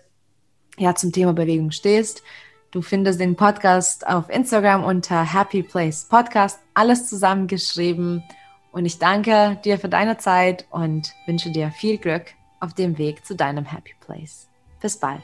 ja 0.78 0.96
zum 0.96 1.12
Thema 1.12 1.34
Bewegung 1.34 1.72
stehst. 1.72 2.24
Du 2.72 2.82
findest 2.82 3.20
den 3.20 3.36
Podcast 3.36 4.08
auf 4.08 4.30
Instagram 4.30 4.84
unter 4.84 5.34
Happy 5.34 5.64
Place 5.64 6.06
Podcast, 6.06 6.60
alles 6.74 7.08
zusammengeschrieben. 7.08 8.24
Und 8.72 8.86
ich 8.86 9.00
danke 9.00 9.60
dir 9.64 9.78
für 9.78 9.90
deine 9.90 10.18
Zeit 10.18 10.66
und 10.72 11.14
wünsche 11.26 11.52
dir 11.52 11.72
viel 11.72 11.98
Glück 11.98 12.26
auf 12.60 12.74
dem 12.74 12.98
Weg 12.98 13.26
zu 13.26 13.36
deinem 13.36 13.66
Happy 13.66 13.94
Place. 14.00 14.48
Bis 14.82 14.98
bald. 14.98 15.22